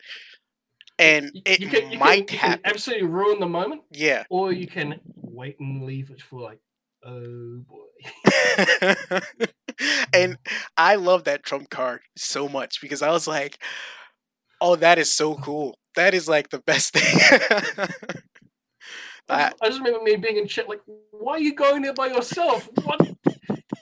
and 0.99 1.31
it 1.45 1.59
you 1.59 1.67
can, 1.69 1.91
you 1.91 1.97
might 1.97 2.27
can, 2.27 2.37
happen. 2.39 2.61
absolutely 2.65 3.07
ruin 3.07 3.39
the 3.39 3.47
moment. 3.47 3.81
Yeah. 3.91 4.23
or 4.29 4.51
you 4.51 4.67
can 4.67 4.99
wait 5.15 5.59
and 5.59 5.83
leave 5.83 6.11
it 6.11 6.21
for 6.21 6.39
like, 6.41 6.59
oh 7.05 7.63
boy. 7.67 9.19
and 10.13 10.37
I 10.77 10.95
love 10.95 11.23
that 11.23 11.43
trump 11.43 11.69
card 11.69 12.01
so 12.15 12.47
much 12.47 12.79
because 12.81 13.01
I 13.01 13.09
was 13.09 13.27
like, 13.27 13.57
oh, 14.61 14.75
that 14.75 14.99
is 14.99 15.11
so 15.11 15.35
cool. 15.35 15.77
That 15.95 16.13
is 16.13 16.27
like 16.27 16.49
the 16.49 16.59
best 16.59 16.93
thing. 16.97 17.87
I, 19.29 19.33
I- 19.35 19.49
just, 19.49 19.55
I 19.63 19.67
just 19.67 19.79
remember 19.79 20.03
me 20.03 20.15
being 20.17 20.37
in 20.37 20.47
chat 20.47 20.69
like, 20.69 20.81
why 21.23 21.33
are 21.33 21.39
you 21.39 21.55
going 21.55 21.81
there 21.81 21.93
by 21.93 22.07
yourself? 22.07 22.69
What 22.83 22.99
did 22.99 23.17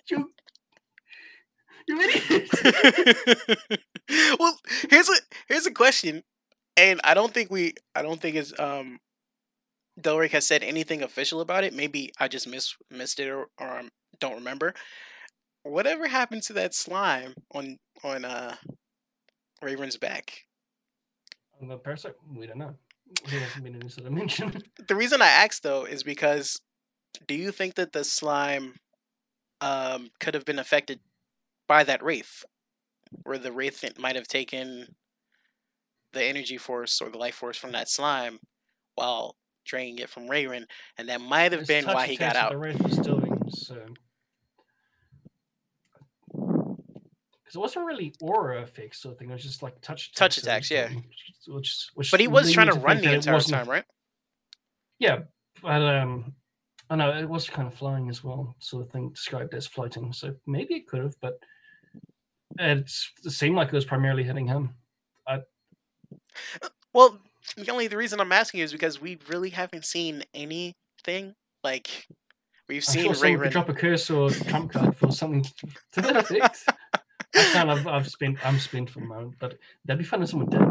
you 0.10 0.32
you 1.88 2.00
idiot? 2.00 2.50
well, 4.40 4.58
here's 4.90 5.10
a 5.10 5.16
here's 5.48 5.66
a 5.66 5.72
question, 5.72 6.24
and 6.78 7.02
I 7.04 7.14
don't 7.14 7.34
think 7.34 7.50
we 7.50 7.74
I 7.96 8.04
don't 8.04 8.22
think 8.22 8.36
it's 8.36 8.58
um 8.60 9.00
Delric 10.00 10.32
has 10.32 10.46
said 10.46 10.64
anything 10.64 11.02
official 11.02 11.42
about 11.42 11.64
it. 11.64 11.74
Maybe 11.74 12.12
I 12.20 12.28
just 12.28 12.48
miss 12.48 12.76
missed 12.90 13.20
it 13.20 13.28
or, 13.28 13.48
or 13.60 13.80
um, 13.80 13.90
don't 14.20 14.36
remember. 14.36 14.74
Whatever 15.64 16.08
happened 16.08 16.44
to 16.44 16.54
that 16.54 16.76
slime 16.76 17.34
on 17.54 17.78
on 18.04 18.24
uh 18.24 18.56
Raven's 19.62 19.98
back? 19.98 20.46
On 21.62 21.68
the 21.68 21.78
parasite, 21.78 22.14
we 22.36 22.48
don't 22.48 22.58
know. 22.58 22.76
There 23.30 23.40
hasn't 23.40 23.64
been 23.64 23.76
any 23.76 23.90
sort 23.90 24.08
of 24.08 24.14
mention. 24.14 24.64
The 24.88 24.96
reason 24.96 25.22
I 25.22 25.28
asked 25.28 25.64
though 25.64 25.86
is 25.86 26.04
because 26.04 26.60
do 27.28 27.36
you 27.36 27.52
think 27.52 27.76
that 27.76 27.94
the 27.94 28.04
slime 28.04 28.76
um 29.62 30.10
could 30.20 30.34
have 30.34 30.46
been 30.46 30.60
affected 30.60 31.00
by 31.68 31.84
that 31.84 32.04
wraith? 32.04 32.44
Where 33.24 33.38
the 33.38 33.52
wraith 33.52 33.84
might 34.00 34.16
have 34.16 34.28
taken 34.28 34.96
the 36.14 36.24
energy 36.24 36.58
force 36.58 37.02
or 37.02 37.10
the 37.10 37.18
life 37.18 37.36
force 37.36 37.58
from 37.58 37.72
that 37.74 37.90
slime 37.90 38.40
while 38.96 39.36
draining 39.66 40.00
it 40.00 40.10
from 40.10 40.28
Raven, 40.28 40.66
and 40.98 41.10
that 41.10 41.22
might 41.22 41.52
have 41.52 41.62
It's 41.62 41.68
been 41.68 41.86
why 41.86 42.08
he 42.08 42.18
got 42.18 42.36
out. 42.36 42.52
The 42.52 42.58
Wraith 42.58 42.82
was 42.82 42.98
doing 42.98 43.42
so. 43.50 43.76
Because 46.34 47.56
it 47.56 47.60
wasn't 47.60 47.86
really 47.86 48.14
aura 48.22 48.62
effects 48.62 49.02
sort 49.02 49.14
of 49.14 49.20
thing. 49.20 49.30
It 49.30 49.34
was 49.34 49.44
just 49.44 49.62
like 49.62 49.80
touch 49.82 50.14
Touch 50.14 50.38
attacks. 50.38 50.70
was 50.70 50.78
attacks, 50.78 50.92
doing, 50.94 51.06
Which, 51.48 51.90
which 51.94 52.12
But 52.12 52.20
he 52.20 52.28
was 52.28 52.52
trying 52.52 52.72
to 52.72 52.80
run 52.80 53.02
the 53.02 53.14
entire 53.14 53.40
time, 53.42 53.70
right? 53.70 53.84
Yeah, 55.00 55.20
but 55.62 55.82
um, 55.82 56.34
I 56.92 56.96
know 56.96 57.10
it 57.10 57.28
was 57.28 57.50
kind 57.50 57.68
of 57.68 57.74
flying 57.74 58.10
as 58.10 58.24
well, 58.24 58.54
sort 58.60 58.84
of 58.84 58.92
thing 58.92 59.10
described 59.10 59.54
as 59.56 59.66
floating. 59.66 60.14
So 60.14 60.36
maybe 60.46 60.76
it 60.76 60.88
could 60.88 61.02
have, 61.02 61.16
but 61.22 61.40
it's, 62.60 63.10
it 63.26 63.32
seemed 63.32 63.56
like 63.56 63.70
it 63.70 63.74
was 63.74 63.86
primarily 63.86 64.24
hitting 64.24 64.46
him. 64.46 64.76
Well, 66.94 67.20
the 67.56 67.72
only 67.72 67.88
the 67.88 67.98
reason 67.98 68.20
I'm 68.20 68.32
asking 68.32 68.62
is 68.62 68.72
because 68.72 69.02
we 69.02 69.18
really 69.30 69.50
haven't 69.50 69.86
seen 69.86 70.24
anything 70.34 71.36
like 71.64 72.08
we've 72.68 72.84
I'm 72.88 73.16
seen 73.16 73.40
could 73.40 73.52
drop 73.52 73.70
a 73.70 73.74
curse 73.74 74.10
or 74.10 74.28
a 74.28 74.32
trump 74.32 74.74
card 74.74 74.96
for 74.96 75.12
something 75.12 75.44
to 75.94 76.02
that 76.02 76.18
effect. 76.18 76.66
I 77.34 77.44
kind 77.54 77.72
of 77.72 77.88
I've 77.88 78.10
spent 78.10 78.46
I'm 78.46 78.60
spent 78.60 78.90
for 78.90 79.00
the 79.00 79.06
moment, 79.06 79.36
but 79.40 79.58
that'd 79.86 80.00
be 80.00 80.06
fun 80.06 80.22
if 80.22 80.30
someone 80.30 80.50
did. 80.50 80.62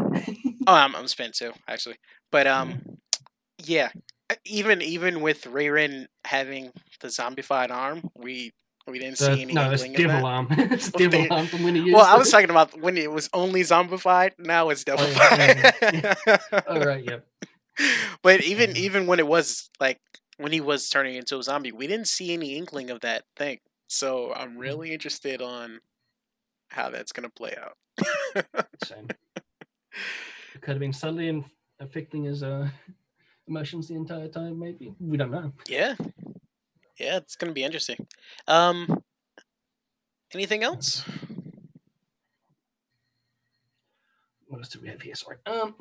Oh, 0.67 0.73
I'm 0.73 0.95
I'm 0.95 1.07
spent 1.07 1.33
too, 1.33 1.53
actually. 1.67 1.97
But 2.31 2.45
um, 2.45 2.81
yeah, 3.65 3.89
uh, 3.95 4.10
even 4.45 4.81
even 4.81 5.21
with 5.21 5.43
Rayrin 5.43 6.07
having 6.25 6.71
the 7.01 7.07
zombified 7.07 7.71
arm, 7.71 8.09
we 8.15 8.51
We 8.87 8.97
didn't 8.99 9.19
The- 9.19 9.35
see 9.35 9.41
any 9.43 9.53
no, 9.53 9.71
it's 9.71 9.83
Devil. 9.83 10.25
Arm. 10.25 10.47
it's 10.49 10.91
Well, 10.93 11.09
Devil 11.09 11.27
Arm 11.33 11.47
from 11.47 11.63
when 11.63 11.75
he 11.75 11.81
used 11.81 11.93
Well, 11.95 12.05
I 12.05 12.17
was 12.17 12.29
talking 12.31 12.49
about 12.49 12.79
when 12.81 12.97
it 12.97 13.11
was 13.11 13.29
only 13.33 13.61
zombified. 13.61 14.31
Now 14.39 14.69
it's 14.69 14.83
Oh, 14.87 14.95
devilified. 14.97 16.63
All 16.67 16.79
right, 16.81 17.03
yep. 17.05 17.25
but 18.23 18.43
even 18.43 18.75
even 18.75 19.05
when 19.07 19.19
it 19.19 19.27
was 19.27 19.69
like 19.79 19.99
when 20.37 20.51
he 20.51 20.61
was 20.61 20.89
turning 20.89 21.15
into 21.15 21.37
a 21.37 21.43
zombie, 21.43 21.71
we 21.71 21.85
didn't 21.87 22.07
see 22.07 22.33
any 22.33 22.55
inkling 22.57 22.89
of 22.89 23.01
that 23.01 23.23
thing. 23.37 23.59
So 23.87 24.33
I'm 24.33 24.57
really 24.57 24.93
interested 24.93 25.41
on 25.41 25.79
how 26.69 26.89
that's 26.89 27.11
gonna 27.11 27.29
play 27.29 27.53
out. 27.61 27.77
Same. 28.83 29.07
It 30.55 30.61
could 30.61 30.71
have 30.71 30.79
been 30.79 30.93
subtly 30.93 31.27
in- 31.27 31.45
affecting 31.79 32.23
his 32.23 32.41
uh, 32.43 32.69
emotions 33.51 33.87
the 33.89 33.95
entire 33.95 34.29
time. 34.29 34.57
Maybe 34.57 34.93
we 34.99 35.17
don't 35.17 35.31
know. 35.31 35.51
yeah, 35.67 35.95
yeah, 36.97 37.17
it's 37.17 37.35
gonna 37.35 37.51
be 37.51 37.63
interesting. 37.63 38.07
Um, 38.47 39.03
anything 40.33 40.63
else? 40.63 41.03
What 44.47 44.59
else 44.59 44.69
do 44.69 44.79
we 44.81 44.87
have 44.89 45.01
here? 45.01 45.15
Sorry. 45.15 45.37
Um, 45.45 45.75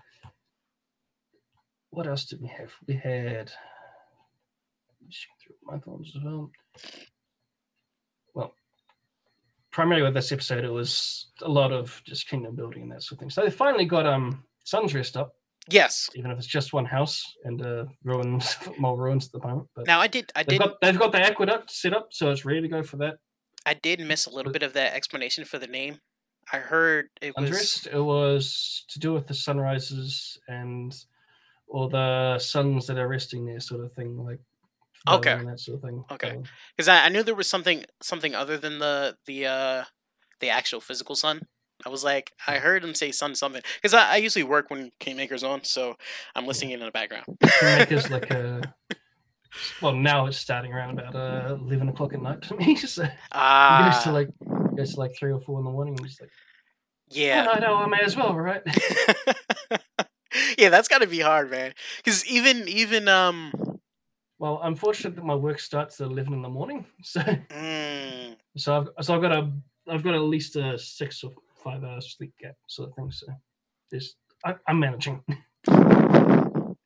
what 1.90 2.06
else 2.06 2.24
did 2.24 2.40
we 2.40 2.48
have? 2.48 2.70
We 2.86 2.94
had. 2.94 3.50
Through 5.44 5.56
my 5.64 5.78
thoughts 5.78 6.12
as 6.16 6.22
well. 6.24 6.50
Well, 8.34 8.54
primarily 9.72 10.02
with 10.02 10.14
this 10.14 10.32
episode, 10.32 10.64
it 10.64 10.70
was 10.70 11.26
a 11.42 11.48
lot 11.48 11.70
of 11.70 12.00
just 12.06 12.28
kingdom 12.28 12.56
building 12.56 12.84
and 12.84 12.92
that 12.92 13.02
sort 13.02 13.16
of 13.16 13.20
thing. 13.20 13.30
So 13.30 13.42
they 13.42 13.50
finally 13.50 13.84
got 13.84 14.06
um 14.06 14.44
Sun's 14.64 14.92
dressed 14.92 15.16
up, 15.16 15.34
Yes. 15.70 16.10
even 16.14 16.30
if 16.30 16.38
it's 16.38 16.46
just 16.46 16.72
one 16.72 16.84
house 16.84 17.24
and 17.44 17.64
uh, 17.64 17.84
ruins, 18.04 18.56
more 18.78 18.96
ruins 18.96 19.26
at 19.26 19.32
the 19.40 19.46
moment. 19.46 19.68
But 19.76 19.86
Now 19.86 20.00
I 20.00 20.08
did. 20.08 20.32
I 20.34 20.42
they've 20.42 20.58
did. 20.58 20.66
got 20.68 20.80
they've 20.80 20.98
got 20.98 21.12
the 21.12 21.20
aqueduct 21.20 21.70
set 21.70 21.94
up, 21.94 22.08
so 22.10 22.30
it's 22.30 22.44
ready 22.44 22.60
to 22.62 22.68
go 22.68 22.82
for 22.82 22.96
that. 22.98 23.18
I 23.64 23.74
did 23.74 24.00
miss 24.00 24.26
a 24.26 24.30
little 24.30 24.50
bit 24.52 24.62
of 24.64 24.72
that 24.72 24.92
explanation 24.94 25.44
for 25.44 25.58
the 25.58 25.68
name. 25.68 26.00
I 26.52 26.58
heard 26.58 27.10
it 27.20 27.34
was. 27.36 27.44
Undressed. 27.44 27.86
It 27.86 28.00
was 28.00 28.84
to 28.88 28.98
do 28.98 29.12
with 29.12 29.28
the 29.28 29.34
sunrises 29.34 30.36
and 30.48 30.92
or 31.68 31.88
the 31.88 32.38
suns 32.40 32.86
that 32.88 32.98
are 32.98 33.08
resting 33.08 33.46
there, 33.46 33.60
sort 33.60 33.84
of 33.84 33.92
thing, 33.92 34.18
like 34.18 34.40
Okay. 35.08 35.32
and 35.32 35.48
that 35.48 35.60
sort 35.60 35.76
of 35.76 35.82
thing. 35.82 36.04
Okay. 36.10 36.30
So, 36.30 36.42
because 36.76 36.88
I, 36.88 37.06
I 37.06 37.08
knew 37.08 37.22
there 37.22 37.34
was 37.34 37.48
something 37.48 37.84
something 38.02 38.34
other 38.34 38.58
than 38.58 38.78
the 38.80 39.16
the 39.26 39.46
uh 39.46 39.84
the 40.40 40.50
actual 40.50 40.80
physical 40.80 41.14
sun. 41.14 41.46
I 41.84 41.88
was 41.88 42.04
like, 42.04 42.32
I 42.46 42.58
heard 42.58 42.84
him 42.84 42.94
say 42.94 43.10
sun 43.12 43.34
something 43.34 43.62
because 43.76 43.94
I, 43.94 44.12
I 44.12 44.16
usually 44.16 44.44
work 44.44 44.70
when 44.70 44.92
Kingmaker's 45.00 45.42
on, 45.44 45.64
so 45.64 45.96
I'm 46.34 46.46
listening 46.46 46.72
in 46.72 46.80
the 46.80 46.90
background. 46.90 47.24
Kingmaker's 47.40 48.10
like 48.10 48.30
a 48.30 48.72
well 49.80 49.94
now 49.94 50.26
it's 50.26 50.38
starting 50.38 50.72
around 50.72 50.98
about 50.98 51.14
uh, 51.14 51.56
eleven 51.60 51.88
o'clock 51.88 52.14
at 52.14 52.22
night 52.22 52.44
for 52.44 52.54
me. 52.54 52.76
So 52.86 53.02
it 53.04 53.10
goes 53.10 54.02
to 54.04 54.10
Ah, 54.10 54.12
like 54.12 54.28
goes 54.76 54.94
to 54.94 55.00
like 55.00 55.12
three 55.16 55.32
or 55.32 55.40
four 55.40 55.58
in 55.58 55.64
the 55.64 55.70
morning. 55.70 55.96
I'm 55.98 56.04
just 56.06 56.20
like, 56.20 56.30
yeah, 57.10 57.46
oh, 57.48 57.54
no, 57.54 57.66
no, 57.66 57.76
I 57.76 57.86
may 57.86 58.00
as 58.02 58.16
well, 58.16 58.34
right? 58.34 58.62
yeah, 60.58 60.68
that's 60.68 60.88
got 60.88 60.98
to 61.00 61.06
be 61.06 61.20
hard, 61.20 61.50
man. 61.50 61.72
Because 61.98 62.24
even 62.26 62.68
even 62.68 63.08
um, 63.08 63.52
Well, 64.38 64.60
I'm 64.62 64.74
fortunate 64.74 65.16
that 65.16 65.24
my 65.24 65.34
work 65.34 65.60
starts 65.60 66.00
at 66.00 66.06
eleven 66.08 66.32
in 66.32 66.42
the 66.42 66.48
morning, 66.48 66.86
so 67.02 67.20
mm, 67.20 68.36
so 68.56 68.76
I've 68.76 69.04
so 69.04 69.14
I've 69.14 69.22
got 69.22 69.32
a 69.32 69.52
I've 69.88 70.02
got 70.02 70.14
at 70.14 70.20
least 70.22 70.56
a 70.56 70.78
six 70.78 71.22
or 71.24 71.32
five 71.62 71.84
hours 71.84 72.14
sleep 72.16 72.32
gap 72.40 72.54
sort 72.68 72.90
of 72.90 72.94
thing. 72.96 73.10
So 73.10 73.26
there's 73.90 74.16
I, 74.44 74.54
I'm 74.66 74.80
managing. 74.80 75.22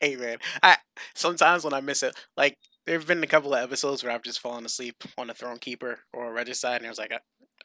hey 0.00 0.16
man, 0.16 0.38
I 0.62 0.76
sometimes 1.14 1.64
when 1.64 1.74
I 1.74 1.80
miss 1.80 2.02
it, 2.02 2.16
like 2.36 2.56
there've 2.86 3.06
been 3.06 3.22
a 3.22 3.28
couple 3.28 3.54
of 3.54 3.62
episodes 3.62 4.02
where 4.02 4.12
I've 4.12 4.22
just 4.22 4.40
fallen 4.40 4.64
asleep 4.64 4.96
on 5.16 5.30
a 5.30 5.34
Throne 5.34 5.58
Keeper 5.58 6.00
or 6.12 6.28
a 6.28 6.32
Regicide, 6.32 6.78
and 6.78 6.86
I 6.86 6.90
was 6.90 6.98
like, 6.98 7.12
I, 7.12 7.18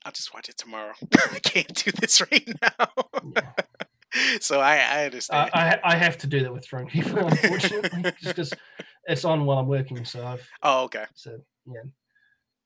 I'll 0.06 0.12
just 0.12 0.34
watch 0.34 0.50
it 0.50 0.58
tomorrow. 0.58 0.94
I 1.32 1.40
can't 1.40 1.74
do 1.74 1.92
this 1.92 2.22
right 2.22 2.50
now. 2.62 2.88
Yeah. 3.36 3.52
so 4.42 4.60
I, 4.60 4.76
I 4.78 5.02
I, 5.02 5.06
understand. 5.06 5.50
I 5.54 5.80
I 5.84 5.96
have 5.96 6.18
to 6.20 6.28
do 6.28 6.42
that 6.42 6.54
with 6.54 6.66
Throne 6.66 6.88
Keeper, 6.88 7.20
unfortunately, 7.20 8.04
just 8.04 8.24
because 8.24 8.54
it's 9.06 9.26
on 9.26 9.46
while 9.46 9.60
I'm 9.60 9.68
working. 9.68 10.06
So 10.06 10.26
I've 10.26 10.48
oh, 10.62 10.84
okay. 10.86 11.06
so 11.16 11.38
yeah. 11.66 11.82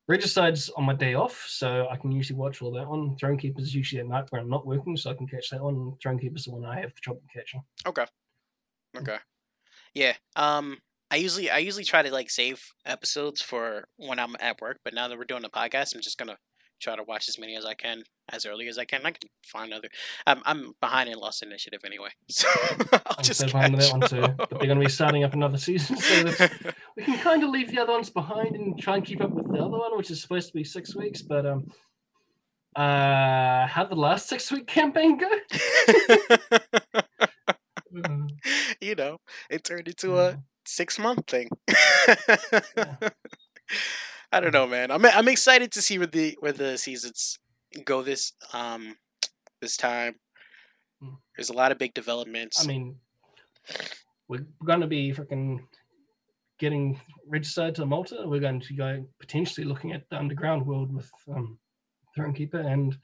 Regicide's 0.08 0.70
on 0.70 0.84
my 0.84 0.94
day 0.94 1.14
off, 1.14 1.44
so 1.46 1.86
I 1.90 1.96
can 1.96 2.10
usually 2.10 2.38
watch 2.38 2.62
all 2.62 2.72
that 2.72 2.88
one. 2.88 3.14
Throne 3.16 3.36
Keeper's 3.36 3.74
usually 3.74 4.00
at 4.00 4.06
night 4.06 4.24
when 4.30 4.40
I'm 4.40 4.48
not 4.48 4.66
working, 4.66 4.96
so 4.96 5.10
I 5.10 5.14
can 5.14 5.26
catch 5.26 5.50
that 5.50 5.62
one. 5.62 5.92
Throne 6.02 6.18
Keeper's 6.18 6.46
the 6.46 6.52
one 6.52 6.64
I 6.64 6.80
have 6.80 6.94
the 6.94 7.00
trouble 7.00 7.22
catching. 7.32 7.62
Okay. 7.86 8.06
Okay. 8.96 9.18
Yeah. 9.94 10.14
Um 10.34 10.78
I 11.10 11.16
usually 11.16 11.50
I 11.50 11.58
usually 11.58 11.84
try 11.84 12.02
to 12.02 12.10
like 12.10 12.30
save 12.30 12.62
episodes 12.86 13.42
for 13.42 13.86
when 13.96 14.18
I'm 14.18 14.34
at 14.40 14.60
work, 14.60 14.78
but 14.82 14.94
now 14.94 15.08
that 15.08 15.18
we're 15.18 15.24
doing 15.24 15.44
a 15.44 15.50
podcast, 15.50 15.94
I'm 15.94 16.00
just 16.00 16.18
gonna 16.18 16.38
try 16.80 16.96
to 16.96 17.02
watch 17.02 17.28
as 17.28 17.38
many 17.38 17.56
as 17.56 17.64
I 17.64 17.74
can 17.74 18.02
as 18.30 18.44
early 18.46 18.68
as 18.68 18.78
I 18.78 18.84
can. 18.84 19.00
I 19.04 19.10
can 19.10 19.28
find 19.44 19.72
other. 19.72 19.88
I'm 20.26 20.42
I'm 20.44 20.72
behind 20.80 21.08
in 21.08 21.18
Lost 21.18 21.42
Initiative 21.42 21.80
anyway, 21.84 22.10
so 22.30 22.48
I'll 22.92 23.00
I'm 23.18 23.24
just 23.24 23.40
so 23.40 23.46
behind 23.46 23.74
with 23.74 23.84
that 23.84 23.92
one 23.92 24.08
too. 24.08 24.34
But 24.36 24.50
they're 24.50 24.66
going 24.66 24.78
to 24.80 24.84
be 24.84 24.90
starting 24.90 25.24
up 25.24 25.34
another 25.34 25.58
season, 25.58 25.96
so 25.96 26.24
we 26.96 27.02
can 27.04 27.18
kind 27.18 27.42
of 27.42 27.50
leave 27.50 27.70
the 27.70 27.80
other 27.80 27.92
ones 27.92 28.10
behind 28.10 28.54
and 28.56 28.78
try 28.78 28.96
and 28.96 29.04
keep 29.04 29.20
up 29.20 29.30
with 29.30 29.46
the 29.46 29.58
other 29.58 29.78
one, 29.78 29.96
which 29.96 30.10
is 30.10 30.20
supposed 30.20 30.48
to 30.48 30.54
be 30.54 30.64
six 30.64 30.94
weeks. 30.94 31.22
But 31.22 31.46
um, 31.46 31.68
uh, 32.76 33.66
how 33.66 33.84
did 33.84 33.90
the 33.90 34.00
last 34.00 34.28
six 34.28 34.50
week 34.52 34.66
campaign 34.66 35.18
go? 35.18 35.30
You 38.80 38.94
know, 38.94 39.18
it 39.50 39.64
turned 39.64 39.88
into 39.88 40.18
a 40.18 40.38
six 40.64 40.98
month 40.98 41.26
thing. 41.26 41.48
I 44.30 44.40
don't 44.40 44.52
know, 44.52 44.66
man. 44.66 44.90
I'm 44.90 45.04
I'm 45.06 45.28
excited 45.28 45.72
to 45.72 45.82
see 45.82 45.98
where 45.98 46.06
the 46.06 46.36
where 46.40 46.52
the 46.52 46.76
seasons 46.76 47.38
go 47.84 48.02
this 48.02 48.32
um 48.52 48.96
this 49.60 49.76
time. 49.76 50.16
Mm. 51.02 51.16
There's 51.36 51.50
a 51.50 51.54
lot 51.54 51.72
of 51.72 51.78
big 51.78 51.94
developments. 51.94 52.62
I 52.62 52.66
mean, 52.66 52.96
we're 54.28 54.46
going 54.64 54.80
to 54.80 54.86
be 54.86 55.12
freaking 55.12 55.60
getting 56.58 57.00
registered 57.26 57.74
to 57.76 57.86
Malta. 57.86 58.24
We're 58.26 58.40
going 58.40 58.60
to 58.60 58.74
go 58.74 59.04
potentially 59.20 59.66
looking 59.66 59.92
at 59.92 60.08
the 60.10 60.18
underground 60.18 60.66
world 60.66 60.92
with 60.92 61.10
um, 61.34 61.58
Throne 62.14 62.34
Keeper, 62.34 62.60
and 62.60 62.96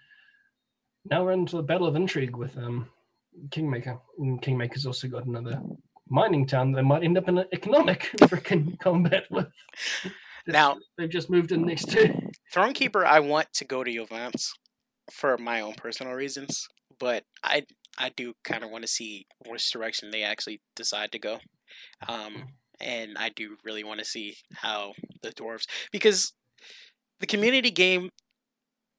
now 1.11 1.25
we're 1.25 1.33
into 1.33 1.57
the 1.57 1.63
Battle 1.63 1.87
of 1.87 1.97
Intrigue 1.97 2.37
with 2.37 2.57
um, 2.59 2.89
Kingmaker. 3.51 3.99
And 4.19 4.43
Kingmaker's 4.43 4.87
also 4.87 5.09
got 5.09 5.27
another 5.27 5.61
mining 6.09 6.47
town 6.47 6.73
that 6.73 6.83
might 6.83 7.03
end 7.03 7.17
up 7.17 7.29
in 7.29 7.39
an 7.39 7.47
economic 7.53 8.11
freaking 8.21 8.79
combat 8.79 9.25
with. 9.31 9.47
Now- 10.47 10.79
they've 10.99 11.11
just 11.11 11.31
moved 11.31 11.53
in 11.53 11.63
next 11.67 11.91
to. 11.91 12.15
Thronekeeper, 12.55 13.05
I 13.05 13.21
want 13.21 13.53
to 13.55 13.65
go 13.65 13.83
to 13.83 13.91
Yovance 13.91 14.51
for 15.13 15.37
my 15.39 15.61
own 15.61 15.75
personal 15.75 16.13
reasons, 16.15 16.69
but 16.99 17.25
I 17.43 17.65
I 17.97 18.09
do 18.09 18.35
kind 18.43 18.65
of 18.65 18.71
want 18.71 18.83
to 18.83 18.89
see 18.89 19.27
which 19.47 19.71
direction 19.71 20.11
they 20.11 20.23
actually 20.23 20.61
decide 20.75 21.13
to 21.13 21.19
go, 21.19 21.39
um, 22.09 22.49
and 22.81 23.17
I 23.17 23.29
do 23.29 23.57
really 23.65 23.85
want 23.85 24.01
to 24.01 24.05
see 24.05 24.37
how 24.55 24.95
the 25.23 25.31
dwarves 25.31 25.67
because 25.93 26.33
the 27.21 27.27
community 27.27 27.71
game 27.71 28.11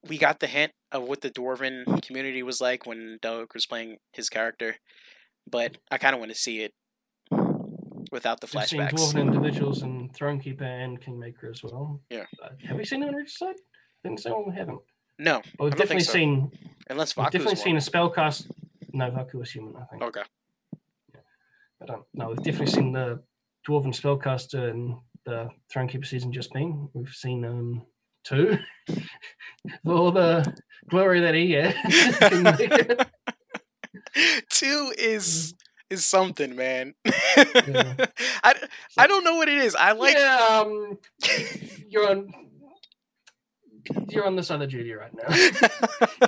we 0.07 0.17
got 0.17 0.39
the 0.39 0.47
hint 0.47 0.71
of 0.91 1.03
what 1.03 1.21
the 1.21 1.31
dwarven 1.31 2.01
community 2.03 2.43
was 2.43 2.61
like 2.61 2.85
when 2.85 3.17
Doug 3.21 3.47
was 3.53 3.65
playing 3.65 3.97
his 4.13 4.29
character, 4.29 4.75
but 5.49 5.77
I 5.91 5.97
kind 5.97 6.13
of 6.13 6.19
want 6.19 6.31
to 6.31 6.37
see 6.37 6.61
it 6.61 6.73
without 8.11 8.39
the 8.41 8.49
We've 8.53 8.65
seen 8.65 8.79
flashbacks. 8.81 8.91
Dwarven 9.13 9.21
individuals 9.21 9.81
and 9.81 10.13
Thronekeeper 10.13 10.61
and 10.61 11.01
Kingmaker 11.01 11.49
as 11.49 11.63
well. 11.63 12.01
Yeah. 12.09 12.25
Uh, 12.41 12.49
have 12.67 12.77
we 12.77 12.85
seen 12.85 12.99
them 13.01 13.09
in 13.09 13.15
Regicide? 13.15 13.55
Think 14.03 14.19
so? 14.19 14.43
We 14.47 14.55
haven't. 14.55 14.79
No, 15.17 15.41
But 15.57 15.63
we've 15.63 15.73
I 15.73 15.77
don't 15.77 15.79
definitely 15.79 16.03
so. 16.03 16.11
seen 16.13 16.51
unless 16.89 17.15
We've 17.15 17.25
Vaku's 17.25 17.31
definitely 17.31 17.55
seen 17.55 17.75
a 17.77 17.79
spellcast. 17.79 18.49
No, 18.93 19.09
Vaku 19.11 19.35
was 19.35 19.51
human, 19.51 19.75
I 19.75 19.85
think. 19.85 20.03
Okay. 20.03 20.21
But 21.79 21.89
um, 21.89 22.03
no, 22.13 22.29
we've 22.29 22.37
definitely 22.37 22.67
seen 22.67 22.91
the 22.93 23.21
dwarven 23.67 23.87
spellcaster 23.99 24.69
in 24.71 24.97
the 25.25 25.49
Thronekeeper 25.73 26.05
season 26.05 26.31
just 26.31 26.53
been. 26.53 26.89
We've 26.93 27.09
seen 27.09 27.43
um 27.45 27.85
two. 28.23 28.57
For 29.83 29.91
all 29.93 30.11
the 30.11 30.55
glory 30.89 31.21
that 31.21 31.33
he 31.35 31.51
had. 31.51 33.07
Two 34.49 34.93
is 34.97 35.53
is 35.89 36.05
something, 36.05 36.55
man. 36.55 36.93
Yeah. 37.67 37.95
I, 38.43 38.53
I 38.97 39.07
don't 39.07 39.23
know 39.23 39.35
what 39.35 39.49
it 39.49 39.57
is. 39.57 39.75
I 39.75 39.91
like 39.91 40.15
yeah, 40.15 40.61
um, 40.65 40.97
you're 41.89 42.09
on. 42.09 42.27
You're 44.09 44.25
on 44.25 44.35
this 44.35 44.49
other 44.51 44.65
duty 44.67 44.93
right 44.93 45.11
now. 45.13 46.27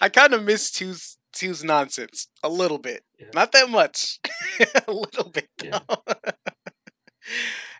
I 0.00 0.08
kind 0.08 0.34
of 0.34 0.42
miss 0.44 0.70
two's 0.70 1.18
two's 1.32 1.62
nonsense 1.62 2.26
a 2.42 2.48
little 2.48 2.78
bit, 2.78 3.04
Yeah. 3.18 3.28
not 3.34 3.52
that 3.52 3.68
much, 3.70 4.18
a 4.88 4.92
little 4.92 5.30
bit. 5.30 5.48
Yeah. 5.62 5.78
though. 5.88 6.02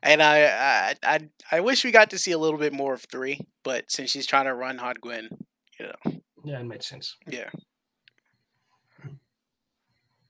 and 0.03 0.23
I, 0.23 0.45
I 0.45 0.95
I 1.03 1.19
I 1.51 1.61
wish 1.61 1.85
we 1.85 1.91
got 1.91 2.11
to 2.11 2.19
see 2.19 2.33
a 2.33 2.39
little 2.39 2.59
bit 2.59 2.73
more 2.73 2.95
of 2.95 3.05
three, 3.11 3.41
but 3.65 3.91
since 3.91 4.11
she's 4.11 4.27
trying 4.27 4.45
to 4.47 4.55
run 4.55 4.79
Hot 4.79 5.01
Gwen, 5.01 5.29
you 5.79 5.87
know, 5.87 6.21
Yeah, 6.45 6.61
it 6.61 6.65
made 6.67 6.83
sense. 6.83 7.17
yeah. 7.27 7.51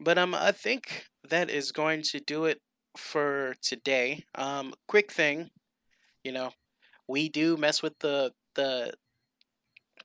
But 0.01 0.19
um, 0.19 0.35
I 0.35 0.53
think 0.53 1.05
that 1.29 1.51
is 1.51 1.73
going 1.73 2.03
to 2.05 2.21
do 2.21 2.47
it 2.47 2.61
for 2.97 3.55
today. 3.63 4.25
Um, 4.35 4.75
quick 4.89 5.13
thing, 5.13 5.51
you 6.25 6.33
know, 6.33 6.53
we 7.07 7.29
do 7.29 7.57
mess 7.57 7.83
with 7.83 7.99
the 8.01 8.33
the 8.55 8.95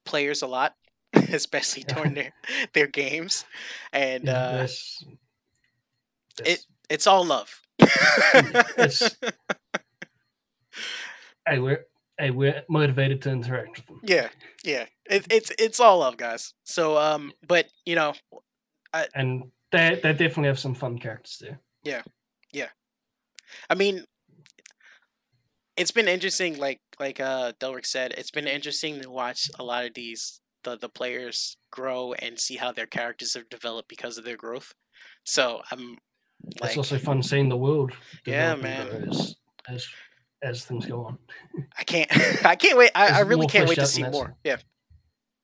players 0.05 0.41
a 0.41 0.47
lot, 0.47 0.73
especially 1.13 1.83
during 1.83 2.13
their 2.13 2.33
their 2.73 2.87
games, 2.87 3.45
and 3.93 4.27
uh, 4.29 4.67
it 6.43 6.65
it's 6.89 7.07
all 7.07 7.25
love. 7.25 7.61
It's- 7.79 9.15
hey, 11.47 11.59
we're 11.59 11.85
hey, 12.17 12.31
we're 12.31 12.63
motivated 12.69 13.21
to 13.23 13.31
interact 13.31 13.77
with 13.77 13.87
them. 13.87 13.99
yeah, 14.03 14.29
yeah, 14.63 14.85
it, 15.09 15.25
it's 15.29 15.51
it's 15.57 15.79
all 15.79 15.99
love, 15.99 16.17
guys. 16.17 16.53
So 16.65 16.97
um, 16.97 17.33
but 17.47 17.67
you 17.85 17.95
know, 17.95 18.13
I, 18.93 19.07
and 19.15 19.51
they 19.76 19.99
they 20.01 20.11
definitely 20.11 20.47
have 20.47 20.59
some 20.59 20.73
fun 20.76 20.97
characters 20.97 21.38
there. 21.41 21.59
Yeah, 21.84 22.01
yeah. 22.51 22.69
I 23.69 23.76
mean, 23.76 24.05
it's 25.78 25.91
been 25.91 26.07
interesting. 26.07 26.57
Like 26.57 26.82
like 26.99 27.19
uh 27.19 27.53
Delric 27.59 27.86
said, 27.86 28.13
it's 28.17 28.32
been 28.32 28.47
interesting 28.47 29.01
to 29.01 29.09
watch 29.09 29.49
a 29.59 29.63
lot 29.63 29.86
of 29.86 29.93
these 29.93 30.41
the 30.63 30.78
the 30.78 30.89
players 30.89 31.57
grow 31.71 32.13
and 32.13 32.39
see 32.39 32.55
how 32.55 32.71
their 32.71 32.88
characters 32.88 33.34
have 33.34 33.49
developed 33.49 33.89
because 33.89 34.17
of 34.17 34.26
their 34.26 34.38
growth. 34.38 34.73
So 35.23 35.61
I'm 35.71 35.97
like, 36.59 36.71
it's 36.71 36.78
also 36.78 36.97
fun 36.97 37.23
seeing 37.23 37.49
the 37.49 37.57
world. 37.57 37.91
Yeah, 38.26 38.55
man. 38.55 39.07
As, 39.09 39.36
as 39.67 39.88
as 40.41 40.65
things 40.65 40.86
go 40.86 41.05
on. 41.05 41.17
I 41.78 41.84
can't 41.84 42.09
I 42.45 42.55
can't 42.55 42.78
wait. 42.78 42.91
I, 42.95 43.19
I 43.19 43.19
really 43.21 43.47
can't 43.47 43.67
wait 43.67 43.76
to 43.76 43.88
see 43.88 44.03
more. 44.03 44.36
Yeah, 44.43 44.57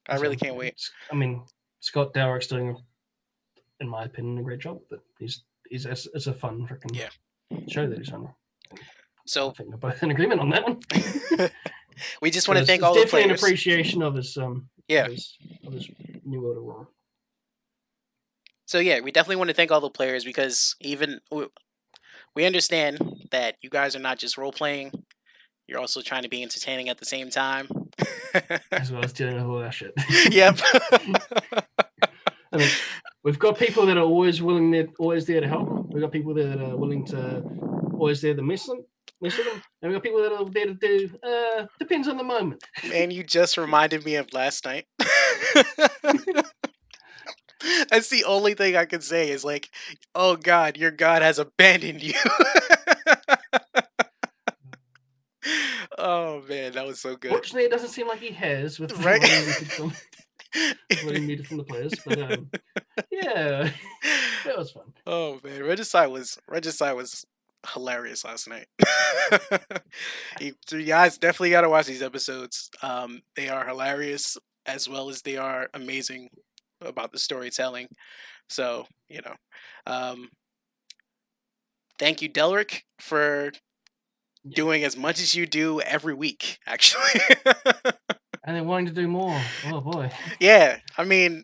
I 0.08 0.18
really 0.18 0.36
can't 0.36 0.56
wait. 0.56 0.76
I 1.12 1.16
mean, 1.16 1.44
Scott 1.80 2.14
Dowrick's 2.14 2.48
doing, 2.48 2.78
in 3.82 3.90
my 3.90 4.04
opinion, 4.06 4.38
a 4.38 4.44
great 4.44 4.60
job. 4.60 4.80
But 4.90 5.00
he's 5.20 5.44
he's 5.70 5.86
it's, 5.86 6.08
it's 6.14 6.28
a 6.28 6.34
fun 6.34 6.68
freaking 6.68 6.96
Yeah. 6.98 7.10
show 7.70 7.88
that 7.90 7.98
he's 7.98 8.12
on. 8.12 8.30
So 9.26 9.50
I 9.50 9.54
think 9.54 9.70
we're 9.70 9.78
both 9.78 10.02
in 10.04 10.12
agreement 10.12 10.40
on 10.42 10.50
that 10.50 10.64
one. 10.64 10.80
we 12.22 12.32
just 12.32 12.46
So 12.46 12.54
want 12.54 12.60
to 12.62 12.66
thank 12.66 12.84
all 12.84 12.94
the 12.94 13.02
definitely 13.02 13.30
an 13.30 13.36
appreciation 13.36 14.02
of 14.02 14.16
his 14.16 14.38
um 14.38 14.70
Yeah. 14.88 15.06
of 15.06 15.12
his, 15.12 15.38
of 15.68 15.74
his 15.74 15.90
new 16.26 16.42
world 16.42 16.58
aurora. 16.58 16.88
So 18.66 18.80
yeah, 18.80 19.02
we 19.02 19.12
definitely 19.12 19.36
want 19.36 19.50
to 19.50 19.54
thank 19.54 19.72
all 19.72 19.82
the 19.82 19.90
players 19.90 20.24
because 20.24 20.76
even 20.80 21.20
we- 21.32 21.48
we 22.36 22.46
understand 22.46 23.00
that 23.32 23.58
you 23.62 23.70
guys 23.70 23.94
are 23.96 24.00
not 24.00 24.18
just 24.18 24.38
role 24.38 24.54
playing; 24.54 24.92
you're 25.68 25.80
also 25.80 26.02
trying 26.02 26.24
to 26.24 26.30
be 26.30 26.42
entertaining 26.42 26.88
at 26.88 26.98
the 26.98 27.06
same 27.06 27.30
time. 27.30 27.68
as 28.72 28.90
well 28.92 29.04
as 29.04 29.12
dealing 29.12 29.36
with 29.36 29.44
all 29.44 29.60
that 29.60 29.74
shit. 29.74 29.94
yep. 30.32 30.58
I 32.54 32.58
mean, 32.58 32.70
we've 33.24 33.40
got 33.40 33.58
people 33.58 33.86
that 33.86 33.98
are 33.98 34.04
always 34.04 34.42
willing, 34.42 34.72
there, 34.72 34.88
always 35.00 35.26
there 35.26 35.42
to 35.42 35.48
help. 35.48 35.70
We've 35.92 36.02
got 36.02 36.12
people 36.12 36.34
that 36.36 36.60
are 36.62 36.76
willing 36.76 37.06
to, 37.08 37.44
always 37.94 38.22
there 38.22 38.34
to 38.34 38.42
mess 38.42 38.66
them, 38.66 38.84
mess 39.22 39.38
with 39.38 39.48
them. 39.48 39.62
And 39.82 39.92
we've 39.92 39.98
got 39.98 40.04
people 40.04 40.22
that 40.22 40.32
are 40.32 40.46
there 40.50 40.66
to 40.66 40.74
do, 40.74 41.10
uh, 41.24 41.66
depends 41.80 42.08
on 42.08 42.18
the 42.18 42.24
moment. 42.24 42.64
Man, 42.88 43.12
you 43.12 43.24
just 43.24 43.58
reminded 43.58 44.06
me 44.06 44.16
of 44.16 44.34
last 44.34 44.66
night. 44.66 44.86
That's 47.90 48.10
the 48.10 48.24
only 48.26 48.56
thing 48.56 48.76
I 48.76 48.86
can 48.86 49.02
say 49.02 49.30
is 49.30 49.44
like, 49.44 49.70
oh 50.16 50.36
God, 50.36 50.78
your 50.78 50.90
God 50.90 51.22
has 51.22 51.38
abandoned 51.38 52.02
you. 52.02 52.16
oh 55.98 56.42
man, 56.50 56.72
that 56.74 56.88
was 56.88 57.00
so 57.00 57.16
good. 57.16 57.30
Fortunately, 57.30 57.66
it 57.66 57.72
doesn't 57.72 57.90
seem 57.90 58.08
like 58.08 58.20
he 58.20 58.32
has 58.32 58.80
with 58.80 58.92
Right. 59.04 59.22
what, 59.22 59.30
he 59.30 59.40
needed 59.46 59.72
from, 59.72 59.94
what 61.06 61.16
he 61.16 61.22
needed 61.22 61.48
from 61.48 61.58
the 61.58 61.64
players. 61.64 61.94
But 62.04 62.20
um, 62.20 62.50
yeah, 63.22 63.70
that 64.46 64.58
was 64.58 64.72
fun. 64.72 64.94
Oh 65.06 65.40
man, 65.44 65.64
Regicide 65.64 66.10
was 66.10 66.38
Regicide 66.48 66.96
was 66.96 67.26
hilarious 67.74 68.24
last 68.26 68.48
night. 68.50 68.68
you, 70.40 70.54
you 70.72 70.84
guys 70.86 71.18
definitely 71.18 71.52
got 71.52 71.62
to 71.62 71.70
watch 71.70 71.86
these 71.88 72.02
episodes. 72.02 72.70
Um, 72.82 73.22
they 73.36 73.50
are 73.50 73.66
hilarious 73.68 74.38
as 74.66 74.88
well 74.90 75.10
as 75.10 75.22
they 75.22 75.38
are 75.38 75.70
amazing 75.74 76.30
about 76.82 77.12
the 77.12 77.20
storytelling. 77.20 77.88
So 78.50 78.86
you 79.10 79.22
know, 79.24 79.36
um, 79.86 80.30
thank 82.00 82.22
you, 82.22 82.30
Delric, 82.30 82.84
for 83.00 83.52
doing 84.48 84.84
as 84.84 84.98
much 84.98 85.20
as 85.20 85.36
you 85.36 85.46
do 85.46 85.82
every 85.82 86.14
week. 86.14 86.60
Actually, 86.66 87.22
And 88.44 88.56
then 88.56 88.66
wanting 88.66 88.88
to 88.88 88.94
do 88.94 89.08
more. 89.08 89.40
Oh 89.68 89.82
boy. 89.82 90.12
yeah, 90.40 90.78
I 90.98 91.04
mean, 91.04 91.44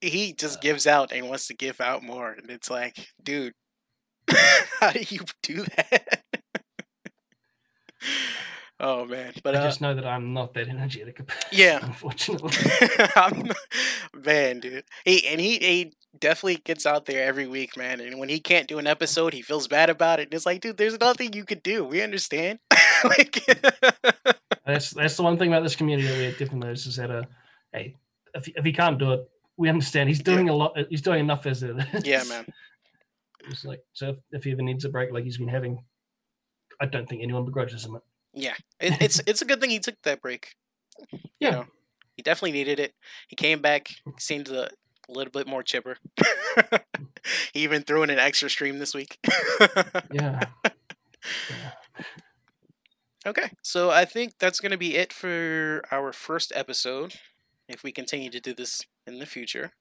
he 0.00 0.32
just 0.32 0.60
gives 0.60 0.86
out 0.86 1.12
and 1.12 1.28
wants 1.28 1.46
to 1.48 1.54
give 1.54 1.80
out 1.80 2.02
more, 2.02 2.30
and 2.30 2.50
it's 2.50 2.70
like, 2.70 3.08
dude, 3.22 3.54
how 4.80 4.90
do 4.90 5.00
you 5.08 5.20
do 5.42 5.64
that? 5.76 6.22
oh 8.80 9.04
man, 9.04 9.32
but 9.42 9.54
I 9.54 9.60
uh, 9.60 9.64
just 9.64 9.80
know 9.80 9.94
that 9.94 10.06
I'm 10.06 10.32
not 10.32 10.54
that 10.54 10.68
energetic. 10.68 11.20
a 11.20 11.24
Yeah. 11.52 11.80
Unfortunately. 11.82 12.52
Man, 14.14 14.60
dude, 14.60 14.84
he 15.04 15.26
and 15.26 15.40
he 15.40 15.58
he 15.58 15.92
definitely 16.18 16.56
gets 16.56 16.86
out 16.86 17.06
there 17.06 17.24
every 17.24 17.46
week, 17.46 17.76
man. 17.76 18.00
And 18.00 18.18
when 18.18 18.28
he 18.28 18.40
can't 18.40 18.68
do 18.68 18.78
an 18.78 18.86
episode, 18.86 19.34
he 19.34 19.42
feels 19.42 19.68
bad 19.68 19.90
about 19.90 20.20
it. 20.20 20.24
And 20.24 20.34
it's 20.34 20.46
like, 20.46 20.60
dude, 20.60 20.76
there's 20.76 20.98
nothing 21.00 21.32
you 21.32 21.44
could 21.44 21.62
do. 21.62 21.84
We 21.84 22.02
understand. 22.02 22.60
like, 23.04 23.44
That's 24.66 24.90
that's 24.90 25.16
the 25.16 25.22
one 25.22 25.36
thing 25.36 25.48
about 25.48 25.62
this 25.62 25.76
community 25.76 26.08
that 26.08 26.16
we 26.16 26.30
definitely 26.30 26.60
notice 26.60 26.86
is 26.86 26.96
that 26.96 27.10
uh, 27.10 27.24
hey, 27.72 27.96
if 28.34 28.48
if 28.48 28.64
he 28.64 28.72
can't 28.72 28.98
do 28.98 29.12
it, 29.12 29.28
we 29.56 29.68
understand. 29.68 30.08
He's 30.08 30.22
doing 30.22 30.48
a 30.48 30.54
lot. 30.54 30.76
He's 30.88 31.02
doing 31.02 31.20
enough 31.20 31.46
as 31.46 31.62
it 31.62 31.76
is. 31.76 32.04
yeah, 32.06 32.24
man. 32.24 32.46
It's 33.48 33.64
like 33.64 33.80
so 33.92 34.10
if, 34.10 34.16
if 34.32 34.44
he 34.44 34.52
ever 34.52 34.62
needs 34.62 34.84
a 34.84 34.88
break, 34.88 35.12
like 35.12 35.24
he's 35.24 35.38
been 35.38 35.48
having, 35.48 35.78
I 36.80 36.86
don't 36.86 37.08
think 37.08 37.22
anyone 37.22 37.44
begrudges 37.44 37.84
him 37.84 37.96
it. 37.96 38.02
Yeah, 38.32 38.54
it, 38.80 39.00
it's 39.00 39.20
it's 39.26 39.42
a 39.42 39.44
good 39.44 39.60
thing 39.60 39.70
he 39.70 39.78
took 39.78 40.00
that 40.02 40.20
break. 40.20 40.54
Yeah. 41.38 41.50
know, 41.50 41.64
he 42.16 42.22
definitely 42.22 42.52
needed 42.52 42.80
it. 42.80 42.94
He 43.28 43.36
came 43.36 43.60
back, 43.60 43.88
seemed 44.18 44.48
a 44.48 44.70
little 45.08 45.30
bit 45.30 45.46
more 45.46 45.62
chipper. 45.62 45.98
he 47.52 47.60
even 47.60 47.82
threw 47.82 48.02
in 48.02 48.10
an 48.10 48.18
extra 48.18 48.48
stream 48.50 48.78
this 48.78 48.94
week. 48.94 49.18
Yeah. 50.12 50.44
yeah. 51.50 52.02
okay, 53.26 53.50
so 53.62 53.90
I 53.90 54.04
think 54.04 54.34
that's 54.38 54.60
gonna 54.60 54.78
be 54.78 54.96
it 54.96 55.12
for 55.12 55.82
our 55.90 56.12
first 56.12 56.52
episode. 56.54 57.14
If 57.68 57.82
we 57.82 57.92
continue 57.92 58.30
to 58.30 58.40
do 58.40 58.54
this 58.54 58.84
in 59.06 59.18
the 59.18 59.26
future, 59.26 59.72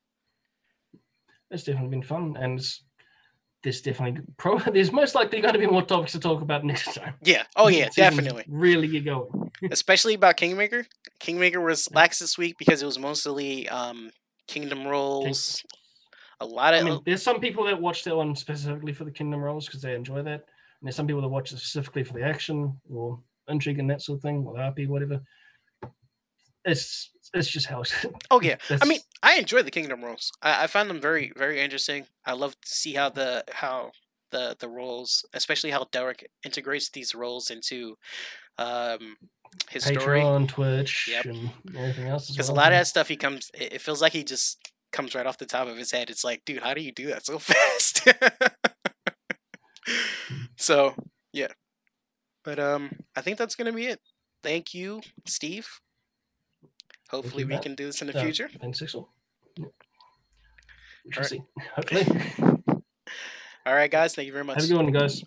It's 1.52 1.64
definitely 1.64 1.90
been 1.90 2.04
fun, 2.04 2.36
and 2.40 2.60
there's 3.64 3.82
definitely 3.82 4.22
pro. 4.38 4.58
There's 4.74 4.92
most 4.92 5.16
likely 5.16 5.40
going 5.40 5.54
to 5.54 5.60
be 5.60 5.68
more 5.68 5.82
topics 5.84 6.12
to 6.14 6.20
talk 6.20 6.42
about 6.42 6.66
next 6.66 6.94
time. 6.96 7.14
yeah. 7.24 7.44
Oh 7.56 7.70
yeah, 7.70 7.90
definitely. 7.96 8.44
Really 8.48 8.88
get 8.88 9.06
going. 9.06 9.52
Especially 9.72 10.16
about 10.16 10.36
Kingmaker. 10.38 10.86
Kingmaker 11.20 11.62
was 11.62 11.90
lax 11.94 12.20
this 12.20 12.38
week 12.38 12.58
because 12.58 12.82
it 12.82 12.86
was 12.86 13.00
mostly 13.00 13.70
um 13.70 14.12
Kingdom 14.48 14.86
rolls. 14.86 15.64
A 16.42 16.46
lot 16.46 16.74
I 16.74 16.78
of 16.80 16.86
mean, 16.86 17.00
there's 17.06 17.24
some 17.24 17.40
people 17.40 17.64
that 17.66 17.80
watch 17.80 18.04
that 18.04 18.16
one 18.18 18.36
specifically 18.36 18.92
for 18.92 19.06
the 19.06 19.12
Kingdom 19.12 19.40
Rolls 19.40 19.66
because 19.66 19.82
they 19.82 19.96
enjoy 19.96 20.22
that. 20.24 20.42
And 20.42 20.88
there's 20.88 20.98
some 20.98 21.08
people 21.08 21.22
that 21.22 21.30
watch 21.30 21.54
it 21.54 21.58
specifically 21.60 22.04
for 22.04 22.14
the 22.14 22.24
action 22.24 22.78
or 22.92 23.18
intrigue 23.48 23.80
and 23.80 23.90
that 23.90 24.02
sort 24.02 24.18
of 24.18 24.24
thing, 24.24 24.44
or 24.46 24.56
RP, 24.56 24.90
whatever. 24.90 25.22
It's 26.66 27.09
it's 27.34 27.47
just 27.49 27.66
how 27.68 27.82
it's. 27.82 27.93
oh 28.32 28.41
yeah. 28.41 28.57
I 28.82 28.86
mean, 28.86 28.99
I 29.22 29.36
enjoy 29.36 29.64
the 29.64 29.72
Kingdom 29.72 30.03
rolls. 30.03 30.32
I, 30.41 30.64
I 30.64 30.68
find 30.68 30.89
them 30.89 31.01
very, 31.01 31.32
very 31.36 31.59
interesting. 31.59 32.05
I 32.26 32.34
love 32.34 32.59
to 32.61 32.68
see 32.68 32.93
how 32.93 33.09
the 33.09 33.43
how 33.51 33.91
the 34.32 34.55
the 34.59 34.70
roles, 34.70 35.26
especially 35.34 35.72
how 35.72 35.88
Derek 35.91 36.30
integrates 36.45 36.89
these 36.89 37.14
roles 37.16 37.49
into 37.49 37.97
um 38.57 39.18
his 39.70 39.84
story. 39.86 40.22
on 40.22 40.47
Twitch, 40.47 41.07
Yep. 41.11 41.26
and 41.26 41.49
everything 41.78 42.07
else. 42.07 42.30
Because 42.30 42.49
a 42.49 42.53
lot 42.53 42.72
of 42.72 42.78
that 42.80 42.88
stuff 42.88 43.07
he 43.07 43.16
comes, 43.16 43.51
it, 43.53 43.74
it 43.74 43.82
feels 43.82 44.01
like 44.01 44.14
he 44.14 44.24
just 44.24 44.57
comes 44.91 45.14
right 45.16 45.26
off 45.28 45.38
the 45.38 45.45
top 45.45 45.68
of 45.68 45.78
his 45.78 45.91
head. 45.91 46.09
It's 46.09 46.24
like, 46.24 46.43
dude, 46.45 46.64
how 46.64 46.74
do 46.74 46.82
you 46.82 46.91
do 46.91 47.07
that 47.07 47.26
so 47.26 47.38
fast? 47.39 48.07
so 50.55 50.93
yeah, 51.34 51.47
but 52.43 52.59
um, 52.59 52.91
I 53.16 53.22
think 53.22 53.38
that's 53.38 53.55
gonna 53.55 53.74
be 53.74 53.86
it. 53.88 53.99
Thank 54.43 54.74
you, 54.74 55.01
Steve. 55.26 55.68
Hopefully, 57.14 57.45
we 57.45 57.57
can 57.59 57.76
do 57.76 57.86
this 57.86 58.01
in 58.01 58.07
the 58.07 58.18
Uh, 58.18 58.24
future. 58.24 58.49
Thanks, 58.59 58.82
Sixel. 58.82 59.07
Yeah. 59.57 59.66
We 61.05 61.11
shall 61.14 61.24
Alright. 61.24 61.30
see. 61.30 61.41
Hopefully. 61.76 62.05
All 63.66 63.74
right, 63.76 63.89
guys. 63.91 64.16
Thank 64.16 64.26
you 64.26 64.34
very 64.34 64.43
much. 64.43 64.55
Have 64.55 64.66
a 64.66 64.68
good 64.68 64.78
one, 64.78 64.91
guys. 64.91 65.24